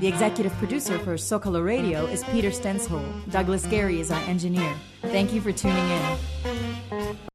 The 0.00 0.06
executive 0.08 0.52
producer 0.54 0.98
for 0.98 1.14
Zocalo 1.14 1.64
Radio 1.64 2.06
is 2.06 2.22
Peter 2.24 2.50
Stenshol. 2.50 3.02
Douglas 3.30 3.66
Gary 3.66 4.00
is 4.00 4.10
our 4.10 4.20
engineer. 4.22 4.74
Thank 5.02 5.32
you 5.32 5.40
for 5.40 5.52
tuning 5.52 5.88
in. 5.90 7.16